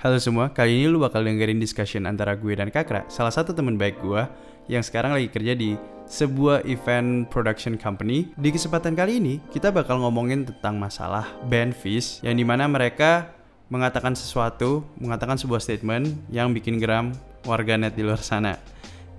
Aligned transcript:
Halo 0.00 0.16
semua, 0.16 0.48
kali 0.48 0.80
ini 0.80 0.88
lu 0.88 0.96
bakal 0.96 1.20
dengerin 1.28 1.60
discussion 1.60 2.08
antara 2.08 2.32
gue 2.32 2.56
dan 2.56 2.72
Kakra, 2.72 3.04
salah 3.12 3.28
satu 3.28 3.52
teman 3.52 3.76
baik 3.76 4.00
gue 4.00 4.24
yang 4.64 4.80
sekarang 4.80 5.12
lagi 5.12 5.28
kerja 5.28 5.52
di 5.52 5.76
sebuah 6.08 6.64
event 6.64 7.28
production 7.28 7.76
company. 7.76 8.32
Di 8.40 8.48
kesempatan 8.48 8.96
kali 8.96 9.20
ini, 9.20 9.44
kita 9.52 9.68
bakal 9.68 10.00
ngomongin 10.00 10.48
tentang 10.48 10.80
masalah 10.80 11.28
band 11.52 11.76
Fish, 11.76 12.24
yang 12.24 12.32
di 12.32 12.48
mana 12.48 12.64
mereka 12.64 13.28
mengatakan 13.68 14.16
sesuatu, 14.16 14.88
mengatakan 14.96 15.36
sebuah 15.36 15.60
statement 15.60 16.08
yang 16.32 16.56
bikin 16.56 16.80
geram 16.80 17.12
warganet 17.44 17.92
di 17.92 18.00
luar 18.00 18.24
sana. 18.24 18.56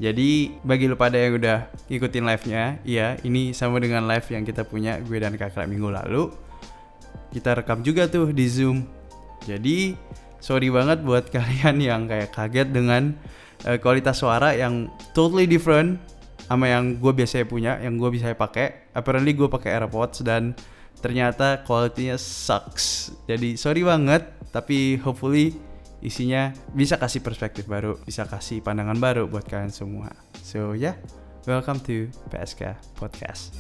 Jadi 0.02 0.50
bagi 0.66 0.90
lu 0.90 0.98
pada 0.98 1.14
yang 1.14 1.38
udah 1.38 1.70
ngikutin 1.94 2.26
live-nya, 2.26 2.82
iya 2.82 3.22
ini 3.22 3.54
sama 3.54 3.78
dengan 3.78 4.10
live 4.10 4.26
yang 4.34 4.42
kita 4.42 4.66
punya 4.66 4.98
gue 4.98 5.22
dan 5.22 5.38
Kakra 5.38 5.70
minggu 5.70 5.94
lalu. 5.94 6.34
Kita 7.30 7.54
rekam 7.54 7.86
juga 7.86 8.10
tuh 8.10 8.34
di 8.34 8.50
Zoom. 8.50 8.82
Jadi 9.46 9.94
sorry 10.42 10.68
banget 10.74 11.06
buat 11.06 11.30
kalian 11.36 11.80
yang 11.80 12.02
kayak 12.10 12.34
kaget 12.34 12.74
dengan 12.74 13.16
uh, 13.64 13.78
kualitas 13.80 14.20
suara 14.20 14.52
yang 14.58 14.90
totally 15.14 15.46
different 15.46 16.02
sama 16.52 16.68
yang 16.68 17.00
gue 17.00 17.14
biasanya 17.16 17.48
punya, 17.48 17.80
yang 17.80 17.96
gue 17.96 18.12
bisa 18.12 18.36
pakai. 18.36 18.92
Apparently 18.92 19.32
gue 19.32 19.48
pakai 19.48 19.72
AirPods 19.80 20.20
dan 20.28 20.52
ternyata 21.00 21.64
kualitinya 21.64 22.20
sucks. 22.20 23.16
Jadi 23.24 23.56
sorry 23.56 23.88
banget, 23.88 24.28
tapi 24.52 25.00
hopefully 25.00 25.56
isinya 26.04 26.52
bisa 26.76 27.00
kasih 27.00 27.24
perspektif 27.24 27.72
baru, 27.72 27.96
bisa 28.04 28.28
kasih 28.28 28.60
pandangan 28.60 29.00
baru 29.00 29.32
buat 29.32 29.48
kalian 29.48 29.72
semua. 29.72 30.12
So 30.44 30.76
yeah, 30.76 31.00
welcome 31.48 31.80
to 31.88 32.12
PSK 32.28 32.76
Podcast. 33.00 33.56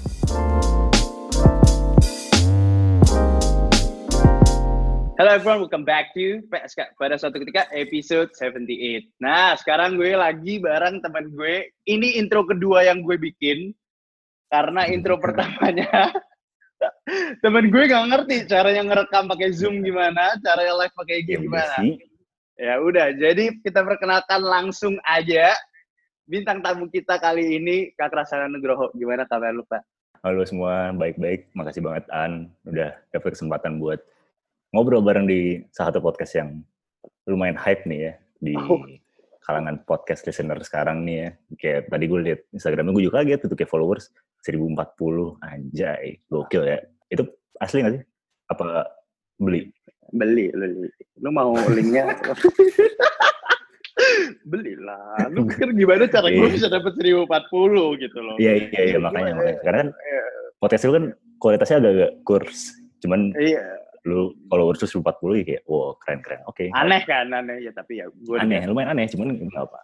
Hello 5.20 5.36
everyone, 5.36 5.68
welcome 5.68 5.84
back 5.84 6.16
to 6.16 6.40
PSK 6.48 6.96
pada 6.96 7.20
suatu 7.20 7.36
ketika 7.44 7.68
episode 7.76 8.32
78. 8.32 9.12
Nah, 9.20 9.60
sekarang 9.60 10.00
gue 10.00 10.16
lagi 10.16 10.64
bareng 10.64 11.04
teman 11.04 11.36
gue. 11.36 11.68
Ini 11.84 12.16
intro 12.16 12.48
kedua 12.48 12.88
yang 12.88 13.04
gue 13.04 13.20
bikin 13.20 13.76
karena 14.48 14.88
intro 14.88 15.20
pertamanya 15.24 16.16
temen 17.44 17.68
gue 17.68 17.84
gak 17.92 18.08
ngerti 18.08 18.48
caranya 18.48 18.88
ngerekam 18.88 19.28
pakai 19.28 19.52
Zoom 19.52 19.84
gimana, 19.84 20.40
caranya 20.40 20.80
live 20.80 20.96
pakai 20.96 21.16
IG 21.28 21.44
gimana. 21.44 21.76
Ya 22.56 22.80
udah, 22.80 23.12
jadi 23.12 23.52
kita 23.68 23.84
perkenalkan 23.84 24.40
langsung 24.40 24.96
aja 25.04 25.52
bintang 26.24 26.64
tamu 26.64 26.88
kita 26.88 27.20
kali 27.20 27.60
ini 27.60 27.92
Kak 28.00 28.16
Rasana 28.16 28.48
Nugroho. 28.48 28.88
Gimana 28.96 29.28
kabar 29.28 29.52
lu, 29.52 29.68
Pak? 29.68 29.84
Halo 30.24 30.46
semua, 30.48 30.96
baik-baik. 30.96 31.52
Makasih 31.52 31.84
banget 31.84 32.08
An 32.14 32.48
udah 32.64 32.96
dapet 33.12 33.36
kesempatan 33.36 33.82
buat 33.82 34.00
ngobrol 34.72 35.04
bareng 35.04 35.28
di 35.28 35.60
salah 35.76 35.92
satu 35.92 36.00
podcast 36.00 36.32
yang 36.40 36.50
lumayan 37.28 37.60
hype 37.60 37.84
nih 37.84 38.00
ya 38.08 38.14
di 38.40 38.56
oh. 38.56 38.80
kalangan 39.44 39.84
podcast 39.84 40.24
listener 40.24 40.58
sekarang 40.64 41.04
nih 41.04 41.16
ya. 41.16 41.30
Kayak 41.60 41.82
tadi 41.92 42.06
gue 42.08 42.20
liat 42.24 42.42
Instagramnya 42.56 42.92
gue 42.96 43.04
juga 43.06 43.16
kaget 43.22 43.40
tuh 43.46 43.58
kayak 43.60 43.72
followers 43.72 44.06
1040 44.48 45.44
anjay 45.44 46.18
gokil 46.32 46.64
ya. 46.66 46.80
Itu 47.12 47.28
asli 47.60 47.84
gak 47.84 47.94
sih? 48.00 48.04
Apa 48.48 48.88
beli? 49.38 49.68
Beli, 50.12 50.52
beli. 50.56 50.88
Lu 51.20 51.30
mau 51.36 51.52
linknya? 51.68 52.08
belilah. 54.52 55.28
Lu 55.36 55.46
pikir 55.52 55.76
gimana 55.76 56.08
cara 56.08 56.32
gue 56.32 56.48
iya. 56.48 56.56
bisa 56.56 56.68
dapat 56.72 56.96
1040 56.96 58.04
gitu 58.08 58.20
loh. 58.24 58.36
Iya, 58.40 58.72
iya, 58.72 58.82
iya, 58.96 58.98
makanya. 59.04 59.36
makanya. 59.36 59.56
Karena 59.68 59.78
kan 59.84 59.90
iya. 59.92 60.24
podcast 60.64 60.84
itu 60.88 60.94
kan 60.96 61.06
kualitasnya 61.44 61.78
agak-agak 61.84 62.12
kurs. 62.24 62.72
Cuman 63.04 63.36
iya 63.36 63.81
lu 64.10 64.34
kalau 64.50 64.74
ursus 64.74 64.90
40 64.90 65.06
ya 65.06 65.44
kayak 65.46 65.64
wow 65.70 65.94
keren 66.02 66.20
keren 66.26 66.42
oke. 66.50 66.58
Okay. 66.58 66.74
aneh 66.74 67.02
kan 67.06 67.30
aneh. 67.30 67.62
Ya 67.62 67.72
tapi 67.74 68.02
ya 68.02 68.10
gue 68.10 68.38
aneh 68.38 68.66
lumayan 68.66 68.98
aneh 68.98 69.06
cuman 69.14 69.38
nggak 69.38 69.66
apa 69.70 69.80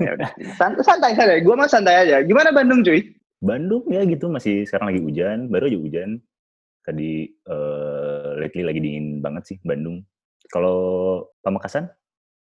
ya 0.00 0.10
udah. 0.16 0.30
Santai 0.56 0.84
santai 0.84 1.12
santai 1.16 1.40
gue 1.44 1.54
mah 1.54 1.68
santai 1.68 1.94
aja. 2.08 2.24
Gimana 2.24 2.52
Bandung 2.52 2.80
cuy? 2.80 3.04
Bandung 3.38 3.84
ya 3.92 4.02
gitu 4.08 4.26
masih 4.32 4.64
sekarang 4.64 4.92
lagi 4.94 5.00
hujan 5.04 5.52
baru 5.52 5.68
aja 5.68 5.78
hujan. 5.78 6.10
Tadi 6.80 7.28
uh, 7.44 8.40
lately 8.40 8.64
lagi 8.64 8.80
dingin 8.80 9.20
banget 9.20 9.44
sih 9.52 9.56
Bandung. 9.60 10.00
Kalau 10.48 10.78
Pamekasan? 11.44 11.92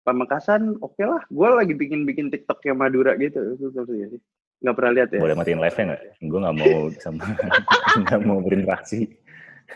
Pamekasan 0.08 0.80
oke 0.80 0.96
okay 0.96 1.04
lah. 1.04 1.22
Gue 1.28 1.48
lagi 1.52 1.76
bikin 1.76 2.08
bikin 2.08 2.32
TikTok 2.32 2.64
yang 2.64 2.80
Madura 2.80 3.20
gitu. 3.20 3.60
Ya 3.60 4.08
sih. 4.16 4.24
Nggak 4.64 4.76
pernah 4.76 4.92
lihat 4.96 5.10
ya? 5.12 5.20
Boleh 5.20 5.36
matiin 5.36 5.60
live 5.60 5.76
nya 5.76 5.84
nggak? 5.92 6.02
Gue 6.24 6.40
nggak 6.40 6.56
mau 6.56 6.80
sama 7.04 7.24
nggak 8.08 8.20
mau 8.24 8.40
berinteraksi 8.40 9.00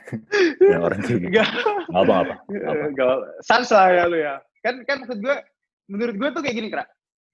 yang 0.72 0.82
orang 0.84 1.00
kayak 1.02 1.20
gitu. 1.24 1.34
Gak 1.38 1.50
apa 1.94 2.14
apa. 2.26 2.36
Gak 2.94 3.18
sans 3.46 3.70
lah 3.72 3.88
ya 3.90 4.04
lu 4.10 4.18
ya. 4.20 4.36
Kan 4.64 4.84
kan 4.88 5.04
maksud 5.04 5.20
gue, 5.20 5.36
menurut 5.92 6.16
gue 6.16 6.30
tuh 6.34 6.42
kayak 6.42 6.56
gini 6.56 6.70
kak. 6.72 6.88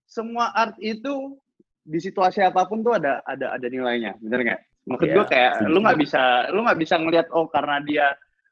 Semua 0.09 0.49
art 0.57 0.75
itu 0.81 1.37
di 1.85 1.99
situasi 2.01 2.41
apa 2.45 2.65
pun 2.65 2.81
tuh 2.81 2.97
ada 2.97 3.21
ada 3.25 3.53
ada 3.55 3.67
nilainya, 3.69 4.17
bener 4.21 4.39
nggak? 4.45 4.61
Maksud 4.89 5.07
yeah. 5.09 5.15
gue 5.17 5.25
kayak 5.29 5.51
lu 5.69 5.79
nggak 5.81 5.99
bisa 6.01 6.23
lu 6.49 6.59
nggak 6.65 6.79
bisa 6.81 6.95
ngelihat 6.97 7.27
oh 7.33 7.45
karena 7.49 7.77
dia 7.85 8.07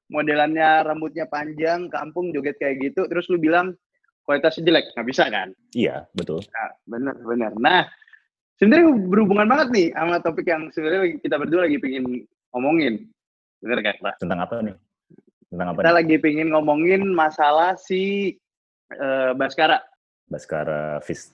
modelannya 0.08 0.88
rambutnya 0.88 1.26
panjang, 1.28 1.92
kampung 1.92 2.32
joget 2.32 2.56
kayak 2.62 2.80
gitu, 2.80 3.06
terus 3.12 3.28
lu 3.28 3.38
bilang 3.42 3.76
kualitasnya 4.24 4.64
jelek, 4.64 4.86
nggak 4.96 5.08
bisa 5.08 5.24
kan? 5.28 5.52
Iya 5.76 6.08
betul. 6.16 6.40
Nah, 6.48 6.72
bener 6.88 7.16
bener. 7.26 7.52
Nah 7.60 7.82
sebenarnya 8.58 8.88
berhubungan 9.08 9.48
banget 9.48 9.68
nih 9.74 9.88
sama 9.94 10.16
topik 10.22 10.48
yang 10.50 10.64
sebenarnya 10.74 11.22
kita 11.22 11.36
berdua 11.38 11.62
lagi 11.70 11.78
pengen 11.78 12.06
ngomongin 12.54 12.94
Bener 13.62 13.80
kan, 13.82 13.96
Pak? 14.02 14.14
Tentang 14.22 14.40
apa 14.42 14.62
nih? 14.62 14.76
Tentang 15.50 15.68
apa 15.74 15.80
Kita 15.82 15.92
nih? 15.92 15.98
lagi 16.04 16.16
pingin 16.22 16.50
ngomongin 16.54 17.02
masalah 17.10 17.74
si 17.80 18.36
uh, 18.94 19.34
Baskara. 19.34 19.82
Baskara 20.30 21.02
Fis. 21.02 21.34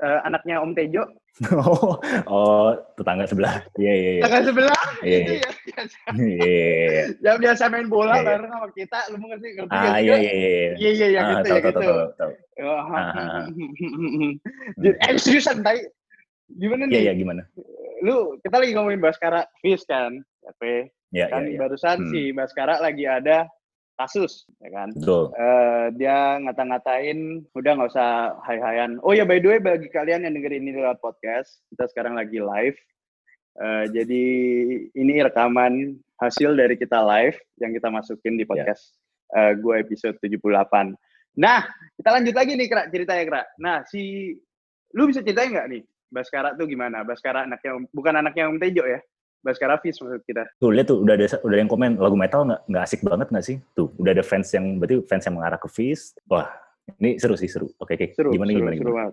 Uh, 0.00 0.20
anaknya 0.24 0.62
Om 0.62 0.72
Tejo. 0.72 1.04
oh, 1.56 1.96
oh, 2.26 2.68
tetangga 2.98 3.24
sebelah. 3.24 3.62
Iya, 3.78 3.92
iya, 3.94 4.10
iya. 4.18 4.22
Tetangga 4.26 4.44
sebelah? 4.50 4.84
Iya, 5.00 5.18
iya. 5.18 5.50
Iya, 6.20 6.34
iya. 6.36 7.04
Yang 7.22 7.36
biasa 7.48 7.62
main 7.70 7.88
bola 7.88 8.18
yeah, 8.18 8.26
bareng 8.26 8.50
sama 8.50 8.68
kita, 8.76 8.98
lu 9.08 9.16
mau 9.22 9.28
ngerti? 9.32 9.46
Ngerti 9.56 9.72
ah, 9.72 9.96
iya, 10.02 10.14
iya, 10.20 10.32
iya. 10.34 10.50
Iya, 10.76 10.90
iya, 10.90 11.06
yang 11.16 11.24
ah, 11.24 11.32
itu, 11.40 11.48
yang 11.48 11.64
itu. 11.70 11.90
Eh, 14.90 15.16
seriusan, 15.16 15.62
tadi. 15.64 15.80
Gimana 16.58 16.82
nih? 16.90 16.92
Iya, 16.98 17.00
iya, 17.08 17.12
gimana? 17.14 17.42
Lu, 18.04 18.36
kita 18.42 18.60
lagi 18.60 18.72
ngomongin 18.76 19.00
Baskara 19.00 19.46
Fis 19.62 19.86
kan? 19.86 20.20
tapi 20.40 20.88
ya, 21.14 21.26
kan 21.30 21.46
ya, 21.46 21.54
ya. 21.54 21.58
barusan 21.58 21.98
hmm. 22.06 22.10
si 22.10 22.20
Baskara 22.34 22.78
lagi 22.78 23.04
ada 23.06 23.46
kasus 24.00 24.48
ya 24.64 24.72
kan 24.72 24.88
Betul. 24.96 25.28
Uh, 25.36 25.92
dia 26.00 26.40
ngata-ngatain 26.40 27.44
udah 27.52 27.72
nggak 27.76 27.90
usah 27.92 28.40
hai-hayan 28.48 28.96
oh 29.04 29.12
ya 29.12 29.28
by 29.28 29.36
the 29.36 29.52
way 29.52 29.60
bagi 29.60 29.92
kalian 29.92 30.24
yang 30.24 30.32
dengerin 30.32 30.64
ini 30.64 30.80
lewat 30.80 30.96
podcast 31.04 31.60
kita 31.68 31.84
sekarang 31.92 32.16
lagi 32.16 32.40
live 32.40 32.78
uh, 33.60 33.84
jadi 33.92 34.24
ini 34.96 35.20
rekaman 35.20 36.00
hasil 36.16 36.56
dari 36.56 36.80
kita 36.80 36.96
live 37.04 37.36
yang 37.60 37.76
kita 37.76 37.92
masukin 37.92 38.40
di 38.40 38.48
ya. 38.48 38.48
podcast 38.48 38.96
yeah. 39.36 39.52
uh, 39.52 39.52
gue 39.52 39.74
episode 39.84 40.16
78 40.24 40.96
nah 41.36 41.68
kita 42.00 42.08
lanjut 42.08 42.34
lagi 42.34 42.52
nih 42.56 42.68
krak 42.72 42.86
ceritanya 42.88 43.24
krak 43.28 43.46
nah 43.60 43.76
si 43.84 44.32
lu 44.96 45.12
bisa 45.12 45.20
ceritain 45.20 45.52
nggak 45.52 45.68
nih 45.76 45.82
Baskara 46.10 46.58
tuh 46.58 46.66
gimana 46.66 47.06
Baskara 47.06 47.46
anaknya 47.46 47.86
bukan 47.94 48.14
anaknya 48.18 48.50
Om 48.50 48.58
Tejo 48.58 48.82
ya 48.82 48.98
Baskara 49.40 49.80
Fis 49.80 49.96
maksud 50.00 50.22
kita. 50.28 50.44
Tuh 50.60 50.70
lihat 50.72 50.88
tuh 50.92 51.00
udah 51.00 51.14
ada 51.16 51.26
udah 51.40 51.56
ada 51.56 51.62
yang 51.64 51.72
komen 51.72 51.90
lagu 51.96 52.16
metal 52.16 52.44
nggak 52.44 52.60
nggak 52.68 52.82
asik 52.84 53.00
banget 53.00 53.28
nggak 53.32 53.44
sih? 53.44 53.56
Tuh 53.72 53.88
udah 53.96 54.12
ada 54.12 54.24
fans 54.24 54.48
yang 54.52 54.76
berarti 54.76 54.96
fans 55.08 55.24
yang 55.24 55.34
mengarah 55.40 55.60
ke 55.60 55.68
Fis. 55.72 56.12
Wah 56.28 56.48
ini 57.00 57.16
seru 57.16 57.34
sih 57.34 57.48
seru. 57.48 57.68
Oke 57.80 57.96
oke. 57.96 58.06
Seru, 58.12 58.30
gimana 58.34 58.52
seru, 58.52 58.60
gimana 58.60 58.76
seru 58.76 58.92
gimana? 58.92 59.10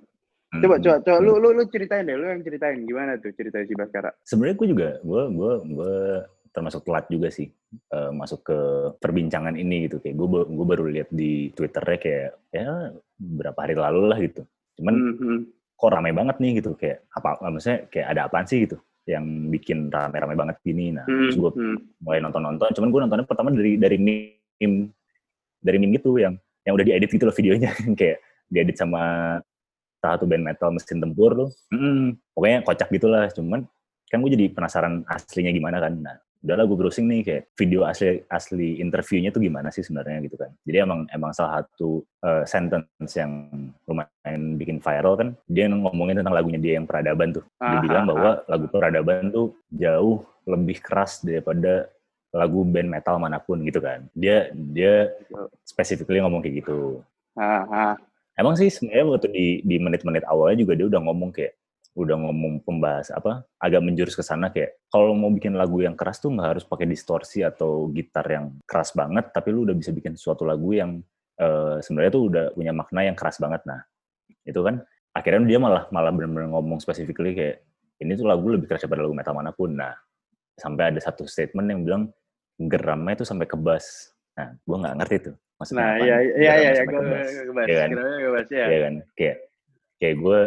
Hmm. 0.48 0.62
Coba 0.64 0.76
coba 0.80 0.96
coba 1.04 1.18
lu 1.20 1.34
lu 1.44 1.50
lu 1.60 1.64
ceritain 1.68 2.08
deh, 2.08 2.16
lu 2.16 2.26
yang 2.28 2.40
ceritain 2.40 2.80
gimana 2.88 3.20
tuh 3.20 3.36
cerita 3.36 3.60
si 3.68 3.76
Baskara. 3.76 4.16
Sebenarnya 4.24 4.56
gue 4.56 4.68
juga 4.72 4.90
gue 5.04 5.24
gue 5.32 5.52
gue 5.76 5.96
termasuk 6.58 6.90
telat 6.90 7.06
juga 7.06 7.30
sih 7.30 7.54
uh, 7.94 8.10
masuk 8.10 8.42
ke 8.42 8.58
perbincangan 8.98 9.54
ini 9.54 9.86
gitu 9.86 10.02
kayak 10.02 10.18
gue 10.18 10.28
gue 10.50 10.66
baru 10.66 10.90
lihat 10.90 11.10
di 11.14 11.54
twitternya 11.54 11.98
kayak 12.02 12.30
ya 12.50 12.98
berapa 13.14 13.60
hari 13.62 13.78
lalu 13.78 14.02
lah 14.10 14.18
gitu 14.18 14.42
cuman 14.82 14.96
mm 14.98 15.14
-hmm. 15.22 15.38
kok 15.78 15.92
ramai 15.94 16.14
banget 16.18 16.42
nih 16.42 16.52
gitu 16.58 16.74
kayak 16.74 17.06
apa 17.14 17.38
maksudnya 17.46 17.86
kayak 17.94 18.08
ada 18.10 18.22
apaan 18.26 18.50
sih 18.50 18.66
gitu 18.66 18.82
yang 19.08 19.24
bikin 19.48 19.88
rame-rame 19.88 20.36
banget 20.36 20.60
gini. 20.62 20.92
Nah, 20.92 21.08
hmm, 21.08 21.32
terus 21.32 21.38
gue 21.40 21.52
hmm. 21.56 21.78
mulai 22.04 22.20
nonton-nonton. 22.20 22.70
Cuman 22.76 22.90
gue 22.92 23.00
nontonnya 23.08 23.26
pertama 23.26 23.50
dari 23.56 23.80
dari 23.80 23.98
meme 23.98 24.92
dari 25.64 25.78
meme 25.80 25.96
gitu 25.96 26.20
yang 26.20 26.36
yang 26.68 26.76
udah 26.76 26.86
diedit 26.86 27.10
gitu 27.10 27.24
loh 27.24 27.34
videonya 27.34 27.72
kayak 28.00 28.20
diedit 28.52 28.76
sama 28.76 29.02
salah 30.04 30.20
satu 30.20 30.28
band 30.28 30.44
metal 30.44 30.70
mesin 30.76 31.00
tempur 31.00 31.32
tuh. 31.34 31.50
Hmm, 31.72 32.20
pokoknya 32.36 32.68
kocak 32.68 32.90
gitulah. 32.92 33.32
Cuman 33.32 33.64
kan 34.12 34.20
gue 34.20 34.32
jadi 34.36 34.46
penasaran 34.52 35.08
aslinya 35.08 35.56
gimana 35.56 35.80
kan. 35.80 35.96
Nah, 35.96 36.16
udahlah 36.48 36.64
gue 36.64 36.78
browsing 36.80 37.12
nih 37.12 37.22
kayak 37.28 37.44
video 37.60 37.84
asli 37.84 38.24
asli 38.32 38.80
interviewnya 38.80 39.36
tuh 39.36 39.44
gimana 39.44 39.68
sih 39.68 39.84
sebenarnya 39.84 40.24
gitu 40.24 40.40
kan 40.40 40.50
jadi 40.64 40.88
emang 40.88 41.04
emang 41.12 41.36
salah 41.36 41.62
satu 41.62 42.08
uh, 42.24 42.48
sentence 42.48 43.14
yang 43.20 43.52
lumayan 43.84 44.56
bikin 44.56 44.80
viral 44.80 45.20
kan 45.20 45.36
dia 45.52 45.68
ngomongin 45.68 46.24
tentang 46.24 46.34
lagunya 46.34 46.58
dia 46.58 46.80
yang 46.80 46.88
peradaban 46.88 47.36
tuh 47.36 47.44
dia 47.60 47.78
Aha. 47.78 47.84
bilang 47.84 48.08
bahwa 48.08 48.32
lagu 48.48 48.66
peradaban 48.72 49.30
tuh 49.30 49.52
jauh 49.76 50.24
lebih 50.48 50.80
keras 50.80 51.20
daripada 51.20 51.92
lagu 52.32 52.64
band 52.64 52.90
metal 52.92 53.20
mana 53.20 53.40
pun 53.40 53.60
gitu 53.64 53.80
kan. 53.80 54.08
Dia 54.16 54.52
dia 54.54 55.12
specifically 55.64 56.24
ngomong 56.24 56.44
kayak 56.44 56.64
gitu. 56.64 57.04
Aha. 57.36 57.96
Emang 58.38 58.54
sih 58.54 58.70
sebenarnya 58.70 59.06
waktu 59.10 59.30
di 59.32 59.48
di 59.66 59.76
menit-menit 59.82 60.24
awalnya 60.30 60.62
juga 60.62 60.74
dia 60.78 60.88
udah 60.88 61.02
ngomong 61.04 61.34
kayak 61.34 61.58
udah 61.98 62.14
ngomong 62.14 62.62
pembahas 62.62 63.10
apa 63.10 63.42
agak 63.58 63.82
menjurus 63.82 64.14
ke 64.14 64.22
sana 64.22 64.54
kayak 64.54 64.86
kalau 64.94 65.18
mau 65.18 65.34
bikin 65.34 65.58
lagu 65.58 65.82
yang 65.82 65.98
keras 65.98 66.22
tuh 66.22 66.30
nggak 66.30 66.54
harus 66.54 66.64
pakai 66.70 66.86
distorsi 66.86 67.42
atau 67.42 67.90
gitar 67.90 68.22
yang 68.30 68.54
keras 68.70 68.94
banget 68.94 69.34
tapi 69.34 69.50
lu 69.50 69.66
udah 69.66 69.74
bisa 69.74 69.90
bikin 69.90 70.14
suatu 70.14 70.46
lagu 70.46 70.78
yang 70.78 71.02
uh, 71.42 71.82
sebenarnya 71.82 72.12
tuh 72.14 72.24
udah 72.30 72.46
punya 72.54 72.70
makna 72.70 73.02
yang 73.02 73.18
keras 73.18 73.42
banget. 73.42 73.66
Nah 73.66 73.82
itu 74.46 74.62
kan 74.62 74.86
akhirnya 75.10 75.50
dia 75.50 75.58
malah 75.58 75.90
malah 75.90 76.14
benar-benar 76.14 76.54
ngomong 76.54 76.78
specifically 76.78 77.34
kayak 77.34 77.66
ini 77.98 78.14
tuh 78.14 78.30
lagu 78.30 78.46
lebih 78.46 78.70
keras 78.70 78.86
daripada 78.86 79.02
lagu 79.10 79.18
metal 79.18 79.34
mana 79.34 79.50
pun. 79.50 79.74
Nah 79.74 79.98
sampai 80.54 80.94
ada 80.94 81.00
satu 81.02 81.26
statement 81.26 81.66
yang 81.66 81.82
bilang 81.82 82.04
geramnya 82.62 83.18
itu 83.18 83.26
sampai 83.26 83.50
ke 83.50 83.58
bass. 83.58 84.14
Nah 84.38 84.54
gue 84.54 84.78
nggak 84.78 84.96
ngerti 85.02 85.18
tuh 85.34 85.36
maksudnya 85.58 85.82
nah, 85.82 85.94
apa 85.98 86.06
iya 86.06 86.18
iya 86.22 86.54
iya 86.54 86.70
iya 86.78 86.84
gue 86.86 87.02
ke 87.02 87.62
ya 87.66 87.78
kan? 87.82 87.90
ya. 88.54 88.66
ya 88.70 88.80
kan? 88.86 88.94
Kayak 89.18 89.38
kayak 89.98 90.16
gue 90.22 90.40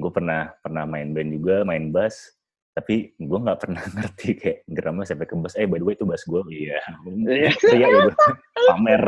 gue 0.00 0.10
pernah 0.10 0.50
pernah 0.64 0.88
main 0.88 1.12
band 1.12 1.30
juga 1.36 1.62
main 1.68 1.92
bass 1.92 2.40
tapi 2.70 3.12
gue 3.18 3.38
nggak 3.38 3.60
pernah 3.60 3.82
ngerti 3.98 4.28
kayak 4.38 4.58
geramnya 4.70 5.04
sampai 5.04 5.26
ke 5.26 5.34
bass. 5.36 5.58
Eh 5.58 5.66
by 5.66 5.78
the 5.82 5.86
way 5.86 5.94
itu 5.98 6.06
bass 6.06 6.24
gue 6.24 6.40
iya. 6.48 6.80
Iya. 7.28 7.50
Ya 7.80 7.86
gue 7.90 8.12
pamer. 8.70 9.04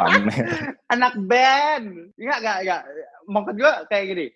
Pamer. 0.00 0.46
Anak 0.90 1.14
band. 1.28 2.16
Nggak 2.16 2.38
nggak 2.42 2.58
nggak. 2.66 2.82
Maksud 3.30 3.54
gue 3.54 3.72
kayak 3.92 4.04
gini. 4.10 4.26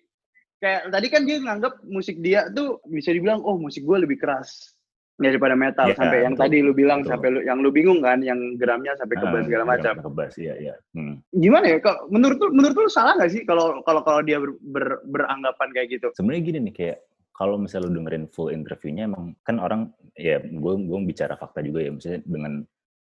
Kayak 0.63 0.81
tadi 0.87 1.07
kan 1.11 1.21
dia 1.27 1.37
nganggap 1.43 1.73
musik 1.83 2.15
dia 2.23 2.47
tuh 2.55 2.79
bisa 2.87 3.11
dibilang 3.11 3.43
oh 3.43 3.59
musik 3.59 3.83
gue 3.83 3.97
lebih 3.99 4.17
keras 4.23 4.74
daripada 5.15 5.55
metal 5.55 5.87
yeah, 5.87 5.97
sampai 5.97 6.27
yang 6.27 6.35
tadi 6.35 6.59
lu 6.59 6.75
bilang 6.75 6.99
betul. 6.99 7.11
sampai 7.15 7.27
lu 7.31 7.39
yang 7.47 7.63
lu 7.63 7.71
bingung 7.71 8.03
kan 8.03 8.19
yang 8.19 8.59
geramnya 8.59 8.99
sampai 8.99 9.15
ke 9.15 9.25
bass 9.25 9.43
ah, 9.43 9.47
segala 9.47 9.63
macam. 9.63 9.93
Ke 10.03 10.11
bass 10.11 10.33
iya 10.35 10.53
iya. 10.59 10.75
Hmm. 10.91 11.23
Gimana 11.31 11.65
ya 11.71 11.77
kalau 11.79 11.99
menurut 12.11 12.37
lu 12.43 12.47
menurut 12.51 12.75
lu 12.75 12.91
salah 12.91 13.15
nggak 13.15 13.31
sih 13.31 13.41
kalau 13.47 13.79
kalau 13.87 14.03
kalau 14.03 14.19
dia 14.19 14.43
ber, 14.43 14.51
ber, 14.59 14.99
beranggapan 15.07 15.67
kayak 15.71 15.87
gitu? 15.95 16.07
Sebenarnya 16.19 16.43
gini 16.43 16.59
nih 16.67 16.73
kayak 16.75 16.97
kalau 17.35 17.55
misalnya 17.55 17.87
lu 17.87 18.03
dengerin 18.03 18.25
full 18.31 18.51
interviewnya 18.51 19.07
emang 19.07 19.35
kan 19.43 19.59
orang 19.59 19.91
ya 20.15 20.39
gue 20.43 20.73
gue 20.83 20.99
bicara 21.03 21.35
fakta 21.35 21.63
juga 21.63 21.83
ya 21.83 21.91
misalnya 21.95 22.19
dengan 22.27 22.53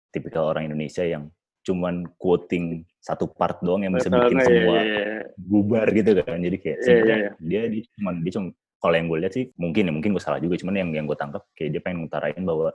tipikal 0.09 0.49
orang 0.49 0.69
Indonesia 0.69 1.05
yang 1.05 1.29
cuman 1.65 2.09
quoting 2.17 2.81
satu 2.97 3.29
part 3.29 3.61
doang 3.61 3.85
yang 3.85 3.93
bisa 3.93 4.09
bikin 4.09 4.41
semua 4.41 4.79
iya, 4.79 4.85
iya, 4.85 5.03
iya. 5.05 5.21
bubar 5.37 5.85
gitu 5.91 6.11
kan 6.17 6.39
jadi 6.41 6.57
kayak 6.57 6.77
sebenarnya 6.81 7.17
iya, 7.17 7.29
iya. 7.29 7.31
dia 7.37 7.61
dia 7.69 7.81
cuma 7.93 8.09
dia 8.17 8.31
cuma 8.33 8.47
kalau 8.79 8.95
yang 8.95 9.07
gue 9.11 9.19
lihat 9.19 9.33
sih 9.35 9.45
mungkin 9.59 9.87
ya 9.87 9.93
mungkin 9.93 10.11
gue 10.15 10.23
salah 10.23 10.39
juga 10.39 10.55
cuman 10.55 10.75
yang 10.79 10.89
yang 10.95 11.05
gue 11.05 11.17
tangkap 11.19 11.43
kayak 11.53 11.69
dia 11.75 11.81
pengen 11.83 12.07
ngutarain 12.07 12.41
bahwa 12.43 12.71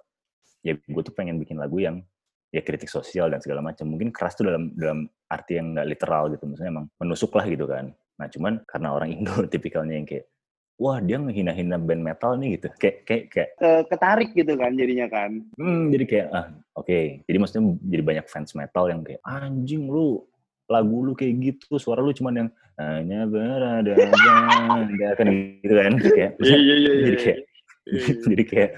ya 0.65 0.77
gue 0.77 1.03
tuh 1.05 1.15
pengen 1.17 1.37
bikin 1.41 1.61
lagu 1.61 1.77
yang 1.81 2.01
ya 2.55 2.63
kritik 2.63 2.87
sosial 2.87 3.35
dan 3.35 3.43
segala 3.43 3.61
macam. 3.61 3.91
Mungkin 3.91 4.15
keras 4.15 4.39
tuh 4.39 4.47
dalam 4.47 4.71
dalam 4.79 5.11
arti 5.27 5.59
yang 5.59 5.75
nggak 5.75 5.89
literal 5.91 6.31
gitu 6.31 6.47
maksudnya 6.47 6.71
emang 6.71 6.87
menusuk 7.03 7.35
lah 7.35 7.45
gitu 7.51 7.67
kan. 7.67 7.91
Nah 8.15 8.27
cuman 8.31 8.63
karena 8.63 8.89
orang 8.95 9.11
Indo 9.11 9.35
tipikalnya 9.53 9.99
yang 9.99 10.07
kayak 10.07 10.31
wah 10.75 10.99
dia 10.99 11.19
ngehina-hina 11.19 11.77
band 11.83 12.03
metal 12.07 12.39
nih 12.39 12.61
gitu. 12.61 12.71
Kayak 12.79 12.97
kayak 13.03 13.25
kayak 13.35 13.51
ketarik 13.91 14.31
gitu 14.39 14.55
kan 14.55 14.71
jadinya 14.79 15.07
kan? 15.11 15.31
Hmm, 15.59 15.91
jadi 15.91 16.05
kayak 16.07 16.29
ah 16.31 16.47
oke. 16.79 16.87
Okay. 16.87 17.05
jadi 17.27 17.37
maksudnya 17.43 17.65
jadi 17.91 18.03
banyak 18.07 18.27
fans 18.31 18.55
metal 18.55 18.85
yang 18.87 19.03
kayak 19.03 19.21
anjing 19.27 19.91
lu 19.91 20.23
lagu 20.71 20.97
lu 21.05 21.13
kayak 21.13 21.35
gitu, 21.41 21.77
suara 21.77 22.01
lu 22.01 22.13
cuman 22.17 22.35
yang 22.47 22.49
hanya 22.81 23.29
berada 23.29 23.93
nggak 23.95 25.11
akan 25.19 25.29
gitu 25.63 25.75
kan. 25.77 25.93
Kayak 26.01 26.31
iya, 26.43 26.57
iya, 26.57 26.75
iya, 26.75 26.93
jadi 27.07 27.17
kayak 27.21 27.39
jadi 28.33 28.45
kayak 28.49 28.71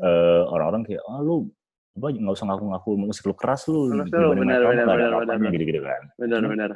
uh, 0.00 0.42
orang-orang 0.50 0.82
kayak 0.88 1.02
ah 1.04 1.20
oh, 1.20 1.20
lu 1.22 1.36
apa 1.94 2.06
nggak 2.10 2.34
usah 2.34 2.46
ngaku-ngaku 2.50 2.90
musik 2.98 3.24
lu 3.30 3.34
keras 3.38 3.70
lu 3.70 3.94
benar 3.94 4.34
benar 4.34 4.60
benar 4.66 5.10
benar. 5.22 5.50
gitu-gitu 5.54 5.80
kan. 5.84 6.02
Benar 6.18 6.42
benar. 6.50 6.70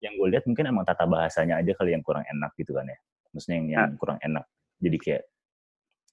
yang 0.00 0.16
gue 0.16 0.32
lihat 0.32 0.48
mungkin 0.48 0.64
emang 0.64 0.88
tata 0.88 1.04
bahasanya 1.04 1.60
aja 1.60 1.76
kali 1.76 1.92
yang 1.92 2.00
kurang 2.00 2.24
enak 2.24 2.56
gitu 2.56 2.72
kan 2.72 2.88
ya. 2.88 2.96
Maksudnya 3.36 3.56
yang, 3.60 3.68
yang 3.68 3.92
kurang 4.00 4.16
enak. 4.24 4.48
Jadi 4.80 4.96
kayak 4.96 5.22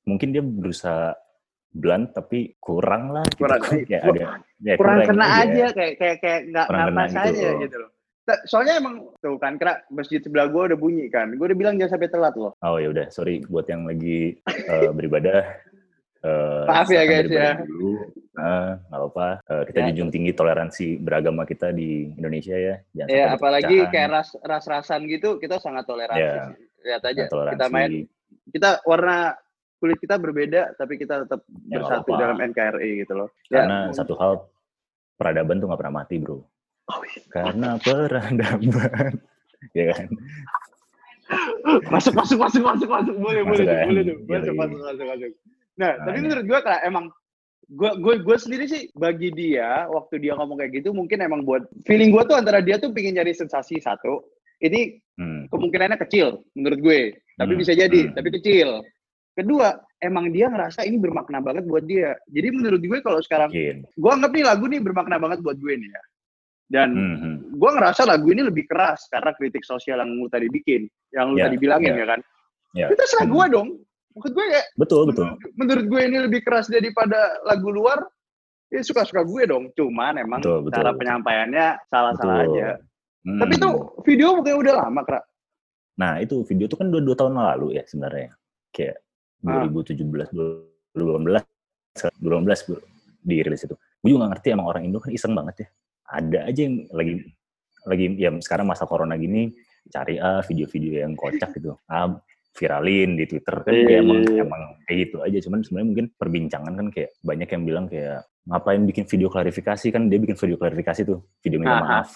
mungkin 0.04 0.36
dia 0.36 0.44
berusaha 0.44 1.16
blunt 1.74 2.16
tapi 2.16 2.56
kurang 2.58 3.14
lah 3.14 3.26
gitu. 3.28 3.46
kurang. 3.46 3.62
kayak 3.64 4.02
ada 4.04 4.22
ya, 4.64 4.74
kurang, 4.80 4.98
kurang 5.04 5.10
kena 5.14 5.26
aja, 5.26 5.44
aja 5.44 5.66
kayak 5.76 5.94
kayak 6.00 6.18
kayak 6.24 6.40
nggak 6.52 6.68
pas 6.70 7.12
gitu. 7.12 7.22
aja 7.22 7.50
gitu 7.62 7.78
loh. 7.78 7.92
Soalnya 8.44 8.84
emang 8.84 8.96
tuh 9.24 9.40
kan 9.40 9.56
kena 9.56 9.80
masjid 9.88 10.20
sebelah 10.20 10.52
gue 10.52 10.62
udah 10.74 10.80
bunyi 10.80 11.08
kan 11.08 11.32
gue 11.32 11.46
udah 11.48 11.58
bilang 11.58 11.80
jangan 11.80 11.96
sampai 11.96 12.12
telat 12.12 12.36
loh. 12.36 12.52
Oh 12.60 12.76
ya 12.82 12.92
udah 12.92 13.08
sorry 13.08 13.44
buat 13.48 13.68
yang 13.72 13.88
lagi 13.88 14.36
uh, 14.48 14.92
beribadah 14.92 15.48
uh, 16.28 16.64
maaf 16.70 16.90
ya 16.92 17.04
guys 17.08 17.32
ya. 17.32 17.62
dulu. 17.64 18.04
Uh, 18.38 18.78
nggak 18.94 19.02
apa 19.02 19.28
uh, 19.50 19.64
kita 19.66 19.80
ya. 19.82 19.86
junjung 19.90 20.10
tinggi 20.14 20.32
toleransi 20.36 21.02
beragama 21.02 21.48
kita 21.48 21.72
di 21.72 22.12
Indonesia 22.20 22.54
ya. 22.54 22.76
Jangan 22.94 23.10
ya 23.10 23.24
apalagi 23.34 23.76
kayak 23.88 24.10
ras 24.12 24.30
ras 24.44 24.66
rasan 24.68 25.08
gitu 25.08 25.40
kita 25.40 25.58
sangat 25.58 25.88
toleransi 25.88 26.22
ya, 26.22 26.46
lihat 26.86 27.04
aja 27.08 27.24
toleransi. 27.32 27.56
kita 27.58 27.66
main 27.72 27.92
kita 28.52 28.70
warna 28.88 29.36
kulit 29.78 29.98
kita 30.02 30.18
berbeda 30.18 30.74
tapi 30.76 30.98
kita 30.98 31.26
tetap 31.26 31.46
ya, 31.70 31.78
bersatu 31.82 32.12
apa. 32.14 32.20
dalam 32.20 32.38
NKRI 32.42 32.92
gitu 33.06 33.14
loh. 33.14 33.30
Ya. 33.50 33.64
Karena 33.64 33.78
ya. 33.90 33.94
satu 33.94 34.14
hal 34.18 34.34
peradaban 35.18 35.62
tuh 35.62 35.68
nggak 35.70 35.80
pernah 35.82 35.96
mati 36.04 36.16
bro. 36.18 36.42
Oh, 36.88 37.02
iya. 37.04 37.22
Karena 37.28 37.70
peradaban, 37.78 39.14
ya 39.78 39.86
kan. 39.92 40.08
masuk 41.92 42.16
masuk 42.16 42.40
masuk 42.40 42.62
masuk 42.64 42.88
masuk 42.88 43.16
boleh 43.20 43.44
masuk 43.44 43.68
boleh 43.68 43.76
kan? 43.76 43.88
boleh 43.92 44.04
tuh 44.08 44.18
masuk 44.24 44.54
masuk 44.56 44.80
masuk 44.80 45.06
masuk. 45.12 45.32
Nah, 45.76 45.92
nah 45.92 46.06
tapi 46.08 46.18
menurut 46.24 46.46
gue 46.48 46.60
kalau 46.64 46.80
emang 46.88 47.06
gue 47.68 47.92
gue 48.00 48.14
gue 48.24 48.38
sendiri 48.40 48.64
sih 48.64 48.88
bagi 48.96 49.28
dia 49.36 49.92
waktu 49.92 50.24
dia 50.24 50.40
ngomong 50.40 50.56
kayak 50.56 50.80
gitu 50.80 50.96
mungkin 50.96 51.20
emang 51.20 51.44
buat 51.44 51.68
feeling 51.84 52.16
gue 52.16 52.24
tuh 52.24 52.40
antara 52.40 52.64
dia 52.64 52.80
tuh 52.80 52.96
pingin 52.96 53.20
nyari 53.20 53.36
sensasi 53.36 53.84
satu 53.84 54.24
ini 54.64 54.96
hmm. 55.20 55.52
kemungkinannya 55.52 56.00
kecil 56.08 56.48
menurut 56.56 56.80
gue 56.80 57.00
tapi 57.36 57.52
hmm. 57.54 57.60
bisa 57.60 57.76
jadi 57.76 58.02
hmm. 58.08 58.14
tapi 58.16 58.30
kecil 58.40 58.88
Kedua, 59.38 59.70
emang 60.02 60.34
dia 60.34 60.50
ngerasa 60.50 60.82
ini 60.82 60.98
bermakna 60.98 61.38
banget 61.46 61.70
buat 61.70 61.86
dia. 61.86 62.18
Jadi 62.34 62.48
menurut 62.50 62.82
gue 62.82 63.00
kalau 63.06 63.22
sekarang, 63.22 63.54
yeah. 63.54 63.78
gue 63.86 64.12
anggap 64.12 64.34
nih 64.34 64.42
lagu 64.42 64.66
nih 64.66 64.82
bermakna 64.82 65.22
banget 65.22 65.46
buat 65.46 65.62
gue 65.62 65.74
nih 65.78 65.90
ya. 65.94 66.04
Dan 66.68 66.90
mm-hmm. 66.98 67.36
gue 67.54 67.70
ngerasa 67.70 68.10
lagu 68.10 68.28
ini 68.34 68.50
lebih 68.50 68.66
keras 68.66 69.06
karena 69.14 69.38
kritik 69.38 69.62
sosial 69.62 70.02
yang 70.02 70.10
lu 70.18 70.26
tadi 70.26 70.50
bikin, 70.50 70.90
yang 71.14 71.32
lu 71.32 71.38
yeah, 71.38 71.46
tadi 71.46 71.58
bilangin 71.62 71.94
yeah. 71.94 72.02
ya 72.02 72.08
kan. 72.10 72.20
Yeah. 72.74 72.90
Itu 72.90 73.04
salah 73.14 73.30
gue 73.30 73.46
dong. 73.54 73.70
Maksud 74.18 74.34
gue 74.34 74.46
ya. 74.50 74.64
Betul 74.74 75.02
betul. 75.06 75.30
Menurut, 75.30 75.54
menurut 75.54 75.86
gue 75.86 76.02
ini 76.02 76.18
lebih 76.26 76.42
keras 76.42 76.66
daripada 76.66 77.38
lagu 77.46 77.70
luar. 77.70 78.02
Ya 78.74 78.82
suka-suka 78.82 79.22
gue 79.22 79.44
dong. 79.46 79.70
Cuman 79.78 80.18
emang 80.18 80.42
betul, 80.42 80.66
betul, 80.66 80.76
cara 80.82 80.90
betul. 80.92 81.00
penyampaiannya 81.06 81.68
salah-salah 81.94 82.38
aja. 82.42 82.68
Hmm. 83.22 83.40
Tapi 83.40 83.54
itu 83.54 83.70
video 84.02 84.28
mungkin 84.34 84.56
udah 84.66 84.74
lama, 84.82 85.02
Kak. 85.06 85.24
Nah, 86.02 86.18
itu 86.20 86.42
video 86.50 86.66
itu 86.66 86.76
kan 86.76 86.90
dua, 86.90 87.06
dua 87.06 87.16
tahun 87.16 87.38
lalu 87.38 87.78
ya 87.80 87.86
sebenarnya. 87.86 88.34
Kayak 88.74 88.98
2017 89.44 90.34
2018 90.96 91.58
2018 92.22 93.26
dirilis 93.28 93.62
itu. 93.66 93.76
Gue 93.76 94.10
juga 94.14 94.28
gak 94.28 94.32
ngerti 94.38 94.48
emang 94.54 94.68
orang 94.70 94.84
Indo 94.88 95.00
kan 95.02 95.12
iseng 95.12 95.34
banget 95.34 95.56
ya. 95.66 95.68
Ada 96.08 96.40
aja 96.48 96.62
yang 96.64 96.76
lagi 96.96 97.14
lagi 97.88 98.06
ya 98.20 98.30
sekarang 98.40 98.68
masa 98.68 98.84
corona 98.84 99.16
gini 99.16 99.52
cari 99.88 100.20
ah 100.20 100.44
video-video 100.44 101.04
yang 101.04 101.14
kocak 101.16 101.56
gitu. 101.58 101.76
Ah 101.88 102.16
viralin 102.58 103.14
di 103.14 103.30
Twitter 103.30 103.54
kan 103.62 103.70
kayak 103.70 104.02
emang 104.02 104.20
iya, 104.26 104.32
iya. 104.34 104.44
emang 104.44 104.62
kayak 104.88 104.98
gitu 105.08 105.18
aja. 105.22 105.38
Cuman 105.46 105.60
sebenarnya 105.62 105.88
mungkin 105.88 106.06
perbincangan 106.18 106.74
kan 106.74 106.88
kayak 106.90 107.10
banyak 107.22 107.50
yang 107.54 107.64
bilang 107.64 107.86
kayak 107.86 108.26
ngapain 108.48 108.82
bikin 108.88 109.06
video 109.06 109.28
klarifikasi? 109.30 109.88
Kan 109.94 110.10
dia 110.10 110.18
bikin 110.18 110.38
video 110.40 110.58
klarifikasi 110.58 111.02
tuh 111.06 111.20
video 111.44 111.60
minta 111.62 111.84
maaf. 111.84 112.10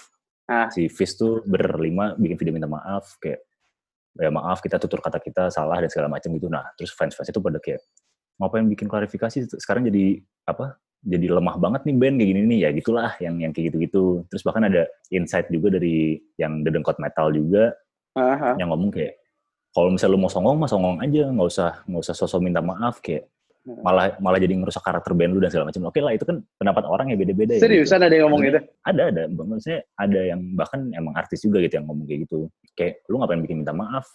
Ah. 0.52 0.68
si 0.68 0.92
Fis 0.92 1.16
tuh 1.16 1.40
berlima 1.48 2.12
bikin 2.20 2.36
video 2.36 2.52
minta 2.52 2.68
maaf 2.68 3.16
kayak 3.24 3.40
ya 4.20 4.30
maaf 4.34 4.60
kita 4.60 4.76
tutur 4.82 5.00
kata 5.00 5.24
kita 5.24 5.48
salah 5.48 5.80
dan 5.80 5.90
segala 5.92 6.12
macam 6.12 6.30
gitu. 6.36 6.48
Nah 6.52 6.68
terus 6.76 6.92
fans-fans 6.92 7.32
itu 7.32 7.40
pada 7.40 7.60
kayak 7.62 7.82
ngapain 8.42 8.66
bikin 8.68 8.88
klarifikasi? 8.92 9.48
Sekarang 9.62 9.88
jadi 9.88 10.20
apa 10.50 10.76
jadi 11.02 11.34
lemah 11.34 11.58
banget 11.58 11.82
nih 11.90 11.96
band 11.98 12.16
kayak 12.20 12.30
gini 12.36 12.42
nih. 12.46 12.60
Ya 12.68 12.70
gitulah 12.76 13.12
yang 13.24 13.40
yang 13.40 13.52
kayak 13.56 13.74
gitu-gitu. 13.74 14.26
Terus 14.28 14.44
bahkan 14.44 14.68
ada 14.68 14.86
insight 15.10 15.48
juga 15.50 15.80
dari 15.80 16.20
yang 16.38 16.62
dedengkot 16.62 17.00
metal 17.02 17.32
juga 17.34 17.74
uh-huh. 18.18 18.56
yang 18.60 18.70
ngomong 18.70 18.92
kayak 18.92 19.18
kalau 19.72 19.88
misalnya 19.88 20.14
lu 20.16 20.20
mau 20.20 20.32
songong 20.32 20.58
mah 20.60 20.70
songong 20.70 20.98
aja. 21.00 21.24
Nggak 21.32 21.48
usah 21.48 21.72
nggak 21.88 22.02
usah 22.04 22.16
sosok 22.16 22.40
minta 22.44 22.60
maaf. 22.60 23.00
Kayak 23.00 23.32
malah 23.62 24.18
malah 24.18 24.42
jadi 24.42 24.58
ngerusak 24.58 24.82
karakter 24.82 25.14
band 25.14 25.38
lu 25.38 25.40
dan 25.42 25.54
segala 25.54 25.70
macam. 25.70 25.82
Oke 25.94 26.02
lah 26.02 26.14
itu 26.18 26.26
kan 26.26 26.42
pendapat 26.58 26.84
orang 26.90 27.14
ya 27.14 27.18
beda-beda 27.18 27.54
ya. 27.58 27.62
Seriusan 27.62 28.02
gitu. 28.02 28.06
ada 28.10 28.14
yang 28.18 28.26
ngomong 28.30 28.42
gitu? 28.42 28.60
Ada 28.82 29.02
ada. 29.14 29.22
Maksudnya 29.30 29.80
ada 29.98 30.20
yang 30.20 30.42
bahkan 30.58 30.82
emang 30.98 31.14
artis 31.14 31.40
juga 31.46 31.62
gitu 31.62 31.78
yang 31.78 31.86
ngomong 31.86 32.06
kayak 32.10 32.20
gitu. 32.26 32.50
Kayak 32.74 33.06
lu 33.06 33.16
ngapain 33.22 33.42
bikin 33.46 33.58
minta 33.62 33.74
maaf? 33.74 34.06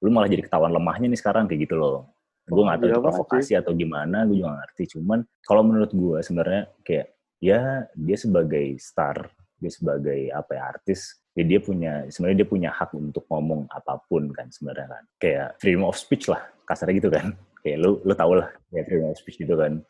Lu 0.00 0.08
malah 0.08 0.28
jadi 0.28 0.42
ketahuan 0.48 0.72
lemahnya 0.72 1.12
nih 1.12 1.20
sekarang 1.20 1.44
kayak 1.44 1.68
gitu 1.68 1.76
loh. 1.76 2.08
Gue 2.46 2.62
nggak 2.62 2.78
tahu 2.78 2.88
itu 2.94 3.02
provokasi 3.02 3.52
atau 3.58 3.74
gimana, 3.74 4.22
gue 4.22 4.38
juga 4.38 4.54
gak 4.54 4.60
ngerti. 4.62 4.84
Cuman 4.96 5.18
kalau 5.42 5.62
menurut 5.66 5.90
gue 5.90 6.18
sebenarnya 6.22 6.62
kayak 6.86 7.06
ya 7.42 7.90
dia 7.90 8.16
sebagai 8.16 8.66
star, 8.78 9.28
dia 9.58 9.72
sebagai 9.74 10.30
apa 10.30 10.54
ya 10.54 10.62
artis, 10.70 11.18
ya 11.34 11.42
dia 11.42 11.58
punya 11.58 12.06
sebenarnya 12.06 12.46
dia 12.46 12.48
punya 12.48 12.70
hak 12.70 12.94
untuk 12.94 13.26
ngomong 13.26 13.66
apa 13.66 13.98
pun 14.06 14.30
kan 14.30 14.46
sebenarnya 14.54 14.86
kan. 14.94 15.04
Kayak 15.18 15.48
freedom 15.58 15.90
of 15.90 15.98
speech 15.98 16.30
lah 16.30 16.46
kasarnya 16.66 16.94
gitu 17.02 17.10
kan 17.10 17.34
kayak 17.66 17.82
lu 17.82 17.98
lu 18.06 18.14
tau 18.14 18.38
lah 18.38 18.46
ya 18.70 18.86
freedom 18.86 19.10
of 19.10 19.18
speech 19.18 19.42
gitu 19.42 19.58
kan 19.58 19.82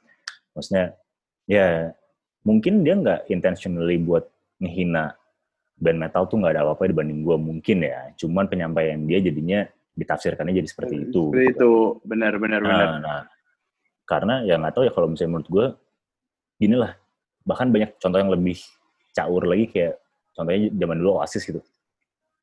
maksudnya 0.56 0.96
Ya, 1.46 1.94
mungkin 2.42 2.82
dia 2.82 2.98
nggak 2.98 3.30
intentionally 3.30 4.02
buat 4.02 4.26
ngehina 4.58 5.14
band 5.78 5.98
metal 6.02 6.26
tuh 6.26 6.42
nggak 6.42 6.58
ada 6.58 6.62
apa-apa 6.66 6.90
dibanding 6.90 7.22
gue 7.22 7.36
mungkin 7.38 7.86
ya. 7.86 8.10
Cuman 8.18 8.50
penyampaian 8.50 8.98
dia 9.06 9.22
jadinya 9.22 9.62
ditafsirkannya 9.94 10.58
jadi 10.58 10.68
seperti 10.68 10.94
itu. 11.08 11.30
Seperti 11.30 11.46
itu, 11.54 11.72
benar 12.02 12.34
benar 12.42 12.60
Nah, 12.60 12.70
benar. 12.70 12.88
nah, 13.00 13.22
karena 14.04 14.34
ya 14.42 14.58
nggak 14.58 14.74
tahu 14.74 14.84
ya 14.84 14.92
kalau 14.92 15.06
misalnya 15.06 15.38
menurut 15.38 15.48
gue, 15.48 15.66
gini 16.58 16.76
lah. 16.76 16.92
Bahkan 17.46 17.66
banyak 17.70 17.90
contoh 18.02 18.18
yang 18.18 18.32
lebih 18.34 18.58
caur 19.14 19.42
lagi 19.46 19.64
kayak 19.70 19.94
contohnya 20.34 20.60
zaman 20.74 20.96
dulu 20.98 21.10
Oasis 21.22 21.46
gitu. 21.46 21.62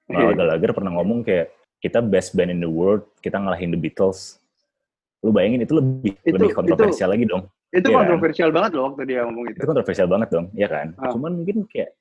Noel 0.08 0.36
Gallagher 0.36 0.72
pernah 0.72 0.92
ngomong 0.96 1.28
kayak 1.28 1.52
kita 1.84 2.00
best 2.00 2.32
band 2.36 2.56
in 2.56 2.64
the 2.64 2.72
world, 2.72 3.04
kita 3.20 3.36
ngalahin 3.36 3.76
the 3.76 3.80
Beatles. 3.80 4.40
Lu 5.24 5.32
bayangin 5.32 5.64
itu 5.64 5.74
lebih 5.80 6.12
Itu- 6.20 6.36
lebih 6.36 6.52
kontroversial 6.52 7.10
lagi 7.16 7.26
dong. 7.26 7.48
Itu 7.74 7.88
kan? 7.90 8.06
kontroversial 8.06 8.50
banget 8.54 8.72
loh 8.78 8.84
waktu 8.92 9.02
dia 9.08 9.20
ngomong 9.26 9.46
itu. 9.50 9.58
Itu 9.58 9.66
kontroversial 9.66 10.08
banget 10.12 10.30
dong, 10.30 10.46
ya 10.54 10.68
kan? 10.70 10.88
Ah. 11.00 11.10
Cuman 11.10 11.32
mungkin 11.42 11.64
kayak 11.66 11.96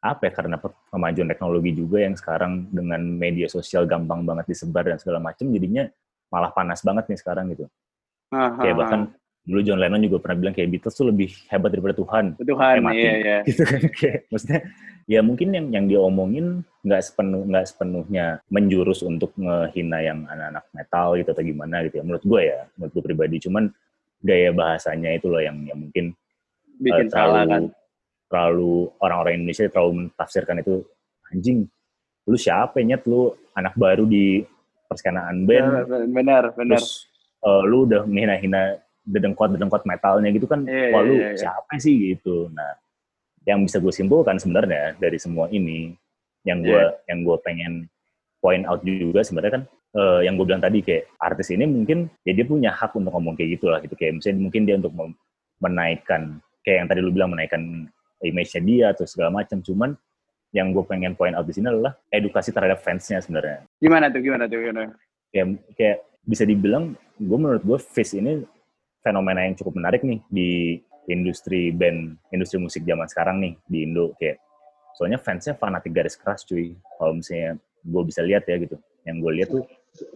apa 0.00 0.22
ya 0.28 0.32
karena 0.32 0.56
kemajuan 0.88 1.28
teknologi 1.28 1.70
juga 1.76 2.00
yang 2.00 2.16
sekarang 2.16 2.72
dengan 2.72 3.04
media 3.04 3.46
sosial 3.52 3.84
gampang 3.84 4.24
banget 4.24 4.48
disebar 4.48 4.88
dan 4.88 4.96
segala 4.96 5.20
macam 5.20 5.44
jadinya 5.52 5.84
malah 6.32 6.50
panas 6.56 6.80
banget 6.80 7.04
nih 7.08 7.18
sekarang 7.20 7.52
gitu. 7.52 7.68
Ah, 8.32 8.56
Kayak 8.58 8.74
ah, 8.74 8.78
bahkan 8.80 9.00
dulu 9.44 9.60
John 9.64 9.80
Lennon 9.80 10.04
juga 10.04 10.20
pernah 10.20 10.36
bilang 10.46 10.54
kayak 10.54 10.68
Beatles 10.68 10.94
tuh 10.94 11.08
lebih 11.08 11.32
hebat 11.48 11.70
daripada 11.72 11.94
Tuhan. 11.96 12.24
Tuhan, 12.38 12.74
iya 12.92 13.12
iya. 13.16 13.38
Gitu 13.48 13.62
kan 13.64 13.82
kayak 13.88 14.18
maksudnya 14.28 14.60
ya 15.08 15.20
mungkin 15.24 15.48
yang 15.50 15.66
yang 15.72 15.84
dia 15.88 16.00
omongin 16.00 16.62
nggak 16.84 17.02
sepenuh 17.02 17.42
nggak 17.48 17.66
sepenuhnya 17.66 18.24
menjurus 18.52 19.00
untuk 19.02 19.32
ngehina 19.40 19.98
yang 20.04 20.28
anak-anak 20.28 20.64
metal 20.76 21.08
gitu 21.18 21.28
atau 21.32 21.44
gimana 21.44 21.76
gitu 21.88 21.98
ya. 21.98 22.04
Menurut 22.04 22.24
gue 22.24 22.40
ya, 22.46 22.60
menurut 22.76 22.92
gue 22.92 23.02
pribadi 23.04 23.36
cuman 23.42 23.64
gaya 24.20 24.50
bahasanya 24.52 25.16
itu 25.16 25.26
loh 25.32 25.40
yang 25.40 25.56
yang 25.64 25.80
mungkin 25.80 26.12
Bikin 26.80 27.08
eh, 27.08 27.12
salah 27.12 27.44
kan. 27.44 27.68
terlalu 28.28 28.88
orang-orang 29.00 29.32
Indonesia 29.40 29.68
terlalu 29.68 30.08
mentafsirkan 30.08 30.60
itu 30.64 30.84
anjing 31.32 31.68
lu 32.28 32.36
siapa 32.36 32.80
nyet 32.84 33.04
lu 33.08 33.32
anak 33.56 33.74
baru 33.76 34.04
di 34.04 34.44
perskenaan 34.88 35.44
band 35.48 35.88
Benar, 36.12 36.52
benar. 36.56 36.76
terus 36.76 37.08
eh, 37.44 37.62
lu 37.64 37.88
udah 37.88 38.04
menghina-hina 38.04 38.80
dedengkot 39.04 39.56
dedengkot 39.56 39.82
metalnya 39.88 40.28
gitu 40.30 40.44
kan 40.44 40.64
Iya, 40.68 40.92
wah 40.92 41.00
iya, 41.02 41.08
lu 41.08 41.14
iya, 41.16 41.28
iya. 41.32 41.38
siapa 41.38 41.72
sih 41.80 41.94
gitu 42.14 42.48
nah 42.52 42.76
yang 43.48 43.64
bisa 43.64 43.80
gue 43.80 43.92
simpulkan 43.92 44.36
sebenarnya 44.36 44.94
dari 45.00 45.16
semua 45.16 45.48
ini 45.48 45.96
yang 46.44 46.60
gue 46.60 46.76
Iya. 46.76 47.08
yang 47.08 47.18
gue 47.24 47.36
pengen 47.40 47.72
point 48.40 48.64
out 48.68 48.80
juga 48.84 49.20
sebenarnya 49.24 49.52
kan 49.60 49.62
eh, 49.96 50.20
yang 50.28 50.36
gue 50.36 50.46
bilang 50.48 50.62
tadi 50.62 50.80
kayak 50.84 51.08
artis 51.20 51.48
ini 51.52 51.64
mungkin 51.64 52.08
ya 52.24 52.32
dia 52.36 52.44
punya 52.44 52.70
hak 52.72 52.92
untuk 52.96 53.12
ngomong 53.12 53.36
kayak 53.36 53.60
gitu 53.60 53.72
lah 53.72 53.80
gitu 53.80 53.96
kayak 53.96 54.20
misalnya 54.20 54.40
mungkin 54.40 54.62
dia 54.68 54.76
untuk 54.76 54.92
menaikkan 55.60 56.40
kayak 56.64 56.76
yang 56.84 56.88
tadi 56.88 57.00
lu 57.04 57.12
bilang 57.12 57.32
menaikkan 57.32 57.88
image-nya 58.20 58.60
dia 58.64 58.86
atau 58.92 59.04
segala 59.08 59.32
macam 59.32 59.60
cuman 59.64 59.96
yang 60.52 60.74
gue 60.74 60.82
pengen 60.84 61.14
point 61.14 61.32
out 61.36 61.46
di 61.46 61.54
sini 61.54 61.70
adalah 61.70 61.94
edukasi 62.10 62.50
terhadap 62.50 62.82
fansnya 62.82 63.22
sebenarnya 63.22 63.64
Gimana 63.80 64.10
tuh, 64.10 64.20
gimana 64.20 64.44
tuh, 64.50 64.58
gimana? 64.60 64.92
kayak 65.30 65.46
kayak 65.78 65.96
bisa 66.26 66.42
dibilang 66.44 66.92
gue 67.16 67.38
menurut 67.38 67.62
gue 67.64 67.78
Fish 67.80 68.12
ini 68.18 68.44
fenomena 69.00 69.44
yang 69.44 69.54
cukup 69.54 69.76
menarik 69.76 70.00
nih 70.02 70.20
di 70.28 70.50
industri 71.06 71.72
band 71.72 72.16
industri 72.30 72.60
musik 72.60 72.84
zaman 72.84 73.08
sekarang 73.08 73.40
nih 73.40 73.52
di 73.66 73.82
Indo 73.82 74.12
kayak 74.16 74.38
soalnya 74.94 75.16
fansnya 75.16 75.56
fanatik 75.56 75.90
garis 75.90 76.14
keras 76.14 76.44
cuy 76.44 76.72
kalau 76.96 77.16
misalnya 77.16 77.56
gue 77.80 78.02
bisa 78.04 78.20
lihat 78.20 78.44
ya 78.44 78.56
gitu 78.58 78.76
yang 79.04 79.18
gue 79.18 79.32
lihat 79.36 79.50
tuh 79.50 79.64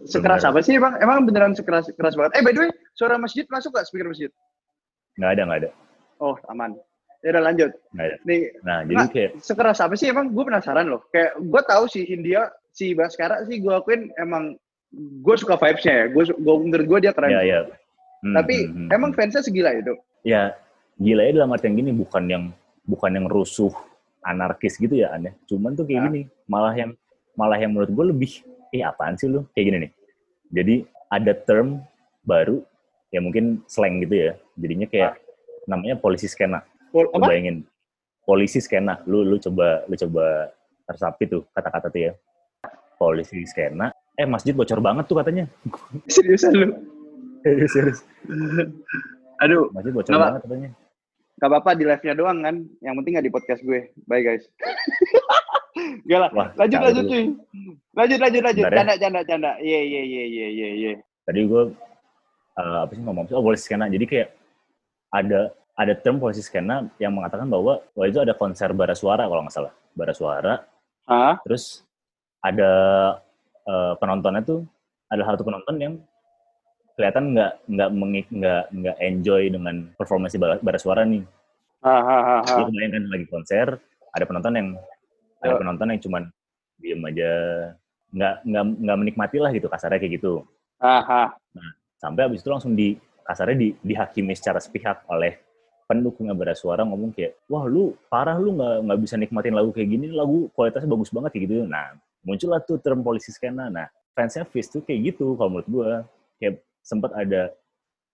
Sekeras 0.07 0.47
apa 0.47 0.63
sih, 0.63 0.79
Bang? 0.79 0.95
Emang 1.03 1.27
beneran 1.27 1.51
sekeras 1.51 1.91
keras 1.99 2.15
banget. 2.15 2.39
Eh, 2.39 2.43
by 2.47 2.55
the 2.55 2.63
way, 2.63 2.71
suara 2.95 3.19
masjid 3.19 3.43
masuk 3.51 3.75
gak 3.75 3.83
speaker 3.83 4.07
masjid? 4.07 4.31
nggak 5.15 5.31
ada 5.35 5.41
nggak 5.43 5.59
ada 5.67 5.69
Oh, 6.15 6.35
aman. 6.47 6.79
Ya 7.19 7.35
udah 7.35 7.43
lanjut. 7.43 7.71
nggak 7.91 8.07
ada 8.07 8.15
Nih, 8.23 8.41
nah 8.63 8.87
jadi 8.87 8.95
Nggak. 8.95 9.11
kayak 9.11 9.31
sekeras 9.43 9.83
apa 9.83 9.99
sih 9.99 10.07
emang 10.07 10.31
gue 10.31 10.43
penasaran 10.43 10.87
loh 10.87 11.03
kayak 11.11 11.35
gue 11.43 11.61
tahu 11.67 11.83
si 11.91 12.07
Hindia 12.07 12.47
si 12.71 12.95
Baskara 12.95 13.43
sih 13.43 13.59
gue 13.59 13.73
akuin 13.75 14.15
emang 14.15 14.55
gue 14.95 15.35
suka 15.35 15.59
vibesnya 15.59 15.91
ya 15.91 16.05
gue 16.07 16.23
gue 16.23 16.55
menurut 16.55 16.85
gue 16.87 16.99
dia 17.03 17.11
keren 17.11 17.35
ya 17.35 17.41
ya 17.43 17.59
Hmm, 18.23 18.35
tapi 18.35 18.67
hmm, 18.67 18.87
hmm, 18.87 18.89
emang 18.95 19.11
hmm. 19.11 19.17
fansnya 19.19 19.41
segila 19.43 19.71
itu? 19.75 19.93
Ya 20.23 20.55
gila 20.95 21.27
ya 21.27 21.31
dalam 21.43 21.51
artian 21.51 21.75
gini 21.75 21.91
bukan 21.91 22.23
yang 22.31 22.43
bukan 22.87 23.11
yang 23.11 23.27
rusuh 23.27 23.71
anarkis 24.23 24.79
gitu 24.79 24.95
ya 24.95 25.11
aneh 25.11 25.35
cuman 25.43 25.75
tuh 25.75 25.83
kayak 25.83 26.01
Ah. 26.01 26.05
gini 26.07 26.21
malah 26.47 26.71
yang 26.71 26.91
malah 27.35 27.59
yang 27.59 27.75
menurut 27.75 27.91
gue 27.91 28.05
lebih 28.15 28.31
eh 28.71 28.81
apaan 28.83 29.15
sih 29.19 29.27
lu? 29.27 29.43
Kayak 29.53 29.65
gini 29.67 29.77
nih. 29.87 29.91
Jadi 30.55 30.75
ada 31.11 31.31
term 31.35 31.83
baru 32.23 32.63
ya 33.11 33.19
mungkin 33.23 33.61
slang 33.67 34.01
gitu 34.03 34.15
ya. 34.15 34.31
Jadinya 34.59 34.87
kayak 34.87 35.19
namanya 35.67 35.95
polisi 35.99 36.27
skena. 36.27 36.63
Pol- 36.91 37.11
lu 37.11 37.19
apa? 37.19 37.27
bayangin 37.31 37.67
polisi 38.23 38.59
skena. 38.63 38.99
Lu 39.07 39.23
lu 39.23 39.39
coba 39.39 39.83
lu 39.87 39.95
coba 39.99 40.51
resapi 40.87 41.23
tuh 41.27 41.41
kata-kata 41.51 41.87
tuh 41.91 42.01
ya. 42.09 42.11
Polisi 42.95 43.43
skena. 43.47 43.91
Eh 44.15 44.23
masjid 44.23 44.55
bocor 44.55 44.79
banget 44.79 45.05
tuh 45.11 45.19
katanya. 45.19 45.45
Seriusan 46.11 46.55
lu 46.55 46.94
serius 47.45 47.71
serius 47.71 47.99
aduh 49.37 49.69
masjid 49.69 49.93
bocor 49.93 50.11
Pak. 50.17 50.19
banget 50.25 50.41
katanya 50.49 50.69
gak 51.35 51.49
apa-apa 51.51 51.71
di 51.77 51.83
live 51.85 52.03
nya 52.03 52.13
doang 52.17 52.39
kan 52.41 52.55
yang 52.81 52.95
penting 52.97 53.21
gak 53.21 53.25
di 53.29 53.33
podcast 53.33 53.61
gue 53.61 53.93
bye 54.09 54.25
guys 54.25 54.43
Gak 56.07 56.19
lah, 56.23 56.31
Wah, 56.31 56.47
lanjut 56.55 56.79
lanjut 56.79 57.03
cuy. 57.03 57.35
Lanjut 57.99 58.19
lanjut 58.23 58.41
lanjut. 58.47 58.63
Bentar 58.63 58.79
ya. 58.79 58.79
Canda 58.79 58.95
canda 58.95 59.21
canda. 59.27 59.51
Iya 59.59 59.79
iya 59.83 60.01
iya 60.07 60.23
iya 60.23 60.47
iya 60.47 60.69
iya. 60.71 60.93
tadi 61.27 61.43
gue 61.43 61.63
eh, 62.55 62.77
apa 62.79 62.91
sih 62.95 63.03
ngomong 63.03 63.27
oh 63.35 63.43
polisi 63.43 63.67
skena 63.67 63.91
jadi 63.91 64.05
kayak 64.07 64.29
ada 65.11 65.51
ada 65.75 65.93
term 65.99 66.21
polisi 66.21 66.39
skena 66.39 66.87
yang 67.01 67.11
mengatakan 67.11 67.51
bahwa 67.51 67.83
wah 67.91 68.05
itu 68.07 68.23
ada 68.23 68.31
konser 68.37 68.71
bara 68.71 68.95
suara 68.95 69.27
kalau 69.27 69.43
nggak 69.43 69.55
salah 69.55 69.73
bara 69.91 70.13
suara 70.15 70.53
Hah? 71.09 71.35
terus 71.43 71.83
ada 72.39 72.71
eh, 73.67 73.93
penontonnya 73.99 74.41
tuh 74.45 74.63
ada 75.11 75.21
satu 75.27 75.43
penonton 75.43 75.75
yang 75.75 75.93
kelihatan 76.95 77.35
nggak 77.35 77.51
nggak 77.67 77.89
nggak 78.31 78.63
nggak 78.71 78.97
enjoy 79.03 79.43
dengan 79.51 79.91
performance 79.99 80.39
bara, 80.39 80.57
bara 80.63 80.79
suara 80.79 81.03
nih. 81.03 81.23
Lu 82.55 82.71
bayangkan 82.71 83.03
lagi 83.11 83.25
konser 83.29 83.67
ada 84.15 84.23
penonton 84.25 84.53
yang 84.55 84.67
ada 85.43 85.53
penonton 85.59 85.91
yang 85.91 86.01
cuman 86.01 86.23
diem 86.79 87.01
aja. 87.03 87.31
Nggak 88.15 88.33
nggak 88.47 88.63
nggak 88.79 88.97
menikmati 89.03 89.37
lah 89.43 89.51
gitu 89.51 89.67
kasarnya 89.67 89.99
kayak 89.99 90.13
gitu. 90.17 90.47
Hah 90.79 91.03
hah. 91.03 91.29
sampai 91.95 92.27
abis 92.27 92.43
itu 92.43 92.51
langsung 92.51 92.75
di 92.75 92.99
kasarnya 93.23 93.57
di, 93.57 93.69
dihakimi 93.81 94.35
secara 94.35 94.59
sepihak 94.61 95.07
oleh 95.09 95.39
pendukungnya 95.85 96.35
bara 96.35 96.53
suara 96.53 96.83
ngomong 96.83 97.15
kayak 97.15 97.39
wah 97.49 97.65
lu 97.65 97.95
parah 98.09 98.37
lu 98.37 98.57
nggak 98.57 98.75
nggak 98.89 98.99
bisa 99.01 99.15
nikmatin 99.15 99.55
lagu 99.55 99.69
kayak 99.71 99.89
gini 99.89 100.11
lagu 100.11 100.49
kualitasnya 100.53 100.89
bagus 100.89 101.09
banget 101.09 101.31
kayak 101.33 101.43
gitu. 101.49 101.55
Nah 101.65 101.95
muncullah 102.25 102.61
tuh 102.61 102.77
term 102.81 103.01
polisi 103.05 103.29
skena. 103.29 103.69
Nah 103.69 103.87
fansnya 104.17 104.43
Fizz 104.45 104.79
tuh 104.79 104.81
kayak 104.83 105.13
gitu 105.13 105.33
kalau 105.37 105.59
menurut 105.59 105.69
gua. 105.69 105.91
Kayak 106.35 106.61
sempat 106.85 107.11
ada 107.17 107.49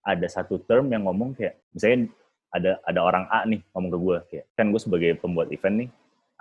ada 0.02 0.28
satu 0.32 0.64
term 0.64 0.88
yang 0.88 1.04
ngomong 1.04 1.36
kayak 1.36 1.60
misalnya 1.76 2.08
ada 2.56 2.72
ada 2.88 3.00
orang 3.04 3.28
A 3.28 3.44
nih 3.44 3.60
ngomong 3.76 3.92
ke 3.92 4.00
gua 4.00 4.18
kayak 4.32 4.46
kan 4.56 4.72
gue 4.72 4.82
sebagai 4.82 5.12
pembuat 5.20 5.52
event 5.52 5.86
nih 5.86 5.90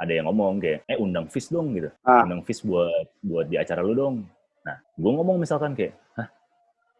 ada 0.00 0.12
yang 0.14 0.26
ngomong 0.30 0.62
kayak 0.62 0.86
eh 0.88 0.96
undang 0.96 1.28
Fizz 1.28 1.52
dong 1.52 1.76
gitu. 1.76 1.90
Ah. 2.06 2.24
undang 2.24 2.40
Fizz 2.46 2.64
buat 2.64 3.06
buat 3.20 3.46
di 3.50 3.58
acara 3.58 3.82
lu 3.82 3.92
dong 3.92 4.16
nah 4.64 4.76
gue 4.76 5.10
ngomong 5.12 5.36
misalkan 5.40 5.74
kayak 5.74 5.96
hah? 6.16 6.28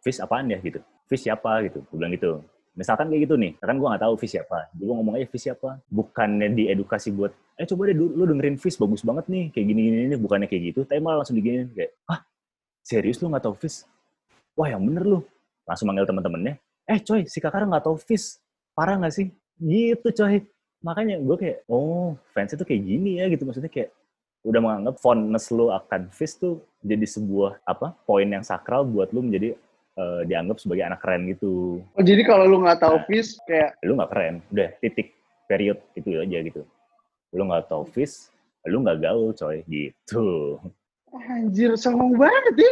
Fish 0.01 0.17
apaan 0.17 0.49
ya? 0.49 0.57
Gitu. 0.57 0.81
Fish 1.05 1.29
siapa? 1.29 1.61
Gitu. 1.61 1.85
Gue 1.87 1.97
bilang 2.01 2.13
gitu. 2.13 2.41
Misalkan 2.73 3.11
kayak 3.13 3.29
gitu 3.29 3.35
nih 3.37 3.53
kan 3.61 3.77
gue 3.77 3.87
nggak 3.87 4.03
tahu 4.03 4.13
Fish 4.17 4.33
siapa. 4.33 4.67
Gue 4.73 4.89
ngomong 4.89 5.13
aja 5.17 5.27
Fish 5.29 5.45
siapa? 5.45 5.77
Bukannya 5.87 6.51
diedukasi 6.57 7.13
buat 7.13 7.31
eh 7.59 7.67
coba 7.69 7.93
deh 7.93 7.95
lu, 7.95 8.25
dengerin 8.25 8.57
Fish 8.57 8.81
bagus 8.81 9.05
banget 9.05 9.29
nih 9.29 9.53
kayak 9.53 9.65
gini 9.69 9.81
gini 9.87 9.97
nih 10.09 10.19
bukannya 10.19 10.47
kayak 10.49 10.73
gitu. 10.73 10.79
Tapi 10.89 10.99
malah 10.99 11.21
langsung 11.21 11.37
diginin 11.37 11.69
kayak 11.71 11.93
ah 12.09 12.25
serius 12.81 13.21
lu 13.21 13.29
nggak 13.29 13.45
tahu 13.45 13.55
Fish 13.61 13.85
wah 14.55 14.67
yang 14.69 14.83
bener 14.83 15.03
lu. 15.03 15.19
Langsung 15.65 15.87
manggil 15.87 16.07
teman-temannya 16.09 16.55
eh 16.91 16.99
coy 16.99 17.23
si 17.29 17.39
kakak 17.39 17.63
nggak 17.63 17.85
tahu 17.85 17.95
Fish 17.95 18.41
parah 18.75 18.97
nggak 18.99 19.13
sih? 19.15 19.27
Gitu 19.61 20.07
coy. 20.11 20.43
Makanya 20.81 21.21
gue 21.21 21.37
kayak 21.37 21.57
oh 21.69 22.17
fans 22.33 22.51
itu 22.51 22.63
kayak 22.65 22.81
gini 22.81 23.11
ya 23.21 23.25
gitu. 23.29 23.45
Maksudnya 23.45 23.71
kayak 23.71 23.93
udah 24.41 24.59
menganggap 24.59 24.95
fondness 24.97 25.53
lu 25.53 25.69
akan 25.69 26.09
Fish 26.09 26.35
tuh 26.41 26.59
jadi 26.81 27.05
sebuah 27.05 27.61
apa 27.63 27.93
poin 28.09 28.25
yang 28.25 28.41
sakral 28.41 28.81
buat 28.81 29.13
lu 29.13 29.21
menjadi 29.21 29.53
eh, 30.01 30.21
dianggap 30.25 30.57
sebagai 30.57 30.89
anak 30.89 30.99
keren 31.05 31.29
gitu. 31.29 31.85
Oh, 31.93 32.03
jadi 32.03 32.25
kalau 32.25 32.49
lu 32.49 32.65
nggak 32.65 32.81
tahu 32.81 32.97
Fizz 33.05 33.37
kayak 33.45 33.77
lu 33.85 33.95
nggak 33.95 34.11
keren. 34.11 34.35
Udah 34.49 34.69
titik 34.81 35.13
period. 35.45 35.77
Itu 35.93 36.17
aja 36.17 36.37
gitu. 36.41 36.61
Lu 37.31 37.43
nggak 37.45 37.69
tahu 37.69 37.85
Fish 37.87 38.27
lu 38.65 38.81
nggak 38.81 39.01
gaul 39.01 39.33
coy. 39.33 39.61
Gitu. 39.69 40.57
Anjir 41.11 41.75
songong 41.77 42.17
banget 42.17 42.55
ya. 42.65 42.71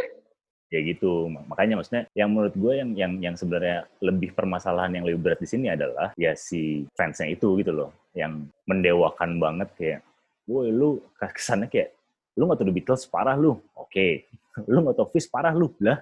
Ya 0.70 0.80
gitu 0.86 1.26
makanya 1.50 1.82
maksudnya 1.82 2.06
yang 2.14 2.30
menurut 2.30 2.54
gue 2.54 2.72
yang 2.78 2.90
yang 2.94 3.12
yang 3.18 3.34
sebenarnya 3.34 3.90
lebih 3.98 4.30
permasalahan 4.38 4.94
yang 4.94 5.04
lebih 5.04 5.18
berat 5.18 5.40
di 5.42 5.48
sini 5.50 5.66
adalah 5.66 6.14
ya 6.14 6.32
si 6.38 6.86
fansnya 6.94 7.26
itu 7.26 7.58
gitu 7.58 7.74
loh 7.74 7.90
yang 8.14 8.46
mendewakan 8.70 9.42
banget 9.42 9.68
kayak 9.74 10.00
woi 10.46 10.70
lu 10.70 11.02
kesannya 11.18 11.66
kayak 11.66 11.90
lu 12.38 12.46
nggak 12.46 12.62
tahu 12.62 12.70
The 12.70 12.74
Beatles 12.74 13.04
parah 13.10 13.34
lu 13.34 13.58
oke 13.74 14.06
lu 14.70 14.78
nggak 14.86 14.96
tahu 14.96 15.08
Fish 15.10 15.26
parah 15.26 15.50
lu 15.50 15.74
lah 15.82 15.98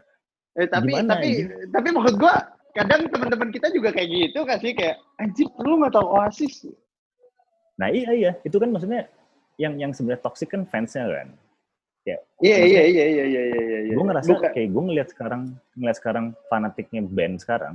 Eh 0.58 0.66
tapi 0.66 0.90
Gimana, 0.90 1.14
tapi 1.14 1.28
anjing? 1.30 1.70
tapi 1.70 1.88
maksud 1.94 2.14
gua 2.18 2.34
kadang 2.74 3.06
teman-teman 3.10 3.48
kita 3.54 3.70
juga 3.70 3.94
kayak 3.94 4.08
gitu 4.10 4.40
kan 4.42 4.58
sih 4.58 4.74
kayak 4.74 4.98
anjir 5.22 5.46
lu 5.62 5.78
nggak 5.78 5.94
tahu 5.94 6.06
Oasis. 6.18 6.66
Nah 7.78 7.88
iya 7.94 8.10
iya 8.10 8.32
itu 8.42 8.58
kan 8.58 8.74
maksudnya 8.74 9.06
yang 9.54 9.78
yang 9.78 9.94
sebenarnya 9.94 10.22
toxic 10.26 10.50
kan 10.50 10.66
fansnya 10.66 11.06
kan. 11.06 11.28
Kayak, 12.08 12.20
iya 12.40 12.56
iya 12.64 12.82
iya 12.88 13.04
iya 13.04 13.24
iya 13.28 13.42
iya 13.44 13.78
iya. 13.84 13.94
Gue 13.94 14.04
ngerasa 14.08 14.30
Buka. 14.32 14.48
kayak 14.56 14.68
gue 14.72 14.82
ngeliat 14.88 15.08
sekarang 15.12 15.42
ngeliat 15.76 15.96
sekarang 16.00 16.24
fanatiknya 16.48 17.00
band 17.04 17.36
sekarang. 17.44 17.74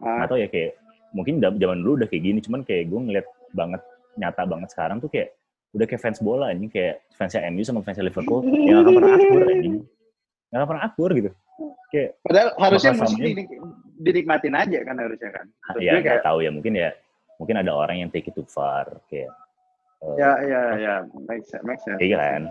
Ah. 0.00 0.24
Atau 0.24 0.40
ya 0.40 0.48
kayak 0.48 0.80
mungkin 1.12 1.40
zaman 1.40 1.80
dulu 1.80 2.04
udah 2.04 2.08
kayak 2.08 2.22
gini 2.24 2.38
cuman 2.44 2.60
kayak 2.64 2.92
gue 2.92 3.00
ngeliat 3.00 3.26
banget 3.56 3.82
nyata 4.16 4.42
banget 4.48 4.68
sekarang 4.72 5.00
tuh 5.00 5.08
kayak 5.12 5.36
udah 5.76 5.86
kayak 5.88 6.02
fans 6.02 6.20
bola 6.24 6.52
ini 6.52 6.72
kayak 6.72 7.04
fansnya 7.16 7.44
MU 7.52 7.62
sama 7.64 7.80
fansnya 7.84 8.08
Liverpool 8.08 8.44
yang 8.48 8.84
gak 8.84 8.94
pernah 8.96 9.12
akur 9.16 9.42
ini 9.52 9.70
nggak 10.46 10.68
pernah 10.68 10.82
akur 10.88 11.10
gitu 11.12 11.30
kayak 11.92 12.10
padahal 12.24 12.48
harusnya 12.56 12.92
dinik 13.16 13.48
dinikmatin 14.00 14.54
aja 14.56 14.78
kan 14.84 14.96
harusnya 14.96 15.30
kan 15.32 15.46
Iya 15.76 16.00
nggak 16.00 16.20
kayak, 16.20 16.24
tahu 16.24 16.38
ya 16.44 16.50
mungkin 16.52 16.72
ya 16.76 16.90
mungkin 17.36 17.56
ada 17.60 17.72
orang 17.76 17.96
yang 18.00 18.10
take 18.12 18.28
it 18.28 18.34
too 18.36 18.46
far 18.48 18.88
kayak 19.12 19.28
uh, 20.00 20.16
ya 20.16 20.30
ya 20.44 20.60
ya 20.80 20.94
make 21.28 21.44
sense, 21.44 21.64
make 21.64 21.80
sense. 21.84 22.00
iya 22.00 22.16
kan 22.16 22.42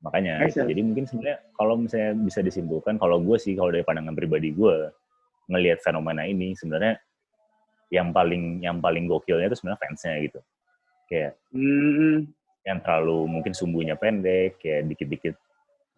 makanya 0.00 0.48
gitu. 0.48 0.64
jadi 0.64 0.80
mungkin 0.80 1.04
sebenarnya 1.04 1.38
kalau 1.52 1.74
misalnya 1.76 2.16
bisa 2.16 2.40
disimpulkan 2.40 2.96
kalau 2.96 3.20
gue 3.20 3.36
sih 3.36 3.52
kalau 3.52 3.68
dari 3.68 3.84
pandangan 3.84 4.16
pribadi 4.16 4.48
gue 4.56 4.88
ngelihat 5.50 5.84
fenomena 5.84 6.24
ini 6.24 6.56
sebenarnya 6.56 6.96
yang 7.90 8.14
paling 8.14 8.62
yang 8.62 8.78
paling 8.78 9.10
gokilnya 9.10 9.50
itu 9.50 9.58
sebenarnya 9.58 9.80
fansnya 9.82 10.14
gitu. 10.24 10.40
Kayak 11.10 11.34
mm 11.50 12.38
yang 12.60 12.76
terlalu 12.84 13.24
mungkin 13.24 13.56
sumbunya 13.56 13.96
pendek 13.96 14.60
kayak 14.60 14.84
dikit-dikit. 14.92 15.34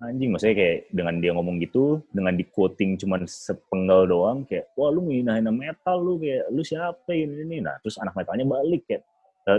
Anjing 0.02 0.34
maksudnya 0.34 0.56
kayak 0.58 0.78
dengan 0.90 1.14
dia 1.22 1.30
ngomong 1.34 1.62
gitu 1.62 2.02
dengan 2.10 2.34
di 2.34 2.42
quoting 2.46 2.98
cuman 2.98 3.22
sepenggal 3.26 4.06
doang 4.06 4.38
kayak 4.46 4.70
wah 4.74 4.90
lu 4.90 5.06
nginahin 5.06 5.46
metal 5.50 6.02
lu 6.02 6.18
kayak 6.18 6.50
lu 6.50 6.62
siapa 6.66 7.10
ini 7.14 7.46
ini 7.46 7.56
nah 7.62 7.78
terus 7.82 7.98
anak 8.02 8.14
metalnya 8.18 8.46
balik 8.46 8.82
kayak 8.86 9.02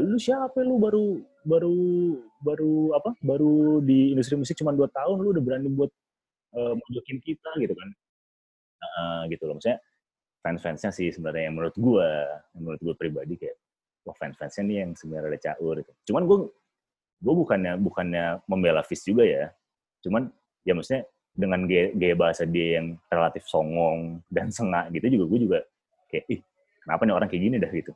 lu 0.03 0.15
siapa? 0.19 0.63
Lu 0.63 0.79
baru 0.79 1.19
baru 1.43 2.17
baru 2.39 2.95
apa 2.95 3.15
baru 3.19 3.83
di 3.83 4.15
industri 4.15 4.39
musik 4.39 4.55
cuma 4.59 4.71
dua 4.71 4.87
tahun 4.91 5.19
lu 5.19 5.35
udah 5.35 5.43
berani 5.43 5.67
buat 5.71 5.91
uh, 6.55 6.73
mojokin 6.75 7.19
kita 7.19 7.51
gitu 7.59 7.73
kan. 7.75 7.89
Uh, 8.83 9.21
gitu 9.31 9.47
loh. 9.47 9.55
Maksudnya 9.59 9.79
fans-fansnya 10.43 10.91
sih 10.91 11.07
sebenarnya 11.11 11.47
yang 11.47 11.55
menurut 11.55 11.75
gue 11.79 12.09
menurut 12.59 12.79
gue 12.83 12.95
pribadi 12.99 13.33
kayak 13.39 13.55
wah 14.03 14.15
fans-fansnya 14.19 14.63
nih 14.67 14.77
yang 14.83 14.91
sebenarnya 14.95 15.29
ada 15.31 15.39
caur 15.51 15.75
gitu. 15.79 15.91
Cuman 16.11 16.23
gue 16.27 16.37
gue 17.23 17.33
bukannya 17.33 17.73
bukannya 17.79 18.25
membela 18.47 18.83
Fis 18.83 19.03
juga 19.07 19.23
ya. 19.23 19.47
Cuman 20.03 20.27
ya 20.67 20.75
maksudnya 20.75 21.07
dengan 21.33 21.65
gaya, 21.65 21.89
gaya 21.95 22.15
bahasa 22.15 22.43
dia 22.45 22.77
yang 22.77 22.99
relatif 23.09 23.47
songong 23.49 24.21
dan 24.29 24.53
sengak 24.53 24.91
gitu 24.93 25.17
juga 25.17 25.25
gue 25.33 25.39
juga 25.49 25.59
kayak 26.11 26.25
ih 26.29 26.39
kenapa 26.83 27.01
nih 27.07 27.15
orang 27.15 27.27
kayak 27.31 27.43
gini 27.47 27.55
dah? 27.57 27.71
gitu. 27.71 27.91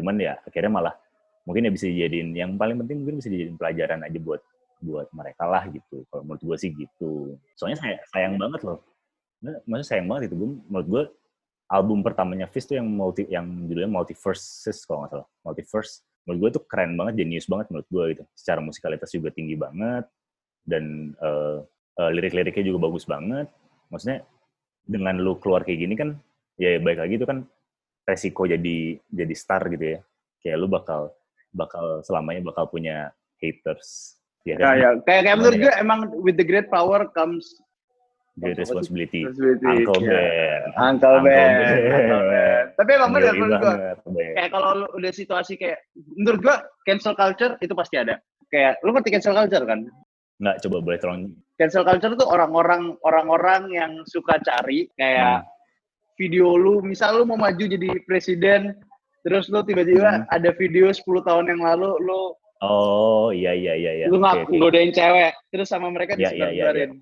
Cuman 0.00 0.16
ya 0.16 0.40
akhirnya 0.40 0.72
malah 0.72 0.94
mungkin 1.42 1.66
ya 1.66 1.70
bisa 1.74 1.86
dijadiin 1.90 2.34
yang 2.38 2.54
paling 2.54 2.78
penting 2.84 3.02
mungkin 3.02 3.18
bisa 3.18 3.28
dijadiin 3.30 3.58
pelajaran 3.58 4.00
aja 4.06 4.18
buat 4.22 4.40
buat 4.82 5.08
mereka 5.14 5.46
lah 5.46 5.70
gitu. 5.70 6.02
Kalau 6.10 6.22
menurut 6.26 6.42
gue 6.42 6.56
sih 6.58 6.70
gitu. 6.74 7.38
Soalnya 7.54 7.78
saya 7.78 7.96
sayang 8.10 8.34
banget 8.36 8.66
loh. 8.66 8.82
Nah, 9.42 9.58
maksudnya 9.66 9.88
sayang 9.88 10.06
banget 10.10 10.22
itu 10.30 10.34
gue 10.38 10.50
menurut 10.66 10.88
gue 10.90 11.02
album 11.70 11.98
pertamanya 12.04 12.46
Fist 12.50 12.68
tuh 12.68 12.76
yang 12.76 12.90
multi 12.90 13.24
yang 13.30 13.46
judulnya 13.70 13.88
Multiverses 13.88 14.82
kalau 14.84 15.06
nggak 15.06 15.10
salah. 15.14 15.28
Multiverse. 15.46 16.02
Menurut 16.26 16.38
gue 16.38 16.50
tuh 16.58 16.62
keren 16.66 16.92
banget 16.98 17.14
jenius 17.22 17.46
banget 17.46 17.66
menurut 17.70 17.88
gue 17.88 18.04
gitu. 18.18 18.24
Secara 18.34 18.60
musikalitas 18.60 19.08
juga 19.14 19.30
tinggi 19.30 19.54
banget. 19.54 20.04
Dan 20.62 21.14
uh, 21.18 21.62
uh, 21.98 22.10
lirik-liriknya 22.10 22.74
juga 22.74 22.90
bagus 22.90 23.06
banget. 23.06 23.50
Maksudnya 23.90 24.26
dengan 24.82 25.14
lu 25.22 25.38
keluar 25.38 25.62
kayak 25.62 25.78
gini 25.78 25.94
kan 25.94 26.18
ya 26.58 26.74
baik 26.82 26.98
lagi 27.06 27.14
itu 27.14 27.26
kan 27.26 27.46
resiko 28.02 28.50
jadi 28.50 28.98
jadi 29.10 29.34
star 29.34 29.62
gitu 29.70 29.98
ya. 29.98 29.98
Kayak 30.42 30.56
lu 30.58 30.66
bakal 30.66 31.14
bakal 31.52 32.00
selamanya 32.04 32.42
bakal 32.48 32.64
punya 32.68 33.12
haters 33.40 34.16
ya, 34.48 34.56
ya, 34.56 34.72
ya. 34.74 34.90
kayak 35.04 35.22
kayak 35.24 35.36
menurut 35.38 35.58
gue 35.60 35.72
emang 35.78 36.00
with 36.24 36.36
the 36.40 36.46
great 36.46 36.68
power 36.72 37.06
comes 37.12 37.60
Great 38.40 38.56
responsibility. 38.56 39.28
responsibility. 39.28 39.84
Uncle 39.84 40.00
yeah. 40.00 40.64
Ben. 40.64 40.80
Uncle, 40.80 41.16
Ben. 41.20 41.52
Uncle 41.92 42.24
Ben. 42.32 42.64
Tapi 42.80 42.90
emang 42.96 43.10
benar 43.12 43.34
menurut 43.36 43.60
gua. 43.60 43.74
Kayak 44.08 44.50
kalau 44.56 44.70
lu 44.72 44.86
udah 44.96 45.12
situasi 45.12 45.52
kayak 45.60 45.84
menurut 46.16 46.40
gua 46.40 46.56
cancel 46.88 47.12
culture 47.12 47.60
itu 47.60 47.76
pasti 47.76 48.00
ada. 48.00 48.16
Kayak 48.48 48.80
lu 48.88 48.96
ngerti 48.96 49.12
cancel 49.12 49.36
culture 49.36 49.64
kan? 49.68 49.84
Enggak, 50.40 50.56
coba 50.64 50.76
boleh 50.80 50.98
tolong. 50.98 51.20
Cancel 51.60 51.84
culture 51.84 52.12
tuh 52.16 52.28
orang-orang 52.32 52.96
orang-orang 53.04 53.68
yang 53.68 53.92
suka 54.08 54.40
cari 54.40 54.88
kayak 54.96 55.44
hmm. 55.44 55.48
video 56.16 56.56
lu, 56.56 56.80
misal 56.80 57.20
lu 57.20 57.28
mau 57.28 57.36
maju 57.36 57.64
jadi 57.68 58.00
presiden, 58.08 58.72
terus 59.22 59.46
lu 59.48 59.62
tiba-tiba 59.62 60.22
hmm. 60.22 60.28
ada 60.30 60.50
video 60.54 60.90
10 60.90 61.02
tahun 61.02 61.44
yang 61.50 61.62
lalu 61.62 61.90
lu 62.02 62.34
Oh, 62.62 63.34
iya 63.34 63.58
iya 63.58 63.74
iya 63.74 63.92
iya. 63.98 64.06
Lu 64.06 64.22
ngaku 64.22 64.54
okay, 64.54 64.58
godain 64.62 64.94
cewek, 64.94 65.34
terus 65.50 65.66
sama 65.66 65.90
mereka 65.90 66.14
yeah, 66.14 66.30
yeah, 66.30 66.54
yeah, 66.54 66.70
yeah. 66.70 66.94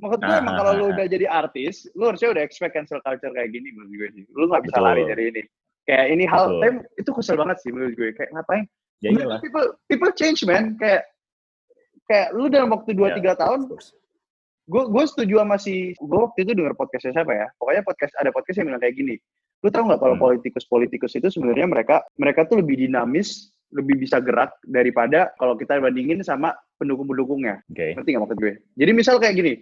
Maksud 0.00 0.20
gue 0.24 0.32
emang 0.32 0.56
kalau 0.58 0.72
lu 0.80 0.84
udah 0.96 1.06
jadi 1.06 1.28
artis, 1.28 1.84
lu 1.92 2.08
harusnya 2.08 2.32
udah 2.32 2.42
expect 2.42 2.72
cancel 2.72 3.04
culture 3.04 3.30
kayak 3.30 3.52
gini 3.52 3.68
menurut 3.76 3.92
gue 3.92 4.08
sih. 4.16 4.24
Lu 4.32 4.48
gak 4.48 4.64
bisa 4.64 4.80
Betul. 4.80 4.88
lari 4.88 5.02
dari 5.04 5.24
ini. 5.28 5.42
Kayak 5.84 6.06
ini 6.08 6.24
hal, 6.24 6.44
tapi 6.56 6.80
itu 6.96 7.10
kesel 7.12 7.36
banget 7.36 7.56
sih 7.60 7.70
menurut 7.70 7.94
gue. 7.94 8.10
Kayak 8.16 8.30
ngapain? 8.32 8.64
Ya 9.04 9.08
iyalah. 9.12 9.38
People, 9.44 9.66
people 9.86 10.12
change 10.16 10.40
man. 10.48 10.74
Kayak 10.80 11.04
kayak 12.08 12.28
lu 12.32 12.48
dalam 12.48 12.72
waktu 12.72 12.96
2-3 12.96 13.00
yeah, 13.04 13.12
tiga 13.20 13.32
tahun, 13.36 13.60
gue 14.64 14.82
gue 14.88 15.04
setuju 15.04 15.34
sama 15.44 15.56
si, 15.60 15.92
gue 16.00 16.18
waktu 16.18 16.48
itu 16.48 16.52
denger 16.56 16.74
podcastnya 16.80 17.12
siapa 17.20 17.32
ya? 17.36 17.46
Pokoknya 17.60 17.82
podcast 17.84 18.12
ada 18.16 18.32
podcast 18.32 18.56
yang 18.56 18.72
bilang 18.72 18.82
kayak 18.82 18.96
gini. 18.96 19.14
Lu 19.64 19.72
tau 19.72 19.88
nggak 19.88 19.96
kalau 19.96 20.16
hmm. 20.20 20.24
politikus-politikus 20.28 21.16
itu 21.16 21.32
sebenarnya 21.32 21.64
mereka 21.64 22.04
mereka 22.20 22.44
tuh 22.44 22.60
lebih 22.60 22.84
dinamis, 22.84 23.48
lebih 23.72 23.96
bisa 23.96 24.20
gerak 24.20 24.52
daripada 24.68 25.32
kalau 25.40 25.56
kita 25.56 25.80
bandingin 25.80 26.20
sama 26.20 26.52
pendukung-pendukungnya. 26.76 27.64
Okay. 27.72 27.96
Ngerti 27.96 28.08
nggak 28.12 28.22
maksud 28.28 28.38
gue? 28.44 28.54
Jadi 28.76 28.90
misal 28.92 29.16
kayak 29.16 29.40
gini, 29.40 29.52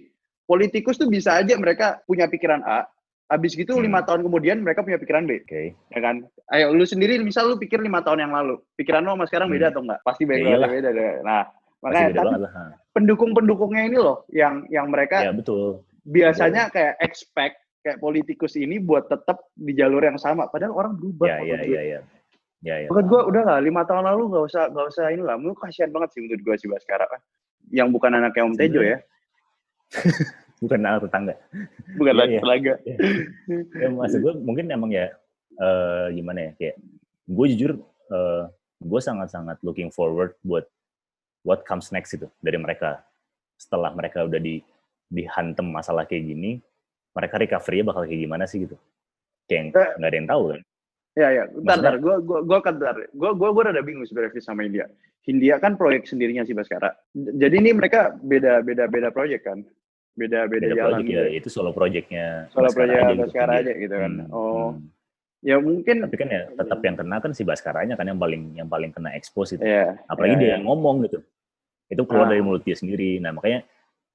politikus 0.50 0.98
tuh 0.98 1.06
bisa 1.06 1.38
aja 1.38 1.54
mereka 1.54 2.02
punya 2.02 2.26
pikiran 2.26 2.66
A, 2.66 2.82
habis 3.30 3.54
gitu 3.54 3.78
lima 3.78 4.02
hmm. 4.02 4.06
tahun 4.10 4.20
kemudian 4.26 4.58
mereka 4.66 4.82
punya 4.82 4.98
pikiran 4.98 5.30
B. 5.30 5.38
Oke. 5.38 5.46
Okay. 5.46 5.66
Ya 5.94 6.00
kan? 6.02 6.26
Ayo 6.50 6.74
lu 6.74 6.82
sendiri 6.82 7.22
misal 7.22 7.46
lu 7.46 7.56
pikir 7.56 7.78
lima 7.78 8.02
tahun 8.02 8.26
yang 8.26 8.34
lalu, 8.34 8.58
pikiran 8.74 9.06
lu 9.06 9.14
sama 9.14 9.30
sekarang 9.30 9.48
hmm. 9.48 9.56
beda 9.56 9.66
atau 9.70 9.82
enggak? 9.86 10.00
Pasti 10.02 10.22
beda 10.26 10.44
ya, 10.50 10.66
beda 10.66 10.90
deh. 10.90 11.12
Nah, 11.22 11.42
makanya 11.78 12.10
tapi 12.18 12.34
pendukung-pendukungnya 12.90 13.82
ini 13.86 13.98
loh 14.02 14.26
yang 14.34 14.66
yang 14.66 14.90
mereka 14.90 15.22
ya, 15.22 15.32
betul. 15.32 15.86
biasanya 16.10 16.66
betul. 16.66 16.74
kayak 16.74 16.94
expect 17.00 17.61
kayak 17.82 17.98
politikus 17.98 18.54
ini 18.54 18.78
buat 18.78 19.10
tetap 19.10 19.42
di 19.58 19.74
jalur 19.74 20.00
yang 20.00 20.16
sama 20.16 20.46
padahal 20.46 20.72
orang 20.72 20.94
berubah. 20.94 21.26
Ya, 21.26 21.38
iya, 21.42 21.58
iya, 21.66 21.80
iya. 21.82 22.00
Ya, 22.62 22.74
ya. 22.86 22.88
Menurut 22.88 23.06
gue 23.10 23.20
udah 23.34 23.42
lah 23.42 23.58
lima 23.58 23.82
tahun 23.82 24.06
lalu 24.06 24.22
nggak 24.30 24.44
usah 24.46 24.62
nggak 24.70 24.86
usah 24.94 25.04
ini 25.10 25.22
lah. 25.26 25.34
Menurut 25.34 25.58
kasihan 25.58 25.90
banget 25.90 26.14
sih 26.14 26.20
menurut 26.22 26.42
gue 26.46 26.54
sih 26.54 26.70
sekarang 26.70 27.10
yang 27.74 27.90
bukan 27.90 28.14
anaknya 28.14 28.46
Om 28.46 28.54
Tejo 28.54 28.80
ya. 28.86 28.98
bukan 30.62 30.78
anak 30.86 31.00
tetangga. 31.10 31.34
Bukan 31.98 32.12
iya, 32.14 32.22
iya. 32.22 32.38
tetangga. 32.38 32.74
Ya, 32.86 32.96
ya 33.82 33.88
maksud 33.90 34.18
gue 34.22 34.32
mungkin 34.46 34.70
emang 34.70 34.90
ya 34.94 35.10
uh, 35.58 36.06
gimana 36.14 36.38
ya 36.38 36.52
kayak 36.54 36.76
gue 37.26 37.46
jujur 37.54 37.72
uh, 38.14 38.46
gue 38.78 39.00
sangat-sangat 39.02 39.58
looking 39.66 39.90
forward 39.90 40.38
buat 40.46 40.66
what 41.42 41.66
comes 41.66 41.90
next 41.90 42.14
itu 42.14 42.30
dari 42.38 42.58
mereka 42.62 43.02
setelah 43.58 43.90
mereka 43.90 44.22
udah 44.22 44.38
di 44.38 44.62
dihantem 45.10 45.66
masalah 45.66 46.06
kayak 46.06 46.30
gini 46.30 46.62
mereka 47.12 47.34
recovery 47.38 47.84
bakal 47.84 48.02
kayak 48.08 48.20
gimana 48.24 48.44
sih 48.48 48.64
gitu? 48.64 48.76
Kayak 49.46 49.76
eh. 49.76 49.90
nggak 50.00 50.10
ada 50.10 50.18
yang 50.18 50.28
tahu 50.28 50.42
kan? 50.52 50.60
Ya 51.12 51.28
ya. 51.28 51.44
Bentar 51.52 51.76
bentar. 51.78 51.94
Gue 52.00 52.16
gue 52.24 52.38
gue 52.48 52.58
kan 52.64 52.74
gue 53.12 53.30
gue 53.36 53.48
gue 53.52 53.62
rada 53.62 53.82
bingung 53.84 54.06
sebenarnya 54.08 54.40
sama 54.40 54.64
India. 54.64 54.88
India 55.28 55.54
kan 55.62 55.78
proyek 55.78 56.10
sendirinya 56.10 56.42
sih 56.42 56.50
Baskara 56.50 56.90
jadi 57.14 57.54
ini 57.62 57.70
mereka 57.78 58.10
beda 58.18 58.58
beda 58.64 58.90
beda 58.90 59.08
proyek 59.14 59.46
kan? 59.46 59.62
Beda 60.12 60.44
beda, 60.50 60.72
beda 60.72 60.76
jalan 60.76 61.00
gitu. 61.06 61.14
ya. 61.14 61.24
Itu 61.30 61.48
solo 61.52 61.70
projectnya 61.70 62.50
solo 62.50 62.68
project 62.72 63.00
aja, 63.00 63.14
Baskara 63.14 63.52
gitu. 63.60 63.62
aja 63.62 63.72
gitu 63.78 63.94
kan. 63.94 64.12
Hmm, 64.26 64.34
oh. 64.34 64.68
hmm. 64.74 64.88
ya 65.42 65.56
mungkin 65.58 66.06
tapi 66.06 66.16
kan 66.22 66.28
ya 66.30 66.42
tetap 66.54 66.78
yang 66.86 66.96
kena 66.98 67.16
kan 67.18 67.32
si 67.34 67.42
Baskaranya 67.42 67.94
kan 67.98 68.06
yang 68.06 68.18
paling 68.18 68.42
yang 68.54 68.68
paling 68.70 68.90
kena 68.94 69.14
expose 69.14 69.58
itu. 69.58 69.62
Yeah, 69.62 69.98
apalagi 70.06 70.38
yeah, 70.38 70.40
dia 70.40 70.46
yeah. 70.46 70.54
yang 70.58 70.64
ngomong 70.66 71.06
gitu. 71.06 71.18
Itu 71.92 72.02
keluar 72.08 72.26
ah. 72.26 72.30
dari 72.32 72.42
mulut 72.42 72.62
dia 72.64 72.74
sendiri. 72.78 73.20
Nah 73.20 73.34
makanya 73.36 73.66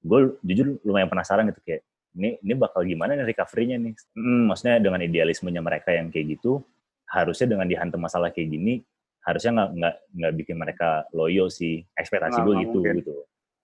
gue 0.02 0.38
jujur 0.46 0.78
lumayan 0.86 1.10
penasaran 1.10 1.50
gitu 1.50 1.60
kayak 1.66 1.82
ini 2.18 2.34
ini 2.42 2.54
bakal 2.58 2.82
gimana 2.82 3.14
nih 3.14 3.30
recovery-nya 3.30 3.78
nih? 3.78 3.94
Hmm, 4.18 4.50
maksudnya 4.50 4.82
dengan 4.82 5.00
idealismenya 5.00 5.62
mereka 5.62 5.94
yang 5.94 6.10
kayak 6.10 6.38
gitu 6.38 6.60
harusnya 7.08 7.56
dengan 7.56 7.64
dihantam 7.70 8.04
masalah 8.04 8.28
kayak 8.34 8.52
gini 8.52 8.84
harusnya 9.24 9.50
nggak 9.56 9.70
nggak 9.76 9.94
nggak 10.18 10.32
bikin 10.44 10.56
mereka 10.56 10.88
loyo 11.16 11.48
sih 11.48 11.80
ekspektasi 11.96 12.38
gue 12.44 12.54
gitu 12.68 12.78
mungkin. 12.80 12.94
gitu. 13.00 13.12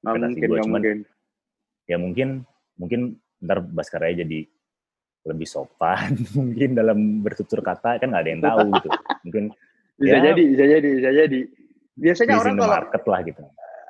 Ekspektasi 0.04 0.38
gue 0.40 0.58
cuman 0.64 0.80
mungkin. 0.80 0.98
ya 1.84 1.96
mungkin 2.00 2.28
mungkin 2.80 3.00
ntar 3.44 3.60
Baskara 3.60 4.12
jadi 4.12 4.48
lebih 5.24 5.48
sopan 5.48 6.16
mungkin 6.38 6.76
dalam 6.76 7.20
bertutur 7.24 7.60
kata 7.60 8.00
kan 8.00 8.08
nggak 8.12 8.22
ada 8.22 8.30
yang 8.30 8.42
tahu 8.44 8.66
gitu. 8.76 8.88
Mungkin 9.24 9.44
bisa 9.96 10.16
ya, 10.20 10.22
jadi 10.32 10.42
bisa 10.52 10.64
jadi 10.68 10.88
bisa 11.00 11.10
jadi. 11.16 11.40
Biasanya 11.94 12.34
orang 12.36 12.56
kalau 12.58 12.74
market 12.76 13.02
lah 13.08 13.20
gitu 13.24 13.42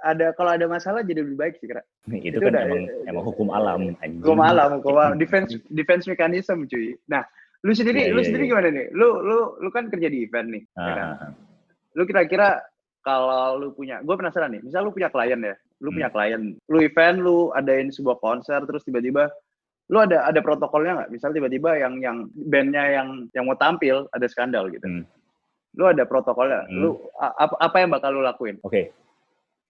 ada 0.04 0.36
kalau 0.36 0.52
ada 0.52 0.68
masalah 0.68 1.00
jadi 1.00 1.24
lebih 1.24 1.40
baik 1.40 1.56
sih 1.58 1.66
kira 1.66 1.80
itu, 2.12 2.28
itu 2.28 2.38
kan 2.38 2.52
udah, 2.52 2.62
emang 2.68 2.82
ya, 2.84 2.92
emang 3.08 3.24
hukum 3.24 3.48
alam 3.50 3.80
anjing. 4.04 4.20
hukum 4.20 4.40
alam 4.44 4.68
hukum 4.78 4.94
alam 5.00 5.16
defense 5.16 5.56
defense 5.72 6.04
mechanism 6.04 6.68
cuy 6.68 6.94
nah 7.08 7.24
Lu 7.64 7.72
sendiri, 7.72 7.96
Iya, 8.04 8.12
lu 8.12 8.20
iya, 8.20 8.26
sendiri 8.28 8.44
iya. 8.44 8.50
gimana 8.52 8.68
nih? 8.76 8.86
Lu, 8.92 9.08
lu, 9.24 9.38
lu 9.56 9.68
kan 9.72 9.88
kerja 9.88 10.12
di 10.12 10.28
event 10.28 10.52
nih. 10.52 10.62
ya? 10.76 10.84
Ah, 10.84 11.00
ah, 11.00 11.16
ah. 11.16 11.30
Lu 11.96 12.04
kira-kira 12.04 12.60
kalau 13.00 13.56
lu 13.56 13.72
punya, 13.72 14.04
gue 14.04 14.12
penasaran 14.12 14.52
nih. 14.52 14.60
Misal 14.60 14.84
lu 14.84 14.92
punya 14.92 15.08
klien 15.08 15.40
ya, 15.40 15.56
lu 15.80 15.88
Hmm. 15.88 15.96
punya 15.96 16.08
klien, 16.12 16.42
lu 16.68 16.78
event, 16.84 17.16
lu 17.24 17.56
adain 17.56 17.88
sebuah 17.88 18.20
konser, 18.20 18.60
terus 18.68 18.84
tiba-tiba 18.84 19.32
lu 19.88 19.96
ada 19.96 20.28
ada 20.28 20.44
protokolnya 20.44 20.92
nggak? 20.92 21.10
Misal 21.16 21.32
tiba-tiba 21.32 21.80
yang 21.80 22.04
yang 22.04 22.28
bandnya 22.36 22.84
yang 23.00 23.08
yang 23.32 23.48
mau 23.48 23.56
tampil 23.56 24.12
ada 24.12 24.28
skandal 24.28 24.68
gitu. 24.68 24.84
Hmm. 24.84 25.08
Lu 25.80 25.88
ada 25.88 26.04
protokolnya. 26.04 26.68
Hmm. 26.68 26.84
Lu 26.84 26.88
apa 27.16 27.56
apa 27.64 27.76
yang 27.80 27.96
bakal 27.96 28.12
lu 28.12 28.20
lakuin? 28.20 28.60
Oke, 28.60 28.92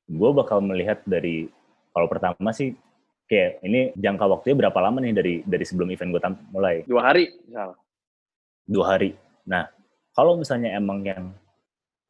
gue 0.05 0.31
bakal 0.33 0.61
melihat 0.61 1.01
dari 1.05 1.49
kalau 1.91 2.07
pertama 2.07 2.51
sih 2.51 2.77
kayak 3.25 3.65
ini 3.65 3.89
jangka 3.97 4.25
waktunya 4.27 4.57
berapa 4.59 4.79
lama 4.79 5.01
nih 5.01 5.15
dari 5.15 5.35
dari 5.43 5.65
sebelum 5.65 5.89
event 5.89 6.11
gue 6.13 6.21
mulai 6.51 6.85
Dua 6.85 7.03
hari, 7.03 7.33
misal. 7.43 7.73
dua 8.65 8.85
hari. 8.97 9.17
Nah, 9.45 9.65
kalau 10.13 10.37
misalnya 10.37 10.73
emang 10.73 11.01
yang 11.03 11.33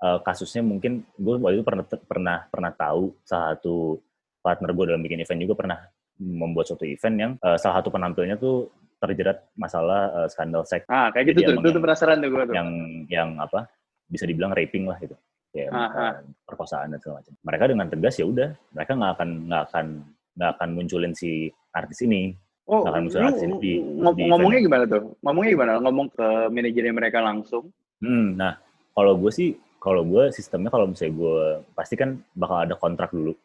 uh, 0.01 0.19
kasusnya 0.21 0.63
mungkin 0.63 1.07
gue 1.15 1.35
waktu 1.39 1.61
itu 1.61 1.65
pernah 1.65 1.85
pernah 1.87 2.39
pernah 2.51 2.73
tahu 2.75 3.15
salah 3.23 3.55
satu 3.55 3.99
partner 4.41 4.71
gue 4.71 4.85
dalam 4.91 5.03
bikin 5.03 5.23
event 5.23 5.41
juga 5.41 5.55
pernah 5.57 5.79
membuat 6.19 6.67
suatu 6.69 6.85
event 6.85 7.17
yang 7.17 7.33
uh, 7.43 7.59
salah 7.59 7.79
satu 7.83 7.91
penampilnya 7.91 8.35
tuh 8.35 8.71
terjerat 8.99 9.51
masalah 9.55 10.15
uh, 10.15 10.29
skandal 10.31 10.63
seks 10.65 10.87
Ah, 10.87 11.11
kayak 11.11 11.35
gitu 11.35 11.43
Jadi 11.43 11.49
tuh. 11.51 11.63
tuh 11.63 11.71
yang- 11.75 11.83
penasaran 11.83 12.17
tuh 12.23 12.31
gue 12.31 12.43
tuh. 12.47 12.55
yang 12.55 12.69
yang 13.11 13.29
apa 13.39 13.67
bisa 14.05 14.25
dibilang 14.25 14.51
raping 14.51 14.87
lah 14.87 14.99
gitu 14.99 15.15
uh, 15.55 16.13
perkosaan 16.45 16.91
dan 16.91 16.99
segala 16.99 17.23
macam. 17.23 17.35
Mereka 17.47 17.65
dengan 17.71 17.87
tegas 17.87 18.15
ya 18.19 18.27
udah 18.27 18.49
mereka 18.75 18.93
nggak 18.99 19.13
akan 19.15 19.29
nggak 19.47 19.63
akan 19.71 19.87
nggak 20.35 20.51
akan 20.59 20.69
munculin 20.75 21.13
si 21.15 21.31
artis 21.71 22.03
ini. 22.03 22.35
Oh, 22.65 22.81
Bahkan 22.83 23.01
lu 23.01 23.07
misalnya 23.07 23.31
di- 23.37 23.61
di- 23.61 23.81
ngom- 23.81 24.17
di 24.17 24.25
ngomongnya 24.27 24.61
gimana 24.65 24.85
tuh? 24.89 25.03
Ngomongnya 25.21 25.51
gimana? 25.53 25.73
Ngomong 25.85 26.07
ke 26.11 26.27
manajernya 26.49 26.95
mereka 26.97 27.19
langsung. 27.21 27.65
Hmm, 28.01 28.35
nah 28.35 28.59
kalau 28.97 29.15
gue 29.15 29.31
sih 29.31 29.49
kalau 29.79 30.01
gue 30.03 30.33
sistemnya 30.33 30.73
kalau 30.73 30.89
misalnya 30.89 31.13
gue 31.15 31.39
pasti 31.77 31.95
kan 31.95 32.17
bakal 32.33 32.65
ada 32.65 32.75
kontrak 32.75 33.13
dulu 33.13 33.37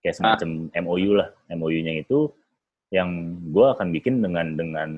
kayak 0.00 0.16
semacam 0.16 0.70
MOU 0.86 1.18
lah 1.18 1.28
MOU-nya 1.50 1.98
itu 1.98 2.30
yang 2.94 3.10
gue 3.50 3.66
akan 3.74 3.90
bikin 3.90 4.22
dengan 4.22 4.54
dengan 4.54 4.88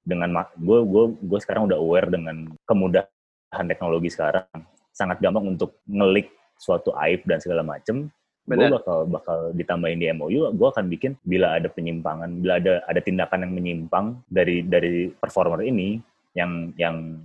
dengan 0.00 0.30
gue 0.54 0.78
gue 0.86 1.04
gue 1.18 1.38
sekarang 1.42 1.66
udah 1.66 1.76
aware 1.76 2.08
dengan 2.08 2.46
kemudahan 2.64 3.66
teknologi 3.68 4.08
sekarang 4.08 4.46
sangat 4.90 5.22
gampang 5.22 5.56
untuk 5.56 5.80
ngelik 5.86 6.30
suatu 6.60 6.92
aib 7.00 7.24
dan 7.24 7.40
segala 7.40 7.64
macem 7.64 8.10
gue 8.50 8.66
bakal 8.66 9.06
bakal 9.06 9.38
ditambahin 9.54 10.00
di 10.02 10.10
MOU 10.10 10.50
gue 10.50 10.68
akan 10.74 10.90
bikin 10.90 11.14
bila 11.22 11.54
ada 11.54 11.70
penyimpangan 11.70 12.30
bila 12.42 12.58
ada 12.58 12.82
ada 12.90 12.98
tindakan 12.98 13.46
yang 13.46 13.52
menyimpang 13.54 14.06
dari 14.26 14.66
dari 14.66 15.06
performer 15.12 15.62
ini 15.62 16.02
yang 16.34 16.74
yang 16.74 17.20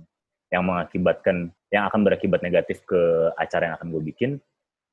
yang 0.54 0.62
mengakibatkan 0.62 1.50
yang 1.74 1.90
akan 1.90 2.06
berakibat 2.06 2.46
negatif 2.46 2.86
ke 2.86 3.32
acara 3.34 3.72
yang 3.72 3.74
akan 3.74 3.88
gue 3.90 4.02
bikin 4.14 4.30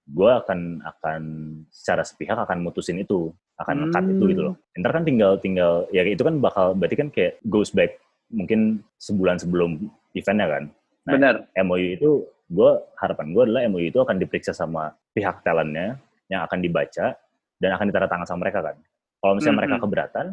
gue 0.10 0.32
akan 0.32 0.84
akan 0.84 1.22
secara 1.70 2.04
sepihak 2.04 2.36
akan 2.36 2.66
mutusin 2.66 3.00
itu 3.00 3.32
akan 3.62 3.94
cut 3.94 4.06
itu 4.10 4.24
gitu 4.34 4.42
loh. 4.52 4.56
Ntar 4.76 4.92
kan 4.92 5.04
tinggal 5.06 5.40
tinggal 5.40 5.88
ya 5.94 6.04
itu 6.04 6.20
kan 6.26 6.42
bakal 6.42 6.74
berarti 6.76 6.98
kan 6.98 7.10
kayak 7.14 7.40
goes 7.48 7.72
back 7.72 8.02
mungkin 8.34 8.84
sebulan 9.00 9.40
sebelum 9.40 9.88
eventnya 10.18 10.48
kan. 10.50 10.64
Nah, 11.08 11.14
Benar. 11.16 11.36
MOU 11.64 11.88
itu 11.96 12.12
gue 12.54 12.70
harapan 12.96 13.26
gue 13.34 13.42
adalah 13.44 13.62
MOU 13.66 13.90
itu 13.90 13.98
akan 13.98 14.16
diperiksa 14.16 14.54
sama 14.54 14.94
pihak 15.12 15.42
talentnya 15.42 15.98
yang 16.30 16.46
akan 16.46 16.62
dibaca 16.62 17.18
dan 17.58 17.70
akan 17.72 17.86
ditanda 17.90 18.06
tangan 18.06 18.28
sama 18.28 18.46
mereka 18.46 18.62
kan. 18.62 18.76
Kalau 19.18 19.34
misalnya 19.34 19.52
Hmm, 19.52 19.62
mereka 19.64 19.76
keberatan, 19.80 20.26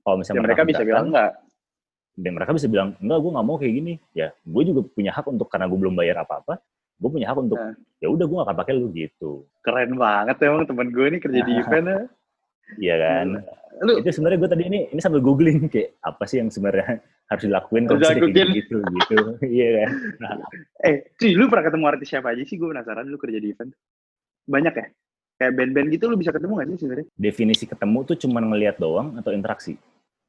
kalau 0.00 0.14
Ya, 0.14 0.20
misalnya 0.20 0.42
mereka 0.42 0.62
bisa 0.62 0.82
bilang 0.82 1.06
enggak. 1.08 1.32
dan 2.14 2.30
mereka 2.30 2.50
bisa 2.52 2.66
bilang 2.68 2.88
enggak 2.98 3.18
gue 3.18 3.30
nggak 3.32 3.46
mau 3.46 3.56
kayak 3.56 3.74
gini. 3.74 3.94
Ya 4.12 4.28
gue 4.36 4.62
juga 4.62 4.80
punya 4.86 5.10
hak 5.10 5.24
untuk 5.26 5.48
karena 5.48 5.66
gue 5.66 5.78
belum 5.78 5.94
bayar 5.94 6.16
apa-apa, 6.20 6.60
gue 6.94 7.08
punya 7.08 7.26
hak 7.26 7.38
untuk 7.40 7.56
Nah. 7.56 7.74
ya 7.98 8.08
udah 8.12 8.24
gue 8.28 8.36
gak 8.36 8.46
akan 8.46 8.58
pakai 8.58 8.72
lu 8.76 8.86
gitu. 8.92 9.32
Keren 9.60 9.96
banget 9.96 10.36
emang 10.42 10.68
teman 10.68 10.88
gue 10.90 11.06
ini 11.08 11.18
kerja 11.18 11.40
di 11.40 11.52
event 11.62 11.86
ya. 11.88 12.00
Iya 12.78 12.96
kan. 12.98 13.26
Lu 13.82 13.92
Itu 13.98 14.10
sebenarnya 14.14 14.38
gue 14.38 14.50
tadi 14.50 14.64
ini 14.70 14.78
ini 14.94 15.00
sambil 15.02 15.20
googling 15.20 15.66
kayak 15.66 15.98
apa 16.02 16.24
sih 16.30 16.38
yang 16.38 16.48
sebenarnya 16.48 17.02
harus 17.26 17.42
dilakuin 17.42 17.84
kalau 17.90 17.98
kayak 18.00 18.20
dilakuin. 18.22 18.58
gitu 18.58 18.76
gitu. 18.80 19.16
Iya 19.56 19.68
kan. 19.82 19.90
eh, 20.86 20.96
cuy, 21.18 21.30
lu 21.34 21.44
pernah 21.50 21.64
ketemu 21.66 21.84
artis 21.90 22.08
siapa 22.10 22.28
aja 22.30 22.42
sih? 22.46 22.56
Gue 22.56 22.68
penasaran 22.70 23.06
lu 23.08 23.18
kerja 23.18 23.38
di 23.40 23.50
event. 23.50 23.72
Banyak 24.46 24.74
ya? 24.76 24.86
Kayak 25.34 25.52
band-band 25.58 25.88
gitu 25.90 26.04
lu 26.06 26.14
bisa 26.14 26.30
ketemu 26.30 26.52
gak 26.62 26.68
sih 26.70 26.78
sebenarnya? 26.86 27.06
Definisi 27.18 27.64
ketemu 27.66 27.98
tuh 28.06 28.16
cuma 28.22 28.38
ngelihat 28.38 28.78
doang 28.78 29.18
atau 29.18 29.34
interaksi? 29.34 29.74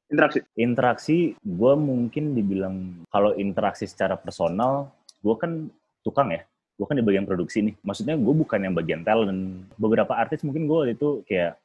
Interaksi. 0.05 0.39
interaksi 0.53 1.17
gue 1.41 1.73
mungkin 1.73 2.37
dibilang 2.37 3.01
kalau 3.09 3.33
interaksi 3.41 3.89
secara 3.89 4.13
personal 4.13 4.93
gue 5.25 5.33
kan 5.41 5.65
tukang 6.05 6.29
ya 6.29 6.45
gue 6.77 6.85
kan 6.85 6.93
di 6.93 7.01
bagian 7.01 7.25
produksi 7.25 7.65
nih 7.65 7.75
maksudnya 7.81 8.13
gue 8.13 8.33
bukan 8.37 8.59
yang 8.61 8.77
bagian 8.77 9.01
talent 9.01 9.65
beberapa 9.81 10.13
artis 10.13 10.45
mungkin 10.45 10.69
gue 10.69 10.93
itu 10.93 11.25
kayak 11.25 11.57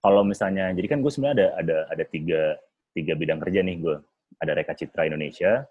kalau 0.00 0.24
misalnya 0.24 0.72
jadi 0.72 0.86
kan 0.96 0.98
gue 1.04 1.12
sebenarnya 1.12 1.36
ada 1.36 1.48
ada 1.60 1.76
ada 1.92 2.04
tiga 2.08 2.56
tiga 2.96 3.12
bidang 3.14 3.40
kerja 3.40 3.60
nih 3.64 3.76
gue. 3.80 3.96
Ada 4.40 4.52
Reka 4.56 4.72
Citra 4.72 5.04
Indonesia 5.04 5.64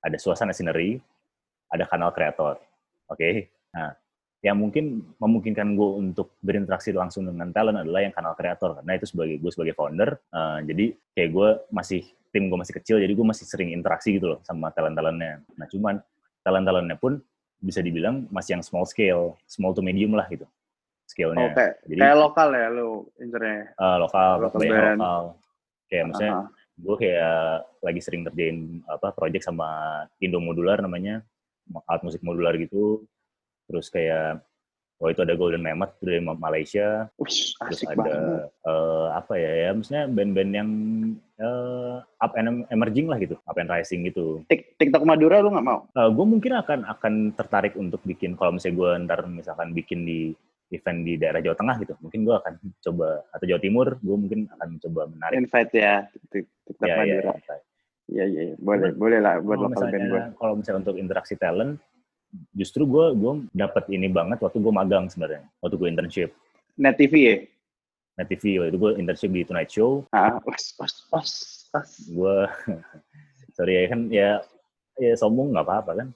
ada 0.00 0.16
Suasana 0.16 0.52
Scenery 0.52 1.00
ada 1.72 1.84
kanal 1.88 2.12
kreator. 2.12 2.60
Oke? 3.08 3.48
Nah 3.72 3.96
yang 4.40 4.56
mungkin 4.56 5.04
memungkinkan 5.20 5.76
gue 5.76 5.90
untuk 6.00 6.36
berinteraksi 6.40 6.96
langsung 6.96 7.28
dengan 7.28 7.52
talent 7.52 7.84
adalah 7.84 8.00
yang 8.00 8.14
kanal 8.16 8.32
kreator 8.32 8.80
karena 8.80 8.96
itu 8.96 9.06
sebagai 9.08 9.36
gue 9.36 9.50
sebagai 9.52 9.74
founder. 9.76 10.16
Eh, 10.16 10.58
jadi 10.64 10.84
kayak 11.12 11.30
gue 11.32 11.48
masih 11.68 12.02
tim 12.30 12.46
gue 12.46 12.58
masih 12.58 12.74
kecil 12.78 12.96
jadi 13.02 13.10
gue 13.10 13.26
masih 13.26 13.44
sering 13.46 13.74
interaksi 13.74 14.16
gitu 14.16 14.34
loh 14.34 14.40
sama 14.46 14.70
talent 14.70 14.94
talentnya 14.94 15.42
nah 15.58 15.66
cuman 15.66 15.98
talent 16.46 16.64
talentnya 16.66 16.96
pun 16.96 17.18
bisa 17.60 17.82
dibilang 17.84 18.24
masih 18.32 18.58
yang 18.58 18.62
small 18.64 18.86
scale 18.86 19.36
small 19.44 19.74
to 19.74 19.82
medium 19.82 20.14
lah 20.14 20.24
gitu 20.30 20.46
scale-nya 21.10 21.50
Oke. 21.50 21.66
jadi 21.84 22.00
Kayak 22.00 22.18
lokal 22.20 22.48
ya 22.52 22.66
lu 22.70 22.88
internya. 23.18 23.60
eh, 23.74 23.96
lokal 23.98 24.30
banyak 24.38 24.70
band. 24.70 24.96
lokal 24.96 25.22
kayak 25.86 26.04
misalnya 26.06 26.32
Aha. 26.32 26.44
gue 26.78 26.96
kayak 26.96 27.42
lagi 27.80 28.00
sering 28.00 28.22
kerjain 28.24 28.58
apa 28.86 29.08
project 29.10 29.44
sama 29.44 29.68
Indo 30.16 30.38
Modular 30.38 30.78
namanya 30.78 31.26
alat 31.84 32.02
musik 32.02 32.22
modular 32.22 32.54
gitu 32.54 33.02
terus 33.66 33.86
kayak 33.86 34.42
oh 34.96 35.08
itu 35.08 35.18
ada 35.18 35.32
Golden 35.32 35.60
Mammoth 35.60 35.96
dari 35.98 36.20
Malaysia 36.20 37.08
Wih, 37.16 37.30
terus 37.56 37.80
asik 37.80 37.88
ada 37.90 38.00
banget. 38.00 38.46
eh, 38.64 39.06
apa 39.10 39.34
ya 39.34 39.52
ya 39.58 39.70
maksudnya 39.72 40.04
band-band 40.06 40.52
yang 40.52 40.70
eh, 41.36 41.96
up 42.16 42.32
and 42.34 42.68
emerging 42.68 43.06
lah 43.06 43.16
gitu 43.16 43.34
up 43.40 43.56
and 43.56 43.66
rising 43.66 44.04
gitu 44.04 44.44
Tik- 44.44 44.76
TikTok 44.76 45.02
Madura 45.02 45.40
lu 45.40 45.50
nggak 45.50 45.64
mau? 45.64 45.88
gue 45.90 46.26
mungkin 46.28 46.52
akan 46.54 46.84
akan 46.86 47.14
tertarik 47.32 47.74
untuk 47.74 47.98
bikin 48.02 48.34
kalau 48.34 48.52
misalnya 48.52 48.76
gue 48.76 48.90
ntar 49.04 49.20
misalkan 49.24 49.72
bikin 49.72 50.04
di 50.04 50.20
event 50.70 50.98
di 51.02 51.14
daerah 51.18 51.42
Jawa 51.42 51.56
Tengah 51.58 51.76
gitu 51.82 51.94
mungkin 51.98 52.20
gue 52.22 52.34
akan 52.34 52.52
coba 52.78 53.08
atau 53.34 53.44
Jawa 53.46 53.60
Timur 53.60 53.86
gue 53.98 54.16
mungkin 54.16 54.40
akan 54.48 54.68
coba 54.78 55.00
menarik 55.10 55.36
Invite 55.42 55.72
ya. 55.74 55.94
TikTok 56.30 56.86
ya, 56.86 56.94
ya, 57.02 57.16
ya. 57.20 57.34
Iya, 58.10 58.24
iya. 58.26 58.42
Boleh, 58.58 58.90
boleh 58.94 59.18
lah 59.22 59.38
buat 59.38 59.58
kalau 59.58 59.70
lokal 59.70 59.86
band 59.90 60.06
gue. 60.06 60.22
kalau 60.38 60.54
misalnya 60.58 60.80
untuk 60.82 60.96
interaksi 60.98 61.34
talent 61.34 61.78
justru 62.54 62.86
gue 62.86 63.06
gue 63.14 63.32
dapat 63.50 63.84
ini 63.90 64.06
banget 64.06 64.38
waktu 64.38 64.58
gue 64.58 64.72
magang 64.74 65.10
sebenarnya 65.10 65.46
waktu 65.58 65.74
gue 65.74 65.88
internship 65.90 66.30
Net 66.78 66.94
TV 66.96 67.14
ya? 67.18 67.36
Net 68.18 68.26
TV 68.30 68.62
waktu 68.62 68.70
itu 68.70 68.78
gue 68.78 68.92
internship 68.98 69.30
di 69.30 69.42
Tonight 69.42 69.70
Show 69.70 70.06
Ah, 70.14 70.38
os, 70.42 70.64
os, 70.78 70.94
os, 71.10 71.30
os. 71.74 71.90
gue 72.06 72.36
sorry 73.54 73.74
ya 73.74 73.84
kan 73.90 74.00
ya 74.06 74.30
ya 74.96 75.12
sombong 75.14 75.50
nggak 75.50 75.66
apa-apa 75.66 75.92
kan 76.02 76.08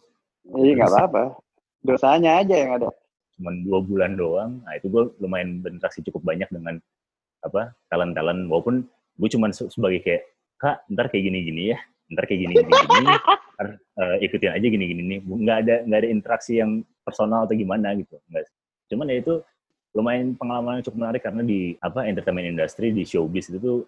Iya, 0.44 0.76
nggak 0.76 0.92
apa-apa. 0.92 1.22
Dosanya 1.80 2.44
aja 2.44 2.52
yang 2.52 2.76
ada. 2.76 2.92
Cuman 3.38 3.54
dua 3.66 3.78
bulan 3.82 4.12
doang. 4.14 4.50
Nah 4.62 4.72
itu 4.78 4.86
gue 4.90 5.02
lumayan 5.18 5.60
berinteraksi 5.60 6.02
cukup 6.06 6.22
banyak 6.22 6.48
dengan 6.50 6.78
apa 7.44 7.76
talent 7.92 8.16
talent 8.16 8.48
walaupun 8.48 8.86
gue 9.20 9.28
cuman 9.28 9.52
se- 9.52 9.68
sebagai 9.68 10.00
kayak 10.00 10.22
kak 10.56 10.86
ntar 10.90 11.12
kayak 11.12 11.28
gini 11.28 11.38
gini 11.44 11.62
ya 11.76 11.78
ntar 12.14 12.24
kayak 12.24 12.40
gini 12.40 12.54
gini 12.56 12.72
gini 12.72 13.14
ntar 13.54 13.68
eh, 13.78 14.16
ikutin 14.24 14.52
aja 14.54 14.66
gini 14.66 14.84
gini 14.88 15.02
nih 15.04 15.18
nggak 15.20 15.58
ada 15.66 15.74
nggak 15.84 15.98
ada 16.00 16.08
interaksi 16.08 16.52
yang 16.58 16.80
personal 17.04 17.44
atau 17.44 17.54
gimana 17.54 17.92
gitu 17.98 18.16
nggak. 18.32 18.48
Cuman 18.88 19.12
ya 19.12 19.16
itu 19.20 19.34
lumayan 19.94 20.34
pengalaman 20.34 20.80
yang 20.80 20.84
cukup 20.90 20.98
menarik 21.06 21.22
karena 21.22 21.42
di 21.46 21.78
apa 21.78 22.08
entertainment 22.08 22.50
industry 22.50 22.90
di 22.90 23.06
showbiz 23.06 23.46
itu 23.52 23.58
tuh 23.62 23.78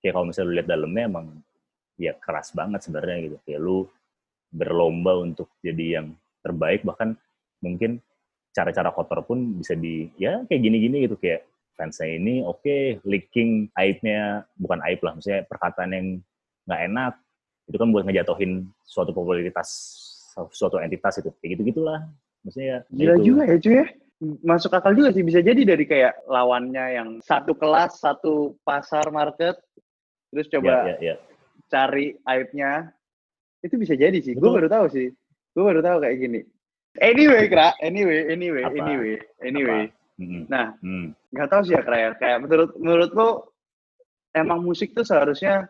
kayak 0.00 0.16
kalau 0.16 0.26
misalnya 0.28 0.48
lu 0.48 0.54
lihat 0.56 0.68
dalamnya 0.68 1.02
emang 1.04 1.26
ya 2.00 2.12
keras 2.16 2.54
banget 2.56 2.80
sebenarnya 2.84 3.16
gitu. 3.28 3.36
Kayak 3.44 3.60
lu 3.60 3.78
berlomba 4.54 5.18
untuk 5.18 5.50
jadi 5.60 6.00
yang 6.00 6.14
terbaik 6.40 6.86
bahkan 6.86 7.18
mungkin 7.60 7.98
cara-cara 8.54 8.94
kotor 8.94 9.26
pun 9.26 9.58
bisa 9.58 9.74
di 9.74 10.06
ya 10.14 10.46
kayak 10.46 10.62
gini-gini 10.62 11.10
gitu 11.10 11.18
kayak 11.18 11.42
fansnya 11.74 12.14
ini 12.14 12.46
oke 12.46 13.02
leaking 13.02 13.66
aibnya 13.74 14.46
bukan 14.54 14.78
aib 14.86 15.02
lah 15.02 15.18
maksudnya 15.18 15.42
perkataan 15.50 15.90
yang 15.90 16.06
nggak 16.70 16.80
enak 16.86 17.12
itu 17.66 17.76
kan 17.76 17.88
buat 17.90 18.06
ngejatuhin 18.06 18.70
suatu 18.86 19.10
popularitas 19.10 19.68
suatu 20.54 20.78
entitas 20.78 21.18
itu 21.18 21.34
kayak 21.42 21.50
gitu 21.58 21.62
gitulah 21.74 22.06
maksudnya 22.46 22.68
ya 22.68 22.78
Gila 22.94 23.14
itu. 23.18 23.24
juga 23.26 23.42
ya 23.50 23.58
cuy 23.58 23.74
ya. 23.74 23.86
Masuk 24.40 24.72
akal 24.72 24.94
juga 24.94 25.10
sih. 25.10 25.26
Bisa 25.26 25.42
jadi 25.42 25.66
dari 25.66 25.84
kayak 25.84 26.24
lawannya 26.30 26.84
yang 26.96 27.08
satu 27.20 27.52
kelas, 27.52 27.98
satu 27.98 28.56
pasar 28.62 29.10
market. 29.10 29.58
Terus 30.30 30.46
coba 30.48 30.94
ya, 30.94 30.96
ya, 30.96 30.96
ya. 31.02 31.14
cari 31.68 32.14
aibnya. 32.24 32.94
Itu 33.60 33.74
bisa 33.76 33.98
jadi 33.98 34.16
sih. 34.22 34.32
Gue 34.38 34.54
baru 34.54 34.70
tahu 34.70 34.86
sih. 34.94 35.12
Gue 35.52 35.64
baru 35.66 35.82
tahu 35.82 35.98
kayak 36.06 36.16
gini. 36.16 36.40
Anyway, 37.02 37.50
Kra. 37.50 37.74
Anyway, 37.82 38.30
anyway, 38.30 38.62
Apa? 38.62 38.74
anyway, 38.78 39.14
anyway. 39.42 39.82
Mm-mm. 40.14 40.46
Nah, 40.46 40.78
Hmm. 40.78 41.10
nggak 41.34 41.48
tahu 41.50 41.60
sih 41.66 41.74
ya, 41.74 41.82
Kra 41.82 41.98
ya. 41.98 42.10
Kayak 42.14 42.38
menurut 42.46 42.70
menurut 42.78 43.10
lo 43.18 43.28
emang 44.30 44.62
musik 44.62 44.94
tuh 44.94 45.02
seharusnya 45.02 45.66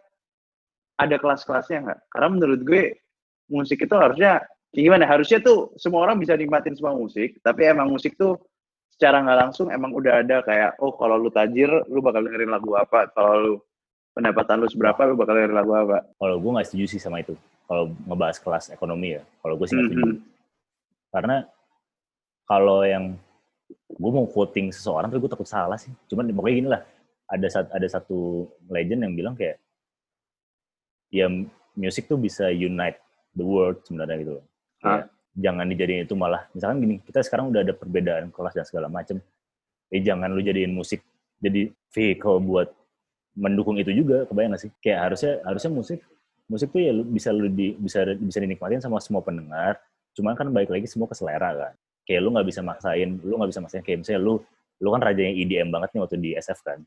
ada 1.01 1.17
kelas-kelasnya 1.17 1.79
nggak? 1.81 2.01
Karena 2.13 2.29
menurut 2.29 2.61
gue 2.61 2.83
musik 3.49 3.81
itu 3.81 3.95
harusnya 3.97 4.45
gimana? 4.71 5.09
Harusnya 5.09 5.41
tuh 5.41 5.73
semua 5.81 6.05
orang 6.05 6.21
bisa 6.21 6.37
nikmatin 6.37 6.77
semua 6.77 6.93
musik, 6.93 7.41
tapi 7.41 7.65
emang 7.65 7.89
musik 7.89 8.21
tuh 8.21 8.37
secara 8.93 9.25
nggak 9.25 9.39
langsung 9.49 9.73
emang 9.73 9.91
udah 9.97 10.23
ada 10.23 10.45
kayak 10.45 10.77
oh 10.79 10.93
kalau 10.95 11.19
lu 11.19 11.33
tajir 11.33 11.67
lu 11.91 12.05
bakal 12.05 12.21
dengerin 12.21 12.53
lagu 12.53 12.77
apa, 12.77 13.09
kalau 13.17 13.35
lu 13.41 13.53
pendapatan 14.13 14.61
lu 14.61 14.69
seberapa 14.69 15.09
lu 15.09 15.17
bakal 15.17 15.35
dengerin 15.41 15.57
lagu 15.57 15.73
apa. 15.73 16.05
Kalau 16.21 16.37
gue 16.37 16.51
nggak 16.53 16.67
setuju 16.69 16.85
sih 16.85 17.01
sama 17.01 17.25
itu. 17.25 17.33
Kalau 17.65 17.91
ngebahas 18.05 18.37
kelas 18.45 18.65
ekonomi 18.77 19.17
ya, 19.17 19.23
kalau 19.41 19.57
gue 19.57 19.67
sih 19.67 19.75
nggak 19.75 19.89
setuju. 19.89 20.05
Mhm. 20.05 20.34
Karena 21.15 21.47
kalau 22.43 22.83
yang 22.83 23.15
gue 23.87 24.11
mau 24.11 24.27
quoting 24.27 24.75
seseorang 24.75 25.07
tapi 25.07 25.23
gue 25.23 25.31
takut 25.31 25.47
salah 25.47 25.79
sih. 25.79 25.95
Cuman 26.11 26.27
pokoknya 26.35 26.57
gini 26.59 26.69
lah, 26.75 26.83
ada 27.31 27.47
sat- 27.47 27.71
ada 27.71 27.87
satu 27.87 28.51
legend 28.67 29.07
yang 29.07 29.15
bilang 29.15 29.35
kayak 29.39 29.63
ya 31.15 31.31
musik 31.79 32.11
tuh 32.11 32.19
bisa 32.19 32.51
unite 32.51 32.99
the 33.31 33.47
world 33.47 33.79
sebenarnya 33.87 34.17
gitu 34.27 34.33
loh. 34.43 34.45
Kayak, 34.83 35.07
jangan 35.35 35.67
dijadiin 35.71 36.03
itu 36.07 36.15
malah 36.19 36.43
misalkan 36.51 36.79
gini, 36.83 36.95
kita 37.07 37.23
sekarang 37.23 37.55
udah 37.55 37.63
ada 37.63 37.75
perbedaan 37.75 38.35
kelas 38.35 38.55
dan 38.59 38.67
segala 38.67 38.91
macem. 38.91 39.23
Eh 39.95 40.03
jangan 40.03 40.35
lu 40.35 40.43
jadiin 40.43 40.75
musik 40.75 41.07
jadi 41.39 41.71
vehicle 41.95 42.43
buat 42.43 42.69
mendukung 43.39 43.79
itu 43.79 43.91
juga, 43.95 44.27
kebayang 44.27 44.55
gak 44.55 44.63
sih? 44.67 44.71
Kayak 44.83 45.11
harusnya 45.11 45.33
harusnya 45.47 45.71
musik 45.71 45.99
musik 46.45 46.69
tuh 46.75 46.83
ya 46.83 46.93
lu, 46.93 47.03
bisa 47.07 47.31
lu 47.33 47.49
di, 47.49 47.73
bisa 47.79 48.05
bisa 48.19 48.39
dinikmatin 48.43 48.83
sama 48.83 48.99
semua 48.99 49.23
pendengar. 49.23 49.79
Cuman 50.15 50.35
kan 50.35 50.47
balik 50.49 50.71
lagi 50.71 50.87
semua 50.87 51.07
ke 51.07 51.15
selera 51.15 51.51
kan. 51.53 51.75
Kayak 52.05 52.21
lu 52.23 52.31
nggak 52.33 52.47
bisa 52.47 52.61
maksain, 52.61 53.19
lu 53.21 53.35
nggak 53.37 53.51
bisa 53.51 53.61
maksain 53.61 53.83
kayak 53.83 53.99
misalnya 54.01 54.23
lu 54.23 54.35
lu 54.79 54.89
kan 54.91 55.01
rajanya 55.01 55.33
EDM 55.33 55.69
banget 55.71 55.91
nih 55.93 56.01
waktu 56.01 56.17
di 56.19 56.31
SF 56.35 56.61
kan. 56.63 56.79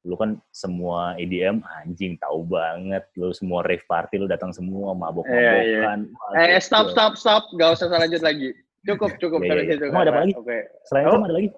Lu 0.00 0.16
kan 0.16 0.40
semua 0.48 1.12
EDM 1.14 1.60
anjing 1.60 2.16
tahu 2.16 2.44
banget. 2.44 3.04
Lu 3.14 3.30
semua 3.30 3.60
rave 3.60 3.84
party 3.84 4.16
lu 4.16 4.26
datang 4.26 4.48
semua 4.50 4.92
mabok-mabokan. 4.92 6.08
Eh, 6.36 6.56
stop, 6.58 6.88
stop, 6.88 7.14
stop. 7.14 7.48
Gak 7.54 7.76
usah 7.76 7.90
lanjut 7.90 8.20
lagi. 8.20 8.56
Cukup, 8.80 9.20
cukup. 9.20 9.44
Iya, 9.44 9.52
iya, 9.52 9.60
iya. 9.60 9.72
situ, 9.76 9.84
Emang 9.92 10.02
ada 10.02 10.08
Kra. 10.08 10.16
apa 10.16 10.24
lagi? 10.24 10.34
Oke. 10.40 10.58
Selain 10.88 11.04
Oh. 11.04 11.12
itu 11.12 11.20
ada 11.20 11.34
lagi? 11.36 11.48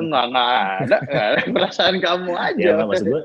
Enggak, 0.00 0.24
enggak 0.32 0.46
ada. 0.48 0.64
Enggak 0.80 1.00
ada. 1.28 1.40
Perasaan 1.52 1.96
kamu 2.00 2.32
aja. 2.48 2.64
Ya 2.64 2.74
maksud 2.80 3.06
gue 3.06 3.22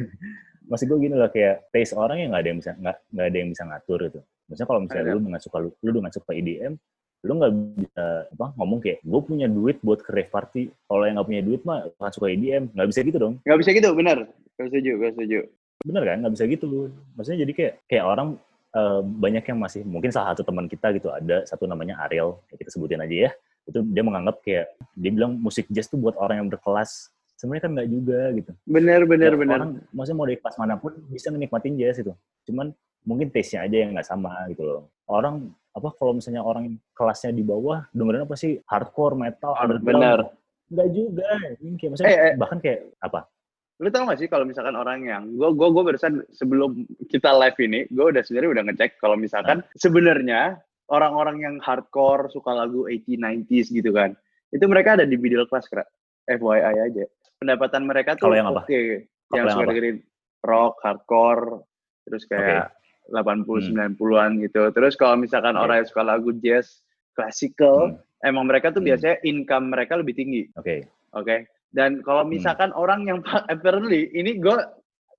maksud 0.70 0.86
gue 0.88 0.98
gini 1.00 1.14
loh 1.16 1.28
kayak 1.28 1.54
taste 1.72 1.94
orang 1.96 2.16
yang 2.20 2.28
nggak 2.32 2.42
ada 2.44 2.48
yang 2.52 2.58
bisa 2.60 2.70
nggak 2.76 2.96
ada 3.28 3.36
yang 3.36 3.48
bisa 3.50 3.62
ngatur 3.64 3.98
gitu. 4.08 4.20
Maksudnya 4.48 4.68
kalau 4.68 4.80
misalnya 4.84 5.04
Ada. 5.08 5.14
lu 5.14 5.20
nggak 5.28 5.42
suka 5.44 5.56
lu, 5.62 5.68
lu 5.82 5.98
nggak 6.02 6.14
suka 6.18 6.30
EDM, 6.34 6.72
lu 7.22 7.32
nggak 7.38 7.52
bisa 7.78 8.04
apa 8.34 8.46
ngomong 8.58 8.78
kayak 8.82 8.98
gue 9.02 9.20
punya 9.22 9.46
duit 9.46 9.76
buat 9.80 10.00
ke 10.02 10.10
rave 10.10 10.30
party. 10.32 10.62
Kalau 10.88 11.02
yang 11.06 11.14
nggak 11.18 11.28
punya 11.28 11.42
duit 11.42 11.60
mah 11.62 11.78
nggak 11.98 12.12
suka 12.14 12.26
EDM, 12.30 12.62
nggak 12.74 12.88
bisa 12.90 13.00
gitu 13.06 13.18
dong. 13.18 13.34
Nggak 13.46 13.58
bisa 13.62 13.70
gitu, 13.74 13.88
benar. 13.94 14.18
Gue 14.58 14.66
setuju, 14.68 14.90
gue 14.98 15.10
setuju. 15.14 15.38
Bener 15.82 16.02
kan? 16.02 16.16
Nggak 16.22 16.32
bisa 16.34 16.44
gitu. 16.50 16.66
Maksudnya 17.14 17.38
jadi 17.46 17.52
kayak 17.54 17.74
kayak 17.86 18.04
orang 18.06 18.28
eh, 18.74 19.00
banyak 19.04 19.44
yang 19.44 19.58
masih 19.60 19.80
mungkin 19.84 20.10
salah 20.10 20.34
satu 20.34 20.42
teman 20.48 20.66
kita 20.66 20.90
gitu 20.96 21.12
ada 21.12 21.44
satu 21.44 21.68
namanya 21.68 22.00
Ariel 22.08 22.40
ya 22.48 22.56
kita 22.56 22.70
sebutin 22.72 23.04
aja 23.04 23.28
ya 23.28 23.30
itu 23.62 23.78
dia 23.94 24.02
menganggap 24.02 24.42
kayak 24.42 24.74
dia 24.98 25.10
bilang 25.14 25.38
musik 25.38 25.70
jazz 25.70 25.86
tuh 25.86 26.00
buat 26.00 26.18
orang 26.18 26.42
yang 26.42 26.48
berkelas 26.50 27.14
sebenarnya 27.38 27.62
kan 27.62 27.70
nggak 27.78 27.88
juga 27.90 28.20
gitu 28.34 28.50
Benar, 28.66 29.00
benar, 29.06 29.32
Ya, 29.34 29.38
benar. 29.38 29.58
Orang, 29.62 29.72
maksudnya 29.94 30.18
mau 30.18 30.26
dari 30.26 30.38
kelas 30.38 30.56
mana 30.58 30.74
pun 30.78 30.92
bisa 31.10 31.28
menikmatin 31.30 31.74
jazz 31.78 31.98
itu. 31.98 32.14
Cuman 32.46 32.70
mungkin 33.04 33.28
taste-nya 33.30 33.66
aja 33.66 33.76
yang 33.86 33.90
nggak 33.94 34.06
sama 34.06 34.32
gitu 34.50 34.62
loh. 34.64 34.82
Orang 35.10 35.50
apa 35.72 35.88
kalau 35.96 36.12
misalnya 36.12 36.44
orang 36.44 36.62
yang 36.68 36.76
kelasnya 36.92 37.32
di 37.32 37.42
bawah 37.42 37.84
dengerin 37.92 38.24
apa 38.28 38.36
sih? 38.36 38.60
Hardcore 38.68 39.16
metal 39.16 39.52
underground. 39.56 39.86
Benar. 40.00 40.20
nggak 40.72 40.88
juga 40.96 41.28
ini 41.60 41.76
kayak 41.76 41.90
maksudnya 41.92 42.08
Eh, 42.08 42.20
eh. 42.32 42.34
bahkan 42.40 42.58
kayak 42.58 42.80
apa? 43.04 43.28
Lu 43.76 43.90
tau 43.92 44.08
gak 44.08 44.20
sih 44.22 44.28
kalau 44.30 44.48
misalkan 44.48 44.72
orang 44.72 45.04
yang 45.04 45.22
gue 45.36 45.48
gue 45.52 45.68
gue 45.68 45.82
barusan 45.84 46.22
sebelum 46.32 46.86
kita 47.12 47.28
live 47.34 47.58
ini 47.60 47.84
gue 47.92 48.04
udah 48.08 48.22
sebenarnya 48.24 48.50
udah 48.56 48.64
ngecek 48.72 48.90
kalau 48.96 49.18
misalkan 49.18 49.60
sebenarnya 49.76 50.56
orang-orang 50.88 51.44
yang 51.44 51.54
hardcore 51.60 52.32
suka 52.32 52.56
lagu 52.56 52.88
80 52.88 53.20
90s 53.44 53.68
gitu 53.68 53.90
kan 53.92 54.16
itu 54.48 54.64
mereka 54.64 54.96
ada 54.96 55.04
di 55.04 55.16
middle 55.20 55.44
class 55.44 55.68
kira 55.68 55.84
FYI 56.24 56.88
aja. 56.88 57.04
Pendapatan 57.36 57.82
mereka 57.84 58.14
tuh 58.16 58.30
Kalau 58.30 58.36
yang 58.38 58.48
apa? 58.54 58.62
oke. 58.64 58.70
Yang 58.72 59.04
Kalau 59.28 59.36
yang 59.42 59.50
suka 59.52 59.66
dengerin 59.68 59.96
rock 60.40 60.74
hardcore 60.80 61.44
terus 62.08 62.22
kayak 62.30 62.70
80 63.08 63.72
90-an 63.72 64.30
gitu 64.40 64.62
terus 64.70 64.94
kalau 64.94 65.16
misalkan 65.16 65.52
Oke. 65.52 65.62
orang 65.62 65.76
yang 65.78 65.88
suka 65.88 66.02
lagu 66.02 66.30
jazz 66.36 66.80
classical 67.12 67.90
Hmm. 67.90 67.98
emang 68.22 68.46
mereka 68.46 68.70
tuh 68.70 68.78
Hmm. 68.78 68.88
biasanya 68.88 69.16
income 69.22 69.66
mereka 69.68 69.96
lebih 69.96 70.14
tinggi 70.14 70.46
oke 70.54 70.86
Oke. 71.12 71.44
Dan 71.68 72.00
kalau 72.00 72.24
Hmm. 72.24 72.32
misalkan 72.32 72.72
orang 72.72 73.04
yang 73.04 73.20
apparently 73.46 74.08
ini 74.10 74.36
gue 74.36 74.56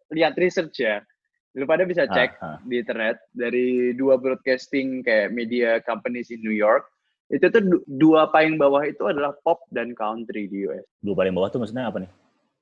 lihat 0.10 0.34
research 0.36 0.82
ya. 0.82 1.06
Lu 1.54 1.66
pada 1.66 1.86
bisa 1.86 2.06
cek 2.08 2.34
Ah, 2.36 2.46
ah. 2.48 2.58
di 2.60 2.82
internet 2.82 3.22
dari 3.30 3.68
dua 3.94 4.18
broadcasting 4.18 5.06
kayak 5.06 5.30
media 5.30 5.78
companies 5.80 6.30
in 6.30 6.42
New 6.42 6.50
York. 6.50 6.90
Itu 7.28 7.46
tuh 7.48 7.62
du- 7.62 7.86
dua 7.88 8.26
paling 8.28 8.58
bawah 8.58 8.82
itu 8.82 9.06
adalah 9.06 9.38
pop 9.40 9.62
dan 9.70 9.94
country 9.94 10.46
di 10.46 10.66
US. 10.66 10.82
dua 10.98 11.14
paling 11.16 11.30
bawah 11.32 11.46
tuh 11.48 11.62
maksudnya 11.62 11.86
apa 11.86 12.02
nih 12.02 12.12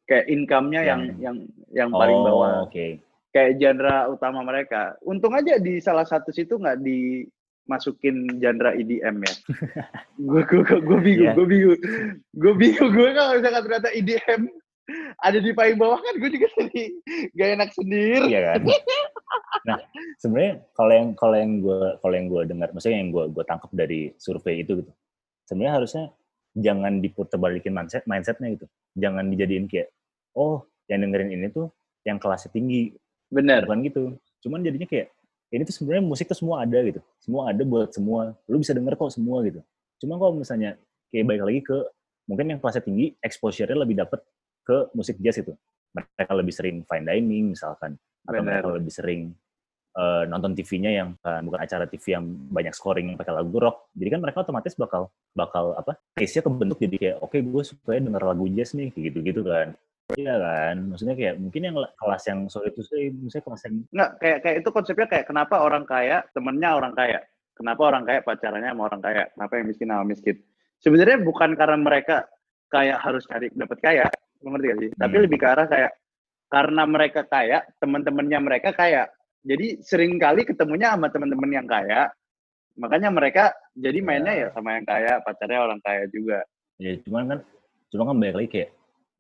Kayak 0.04 0.26
income-nya 0.28 0.82
yang 0.82 1.02
Yang- 1.08 1.16
yang 1.18 1.36
yang 1.72 1.90
paling 1.90 2.18
oh, 2.18 2.26
bawah. 2.26 2.52
oke 2.64 2.88
Kayak 3.32 3.52
genre 3.60 3.98
utama 4.12 4.44
mereka. 4.44 5.00
Untung 5.02 5.32
aja 5.32 5.56
di 5.56 5.80
salah 5.80 6.04
satu 6.04 6.36
situ 6.36 6.60
nggak 6.60 6.84
dimasukin 6.84 8.28
genre 8.44 8.76
EDM 8.76 9.24
ya. 9.24 9.34
gue 10.20 10.42
gue 10.44 10.62
gue 10.84 11.00
bingung, 11.00 11.32
Iya. 11.32 11.34
gue 11.40 11.48
bingung, 11.48 11.80
gue 12.36 12.54
bingung 12.60 12.92
gue 12.92 13.10
kalau 13.16 13.32
misalkan 13.40 13.64
ternyata 13.64 13.90
EDM 13.96 14.42
ada 15.24 15.40
di 15.40 15.52
paling 15.56 15.78
bawah 15.80 16.00
kan 16.00 16.14
gue 16.20 16.30
juga 16.30 16.48
jadi 16.58 16.84
gak 17.38 17.50
enak 17.56 17.70
sendiri. 17.72 18.28
iya 18.28 18.42
kan 18.52 18.62
nah 19.62 19.78
sebenarnya 20.20 20.54
kalau 20.74 20.92
yang 20.92 21.10
kalau 21.16 21.36
yang 21.38 21.52
gue 21.62 21.80
kalau 22.02 22.14
yang 22.18 22.28
gue 22.28 22.42
dengar 22.50 22.68
maksudnya 22.74 22.98
yang 23.00 23.14
gue 23.14 23.24
gue 23.30 23.44
tangkap 23.46 23.72
dari 23.72 24.12
survei 24.18 24.66
itu 24.66 24.82
gitu 24.84 24.92
sebenarnya 25.48 25.74
harusnya 25.80 26.04
jangan 26.58 27.00
diputar 27.00 27.38
balikin 27.40 27.72
mindset 27.72 28.04
mindsetnya 28.10 28.58
gitu 28.58 28.66
jangan 28.98 29.30
dijadiin 29.32 29.70
kayak 29.72 29.94
oh 30.36 30.66
yang 30.90 31.06
dengerin 31.08 31.32
ini 31.40 31.48
tuh 31.54 31.70
yang 32.04 32.18
kelasnya 32.20 32.52
tinggi 32.52 32.92
Bener. 33.32 33.64
bukan 33.64 33.80
gitu. 33.88 34.02
Cuman 34.44 34.60
jadinya 34.62 34.86
kayak 34.86 35.08
ini 35.52 35.64
tuh 35.64 35.76
sebenarnya 35.80 36.04
musik 36.04 36.28
tuh 36.28 36.38
semua 36.38 36.68
ada 36.68 36.78
gitu. 36.84 37.00
Semua 37.24 37.52
ada 37.52 37.64
buat 37.64 37.90
semua. 37.96 38.36
Lu 38.52 38.60
bisa 38.60 38.76
denger 38.76 39.00
kok 39.00 39.12
semua 39.16 39.40
gitu. 39.48 39.64
Cuma 40.04 40.20
kalau 40.20 40.36
misalnya 40.36 40.76
kayak 41.10 41.26
balik 41.28 41.44
lagi 41.48 41.62
ke 41.64 41.78
mungkin 42.28 42.46
yang 42.56 42.60
kelasnya 42.60 42.84
tinggi 42.84 43.16
exposure-nya 43.20 43.78
lebih 43.80 43.96
dapet 44.00 44.20
ke 44.62 44.92
musik 44.94 45.18
jazz 45.20 45.42
itu 45.42 45.52
mereka 45.92 46.32
lebih 46.38 46.54
sering 46.54 46.76
fine 46.84 47.06
dining 47.08 47.56
misalkan. 47.56 47.96
Atau 48.28 48.44
mereka 48.44 48.68
lebih 48.72 48.94
sering 48.94 49.22
eh, 49.96 50.24
nonton 50.28 50.56
TV-nya 50.56 50.92
yang 50.92 51.10
eh, 51.20 51.42
bukan 51.44 51.60
acara 51.60 51.86
TV 51.88 52.16
yang 52.16 52.26
banyak 52.52 52.72
scoring 52.76 53.16
yang 53.16 53.18
pakai 53.20 53.34
lagu 53.36 53.56
rock. 53.60 53.92
Jadi 53.96 54.10
kan 54.12 54.20
mereka 54.24 54.44
otomatis 54.44 54.76
bakal 54.80 55.12
bakal 55.36 55.76
apa 55.76 56.00
taste-nya 56.16 56.48
kebentuk. 56.48 56.80
Jadi 56.80 56.96
kayak 56.96 57.18
oke 57.20 57.38
gue 57.40 57.64
suka 57.64 58.00
denger 58.00 58.24
lagu 58.24 58.46
jazz 58.52 58.72
nih 58.72 58.92
kayak 58.92 59.04
gitu-gitu 59.12 59.44
kan 59.44 59.76
Iya 60.18 60.36
kan, 60.40 60.76
maksudnya 60.92 61.16
kayak 61.16 61.36
mungkin 61.40 61.62
yang 61.64 61.76
kelas 61.78 62.24
yang 62.28 62.40
sorry 62.52 62.72
itu 62.72 62.82
sih, 62.84 63.12
misalnya 63.12 63.46
kelas 63.48 63.62
yang 63.68 63.76
Nggak, 63.92 64.12
kayak 64.20 64.38
kayak 64.44 64.56
itu 64.64 64.70
konsepnya 64.72 65.08
kayak 65.08 65.26
kenapa 65.28 65.56
orang 65.62 65.84
kaya 65.86 66.24
temennya 66.36 66.70
orang 66.76 66.94
kaya. 66.96 67.20
Kenapa 67.52 67.82
orang 67.94 68.04
kaya 68.08 68.20
pacarannya 68.26 68.74
sama 68.74 68.84
orang 68.90 69.02
kaya. 69.06 69.24
Kenapa 69.38 69.54
yang 69.60 69.66
miskin 69.70 69.88
sama 69.94 70.04
miskin. 70.08 70.36
Sebenarnya 70.82 71.18
bukan 71.22 71.54
karena 71.54 71.78
mereka 71.78 72.26
kayak 72.74 72.98
harus 73.06 73.24
cari 73.30 73.48
dapat 73.54 73.78
kaya. 73.84 74.06
Lu 74.42 74.50
ngerti 74.50 74.66
gak 74.66 74.80
sih? 74.82 74.90
Tapi 74.98 75.16
Hmm. 75.20 75.24
lebih 75.30 75.38
ke 75.38 75.48
arah 75.48 75.68
kayak 75.70 75.92
karena 76.50 76.84
mereka 76.90 77.22
kaya, 77.30 77.58
teman-temannya 77.78 78.40
mereka 78.42 78.70
kaya. 78.74 79.06
Jadi 79.46 79.80
sering 79.86 80.18
kali 80.18 80.42
ketemunya 80.44 80.94
sama 80.98 81.14
teman-teman 81.14 81.52
yang 81.54 81.68
kaya. 81.70 82.10
Makanya 82.82 83.14
mereka 83.14 83.54
jadi 83.78 84.00
mainnya 84.02 84.34
ya 84.34 84.48
sama 84.56 84.74
yang 84.80 84.88
kaya, 84.88 85.22
pacarnya 85.22 85.60
orang 85.62 85.80
kaya 85.86 86.08
juga. 86.10 86.42
ya 86.82 86.98
cuman 87.06 87.24
kan 87.30 87.40
cuma 87.94 88.10
kan 88.10 88.18
balik 88.18 88.36
lagi 88.42 88.50
kayak 88.50 88.70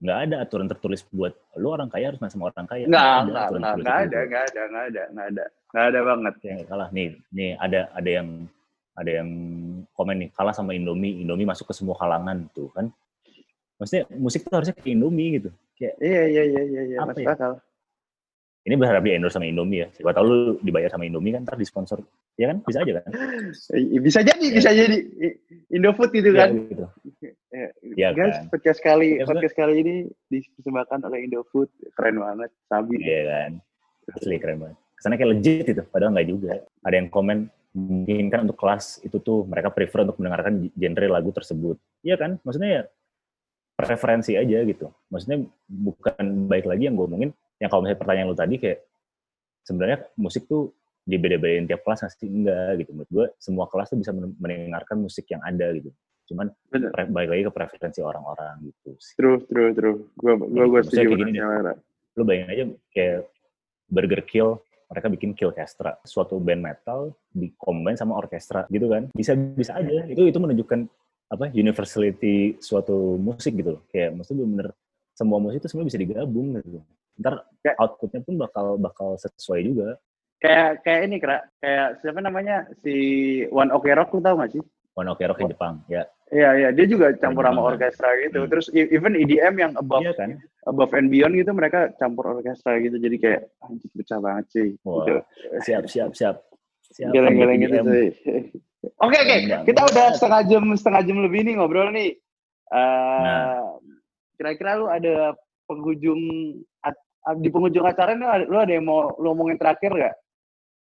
nggak 0.02 0.18
ada 0.28 0.36
aturan 0.42 0.66
tertulis 0.66 1.06
buat 1.14 1.34
lu 1.62 1.70
orang 1.70 1.86
kaya 1.86 2.10
harus 2.10 2.18
main 2.18 2.34
sama 2.34 2.50
orang 2.50 2.66
kaya 2.66 2.90
Nggak, 2.90 3.06
ada 3.06 3.22
nggak, 3.22 3.48
nggak, 3.54 3.54
nggak 3.54 3.70
ada, 3.78 4.20
nggak 4.26 4.44
ada, 4.50 4.62
nggak 4.66 4.84
ada, 4.90 5.04
nggak 5.14 5.28
ada. 5.30 5.46
Nggak 5.72 5.86
ada 5.88 6.00
banget. 6.04 6.34
yang 6.44 6.60
kalah 6.68 6.90
nih 6.92 7.08
nih 7.32 7.50
ada 7.56 7.80
ada 7.94 8.10
yang 8.10 8.28
ada 8.92 9.12
yang 9.24 9.30
komen 9.96 10.16
nih 10.26 10.30
kalah 10.36 10.52
sama 10.52 10.74
Indomie 10.76 11.22
Indomie 11.22 11.48
masuk 11.48 11.70
ke 11.70 11.74
semua 11.78 11.96
kalangan 11.96 12.50
tuh 12.52 12.68
kan 12.76 12.90
maksudnya 13.80 14.04
musik 14.18 14.44
tuh 14.44 14.58
harusnya 14.58 14.76
kayak 14.76 14.90
Indomie 14.92 15.40
gitu 15.40 15.50
kayak 15.80 15.96
Iya, 16.02 16.22
iya, 16.28 16.44
iya, 16.46 16.62
iya, 16.66 16.82
iya. 16.92 16.98
Apa 17.02 17.14
Masuk 17.14 17.24
ya? 17.26 17.34
akal. 17.34 17.52
Ini 18.62 18.76
berharap 18.78 19.02
di 19.02 19.18
endorse 19.18 19.42
sama 19.42 19.50
Indomie 19.50 19.82
ya. 19.82 19.88
Siapa 19.90 20.14
tahu 20.14 20.26
lu 20.30 20.38
dibayar 20.62 20.94
sama 20.94 21.10
Indomie 21.10 21.34
kan 21.34 21.42
ntar 21.42 21.58
disponsor. 21.58 22.06
Ya 22.38 22.54
kan? 22.54 22.62
Bisa 22.62 22.86
aja 22.86 23.02
kan? 23.02 23.06
Bisa 24.02 24.20
jadi, 24.22 24.46
bisa 24.54 24.70
jadi. 24.70 24.98
I- 25.02 25.38
Indofood 25.74 26.14
gitu 26.14 26.30
ya, 26.30 26.46
kan. 26.46 26.50
gitu. 26.70 26.86
Eh, 27.52 27.70
Iya 27.98 28.14
guys, 28.14 28.38
kan. 28.38 28.54
podcast 28.54 28.80
kali 28.80 29.18
Ya, 29.18 29.26
podcast 29.26 29.56
kali 29.58 29.74
ini 29.82 29.96
dipersembahkan 30.30 31.00
oleh 31.10 31.20
Indofood. 31.26 31.74
Keren 31.98 32.22
banget, 32.22 32.50
Sabi. 32.70 33.02
iya 33.02 33.22
kan? 33.26 33.52
Asli 34.14 34.38
keren 34.38 34.58
banget. 34.62 34.78
Kesannya 34.98 35.18
kayak 35.18 35.32
legit 35.34 35.66
itu 35.66 35.82
padahal 35.90 36.12
nggak 36.14 36.30
juga. 36.30 36.54
Ada 36.86 36.96
yang 37.02 37.10
komen 37.10 37.38
mungkin 37.74 38.26
kan 38.30 38.46
untuk 38.46 38.60
kelas 38.62 39.02
itu 39.02 39.18
tuh 39.24 39.48
mereka 39.50 39.74
prefer 39.74 40.06
untuk 40.06 40.22
mendengarkan 40.22 40.70
genre 40.78 41.08
lagu 41.10 41.34
tersebut. 41.34 41.82
Iya 42.06 42.16
kan? 42.22 42.38
Maksudnya 42.46 42.70
ya 42.70 42.84
preferensi 43.74 44.38
aja 44.38 44.62
gitu. 44.62 44.94
Maksudnya 45.10 45.42
bukan 45.66 46.46
baik 46.46 46.70
lagi 46.70 46.86
yang 46.86 46.94
gue 46.94 47.08
omongin 47.10 47.32
yang 47.62 47.70
kalau 47.70 47.86
misalnya 47.86 48.02
pertanyaan 48.02 48.28
lu 48.28 48.38
tadi 48.38 48.56
kayak 48.58 48.80
sebenarnya 49.62 49.98
musik 50.18 50.50
tuh 50.50 50.74
dibeda-bedain 51.06 51.70
tiap 51.70 51.86
kelas 51.86 52.02
nggak 52.02 52.14
sih 52.18 52.30
enggak 52.30 52.72
gitu 52.82 52.92
menurut 52.98 53.12
gue 53.14 53.26
semua 53.38 53.66
kelas 53.70 53.94
tuh 53.94 54.00
bisa 54.02 54.12
mendengarkan 54.14 54.98
musik 54.98 55.30
yang 55.30 55.42
ada 55.46 55.70
gitu 55.74 55.94
cuman 56.32 56.48
pre- 56.72 57.12
balik 57.12 57.30
lagi 57.36 57.44
ke 57.44 57.52
preferensi 57.52 58.00
orang-orang 58.00 58.72
gitu 58.72 58.96
sih. 59.04 59.20
True, 59.20 59.44
true, 59.52 59.76
true. 59.76 59.96
Gue 60.16 60.34
gue 60.40 60.66
gue 60.72 60.82
setuju 60.88 61.12
kayak 61.12 61.20
gini 61.20 61.32
deh. 61.36 61.78
Lu 62.16 62.24
bayangin 62.24 62.50
aja 62.52 62.64
kayak 62.96 63.20
Burger 63.92 64.24
Kill 64.24 64.50
mereka 64.92 65.08
bikin 65.08 65.32
Kill 65.36 65.52
Orchestra, 65.56 65.96
suatu 66.04 66.36
band 66.40 66.64
metal 66.64 67.16
dikombin 67.32 67.96
sama 67.96 68.20
orkestra 68.20 68.68
gitu 68.68 68.92
kan. 68.92 69.08
Bisa 69.16 69.36
bisa 69.36 69.80
aja. 69.80 70.08
Itu 70.08 70.28
itu 70.28 70.40
menunjukkan 70.40 70.80
apa 71.32 71.48
universality 71.56 72.60
suatu 72.60 73.16
musik 73.16 73.56
gitu 73.56 73.80
loh. 73.80 73.84
Kayak 73.92 74.20
maksudnya 74.20 74.44
bener 74.48 74.68
semua 75.16 75.40
musik 75.40 75.64
itu 75.64 75.68
semua 75.72 75.88
bisa 75.88 76.00
digabung 76.00 76.60
gitu. 76.60 76.80
Ntar 77.20 77.44
kayak, 77.66 77.76
outputnya 77.82 78.22
pun 78.24 78.36
bakal 78.40 78.66
bakal 78.80 79.10
sesuai 79.20 79.60
juga. 79.68 79.88
Kayak 80.42 80.70
kayak 80.82 81.02
ini 81.06 81.16
kira 81.22 81.38
kayak 81.62 81.88
siapa 82.02 82.20
namanya 82.24 82.66
si 82.82 82.96
One 83.54 83.70
Ok 83.70 83.94
Rock 83.94 84.16
lu 84.18 84.22
tau 84.26 84.40
gak 84.42 84.58
sih? 84.58 84.64
One 84.98 85.10
Ok 85.12 85.22
Rock 85.28 85.40
di 85.46 85.54
Jepang 85.54 85.86
ya. 85.86 86.04
Iya 86.32 86.50
iya 86.56 86.70
dia 86.72 86.86
juga 86.88 87.12
campur 87.20 87.44
sama 87.44 87.62
orkestra 87.76 88.10
gitu. 88.24 88.48
Hmm. 88.48 88.50
Terus 88.50 88.72
e, 88.72 88.88
even 88.90 89.20
EDM 89.20 89.56
yang 89.60 89.72
above 89.76 90.02
iya 90.02 90.16
kan? 90.16 90.40
above 90.64 90.96
and 90.96 91.12
beyond 91.12 91.36
gitu 91.36 91.52
mereka 91.52 91.92
campur 92.00 92.40
orkestra 92.40 92.80
gitu. 92.80 92.96
Jadi 92.98 93.16
kayak 93.20 93.42
anjir 93.62 93.92
pecah 93.92 94.20
banget 94.24 94.46
sih. 94.50 94.70
Wow. 94.82 95.04
Gitu. 95.04 95.20
Siap 95.68 95.84
siap 95.92 96.12
siap. 96.16 96.36
siap 96.92 97.12
Geleng-geleng 97.12 97.60
gitu 97.68 97.80
sih. 97.86 98.10
Oke 98.82 99.14
oke, 99.14 99.62
kita 99.70 99.82
udah 99.94 100.18
setengah 100.18 100.42
jam 100.50 100.66
setengah 100.74 101.02
jam 101.06 101.18
lebih 101.22 101.46
nih 101.46 101.54
ngobrol 101.54 101.94
nih. 101.94 102.18
Uh, 102.74 103.22
nah. 103.22 103.78
Kira-kira 104.42 104.74
lu 104.82 104.90
ada 104.90 105.38
penghujung 105.72 106.20
di 107.38 107.50
penghujung 107.54 107.86
acara 107.86 108.18
ini 108.18 108.26
lu 108.50 108.58
ada 108.58 108.74
yang 108.74 108.86
mau 108.90 109.14
lu 109.22 109.32
omongin 109.32 109.56
terakhir 109.56 109.94
gak? 109.94 110.16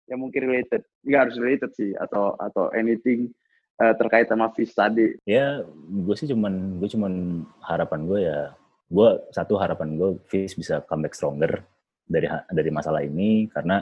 Yang 0.05 0.19
mungkin 0.21 0.41
related, 0.45 0.81
nggak 1.01 1.21
harus 1.25 1.35
related 1.41 1.71
sih 1.73 1.91
atau 1.97 2.37
atau 2.37 2.69
anything 2.77 3.33
uh, 3.81 3.95
terkait 3.97 4.29
sama 4.29 4.53
Fish 4.53 4.75
tadi? 4.75 5.17
Ya, 5.25 5.65
gue 5.65 6.15
sih 6.19 6.29
cuman 6.29 6.77
gue 6.77 6.89
cuman 6.91 7.41
harapan 7.65 8.05
gue 8.05 8.19
ya, 8.27 8.53
gue 8.91 9.09
satu 9.33 9.57
harapan 9.57 9.97
gue 9.97 10.21
Fish 10.29 10.53
bisa 10.53 10.83
comeback 10.85 11.17
stronger 11.17 11.63
dari 12.05 12.29
dari 12.53 12.69
masalah 12.69 13.01
ini 13.01 13.49
karena 13.49 13.81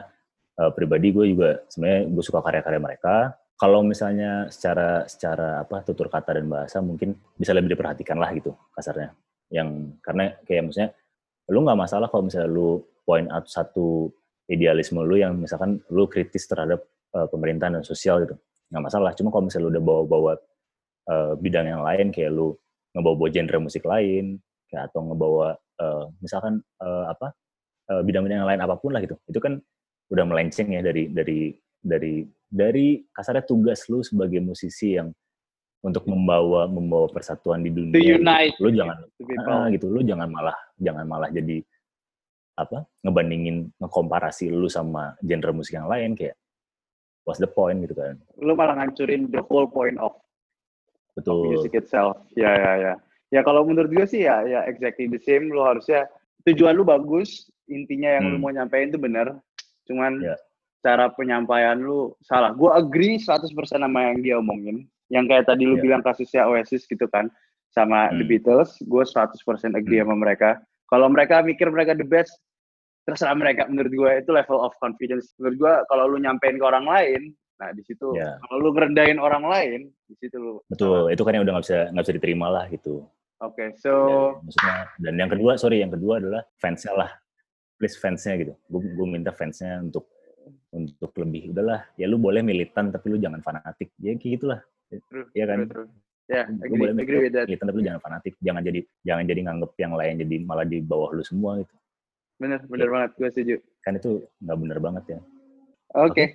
uh, 0.61 0.71
pribadi 0.71 1.11
gue 1.11 1.35
juga 1.35 1.59
sebenarnya 1.67 2.01
gue 2.07 2.23
suka 2.23 2.39
karya-karya 2.39 2.79
mereka. 2.79 3.15
Kalau 3.53 3.83
misalnya 3.85 4.47
secara 4.47 5.03
secara 5.07 5.63
apa 5.63 5.83
tutur 5.83 6.07
kata 6.07 6.39
dan 6.39 6.47
bahasa 6.47 6.79
mungkin 6.79 7.15
bisa 7.35 7.51
lebih 7.51 7.75
diperhatikan 7.75 8.15
lah 8.15 8.31
gitu 8.31 8.55
kasarnya. 8.75 9.11
Yang 9.53 9.69
karena 10.01 10.33
kayak 10.43 10.63
misalnya 10.65 10.91
lu 11.53 11.59
nggak 11.61 11.79
masalah 11.79 12.07
kalau 12.09 12.25
misalnya 12.25 12.49
lu 12.49 12.81
point 13.05 13.29
out 13.29 13.45
satu 13.45 14.09
idealisme 14.49 14.99
lu 15.05 15.15
yang 15.19 15.37
misalkan 15.37 15.79
lu 15.93 16.09
kritis 16.09 16.49
terhadap 16.49 16.81
uh, 17.13 17.29
pemerintahan 17.29 17.77
dan 17.77 17.85
sosial 17.85 18.25
gitu. 18.25 18.35
Nggak 18.73 18.83
masalah 18.89 19.11
cuma 19.13 19.29
kalau 19.29 19.45
misalnya 19.45 19.65
lu 19.69 19.71
udah 19.77 19.83
bawa-bawa 19.83 20.33
uh, 21.13 21.33
bidang 21.37 21.67
yang 21.69 21.81
lain 21.85 22.09
kayak 22.09 22.31
lu 22.33 22.57
ngebawa-bawa 22.97 23.29
genre 23.29 23.57
musik 23.61 23.83
lain 23.85 24.41
kayak 24.69 24.89
atau 24.89 24.99
ngebawa 25.05 25.53
uh, 25.79 26.05
misalkan 26.17 26.61
uh, 26.81 27.05
apa 27.13 27.37
uh, 27.93 28.01
bidang-bidang 28.01 28.41
yang 28.43 28.49
lain 28.49 28.61
apa 28.65 28.75
pun 28.81 28.91
lah 28.95 29.01
gitu. 29.05 29.15
Itu 29.29 29.37
kan 29.37 29.61
udah 30.09 30.25
melenceng 30.27 30.73
ya 30.73 30.81
dari 30.81 31.09
dari 31.09 31.53
dari 31.83 32.23
dari 32.47 33.01
kasarnya 33.11 33.43
tugas 33.43 33.85
lu 33.91 34.05
sebagai 34.05 34.39
musisi 34.39 34.95
yang 34.95 35.11
untuk 35.83 36.07
membawa 36.07 36.63
membawa 36.65 37.11
persatuan 37.11 37.59
di 37.59 37.69
dunia. 37.69 38.15
unite. 38.15 38.55
Lu 38.63 38.71
jangan 38.71 39.03
uh, 39.03 39.67
gitu, 39.67 39.91
lu 39.91 39.99
jangan 40.07 40.31
malah 40.31 40.55
jangan 40.79 41.03
malah 41.03 41.27
jadi 41.27 41.59
apa 42.55 42.87
ngebandingin 43.03 43.67
ngekomparasi 43.81 44.53
lu 44.53 44.71
sama 44.71 45.17
genre 45.19 45.51
musik 45.51 45.75
yang 45.75 45.89
lain 45.89 46.13
kayak 46.15 46.39
what's 47.27 47.43
the 47.43 47.49
point 47.51 47.83
gitu 47.83 47.99
kan. 47.99 48.15
Lu 48.39 48.55
malah 48.55 48.79
ngancurin 48.79 49.27
the 49.27 49.43
whole 49.43 49.67
point 49.67 49.99
of 49.99 50.15
betul. 51.19 51.43
of 51.43 51.51
music 51.51 51.75
itself. 51.75 52.15
Ya 52.39 52.55
ya 52.55 52.71
ya. 52.79 52.93
Ya 53.33 53.41
kalau 53.43 53.67
menurut 53.67 53.91
gue 53.91 54.07
sih 54.07 54.23
ya 54.23 54.39
ya 54.47 54.63
exactly 54.71 55.11
the 55.11 55.19
same. 55.19 55.51
Lu 55.51 55.67
harusnya 55.67 56.07
tujuan 56.47 56.79
lu 56.79 56.87
bagus 56.87 57.51
intinya 57.67 58.07
yang 58.19 58.31
hmm. 58.31 58.33
lu 58.35 58.37
mau 58.39 58.51
nyampein 58.55 58.91
itu 58.91 58.99
benar 58.99 59.35
cuman 59.83 60.19
yeah. 60.23 60.39
cara 60.79 61.11
penyampaian 61.11 61.75
lu 61.75 62.15
salah. 62.23 62.55
Gue 62.55 62.71
agree 62.71 63.19
100% 63.19 63.51
sama 63.51 63.99
yang 64.15 64.23
dia 64.23 64.35
omongin 64.39 64.87
yang 65.11 65.25
kayak 65.27 65.49
tadi 65.49 65.67
lu 65.67 65.75
yeah. 65.79 65.83
bilang 65.83 66.01
kasusnya 66.05 66.47
Oasis 66.47 66.87
gitu 66.87 67.09
kan 67.11 67.27
sama 67.73 68.07
hmm. 68.13 68.21
The 68.21 68.25
Beatles 68.29 68.71
gue 68.85 69.03
100% 69.03 69.33
agree 69.73 69.99
hmm. 69.99 70.07
sama 70.07 70.15
mereka. 70.15 70.61
Kalau 70.87 71.09
mereka 71.09 71.41
mikir 71.41 71.73
mereka 71.73 71.97
the 71.97 72.05
best 72.05 72.37
terserah 73.09 73.35
mereka. 73.35 73.65
Menurut 73.65 73.91
gue 73.91 74.11
itu 74.21 74.31
level 74.31 74.61
of 74.61 74.71
confidence. 74.77 75.33
Menurut 75.41 75.57
gue 75.57 75.73
kalau 75.89 76.05
lu 76.07 76.17
nyampein 76.21 76.61
ke 76.61 76.65
orang 76.65 76.85
lain 76.85 77.33
nah 77.61 77.69
di 77.69 77.85
situ. 77.85 78.17
Yeah. 78.17 78.41
kalau 78.49 78.57
lu 78.65 78.69
ngerendahin 78.73 79.21
orang 79.21 79.45
lain 79.45 79.79
di 80.09 80.15
situ 80.17 80.35
lu 80.41 80.53
betul 80.73 81.13
itu 81.13 81.21
kan 81.21 81.37
yang 81.37 81.45
udah 81.45 81.53
nggak 81.53 81.65
bisa 81.69 81.79
nggak 81.93 82.03
bisa 82.05 82.15
diterima 82.17 82.47
lah 82.49 82.65
gitu. 82.69 83.05
Oke 83.43 83.59
okay, 83.59 83.67
so 83.77 83.91
dan, 83.93 84.41
maksudnya 84.41 84.75
dan 84.99 85.13
yang 85.21 85.31
kedua 85.31 85.51
sorry 85.61 85.77
yang 85.85 85.93
kedua 85.93 86.17
adalah 86.17 86.41
fansnya 86.57 86.93
lah. 86.97 87.11
Please 87.77 87.95
fansnya 88.01 88.41
gitu. 88.41 88.53
Gue 88.67 88.81
gue 88.89 89.07
minta 89.07 89.29
fansnya 89.29 89.85
untuk 89.85 90.09
untuk 90.73 91.13
lebih 91.21 91.53
udahlah 91.53 91.85
ya 91.93 92.09
lu 92.09 92.17
boleh 92.17 92.41
militan 92.41 92.89
tapi 92.89 93.13
lu 93.13 93.17
jangan 93.21 93.39
fanatik. 93.45 93.93
Ya 94.01 94.17
kayak 94.17 94.41
gitulah 94.41 94.59
Iya 95.33 95.45
kan 95.49 95.57
true, 95.65 95.71
true. 95.71 95.89
Ya, 96.31 96.47
yeah, 96.47 96.63
agree, 96.63 96.79
boleh 96.79 96.95
agree 96.95 97.21
with 97.27 97.35
that. 97.35 97.51
Militan 97.51 97.67
tapi 97.67 97.83
jangan 97.83 97.99
fanatik, 97.99 98.33
jangan 98.39 98.61
jadi 98.63 98.79
jangan 99.03 99.23
jadi 99.27 99.41
nganggep 99.43 99.71
yang 99.75 99.93
lain 99.93 100.13
jadi 100.23 100.35
malah 100.47 100.63
di 100.63 100.79
bawah 100.79 101.11
lu 101.11 101.23
semua 101.27 101.59
gitu. 101.59 101.75
Bener, 102.39 102.59
bener 102.65 102.87
ya. 102.87 102.91
banget, 102.95 103.09
gue 103.19 103.29
setuju. 103.29 103.55
Kan 103.83 103.93
itu 103.99 104.11
nggak 104.39 104.57
bener 104.57 104.77
banget 104.79 105.03
ya. 105.03 105.19
Oke. 105.99 106.11
Okay. 106.15 106.27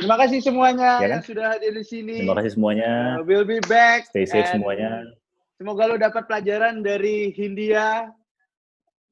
Terima 0.00 0.16
kasih 0.16 0.40
semuanya 0.40 1.00
ya, 1.00 1.12
yang 1.12 1.20
kan? 1.20 1.28
sudah 1.28 1.44
hadir 1.56 1.72
di 1.76 1.84
sini. 1.86 2.24
Terima 2.24 2.36
kasih 2.36 2.52
semuanya. 2.56 3.20
Uh, 3.20 3.24
we'll 3.24 3.46
be 3.46 3.60
back. 3.68 4.08
Stay 4.08 4.24
safe 4.24 4.48
semuanya. 4.50 5.08
Semoga 5.60 5.92
lo 5.92 5.96
dapat 6.00 6.24
pelajaran 6.24 6.80
dari 6.80 7.30
Hindia, 7.36 8.08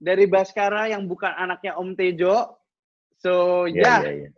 dari 0.01 0.25
Baskara 0.25 0.89
yang 0.89 1.05
bukan 1.05 1.29
anaknya 1.37 1.77
Om 1.77 1.93
Tejo. 1.93 2.57
So, 3.21 3.65
ya. 3.69 3.75
Yeah, 3.75 3.85
yeah. 3.85 4.01
yeah, 4.01 4.15
yeah. 4.29 4.33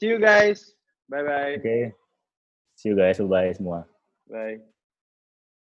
See 0.00 0.08
you 0.08 0.18
guys. 0.22 0.72
Bye-bye. 1.12 1.60
Oke. 1.60 1.64
Okay. 1.64 1.82
See 2.78 2.88
you 2.88 2.96
guys. 2.96 3.18
Bye 3.18 3.50
semua. 3.58 3.84
Bye. 4.30 4.62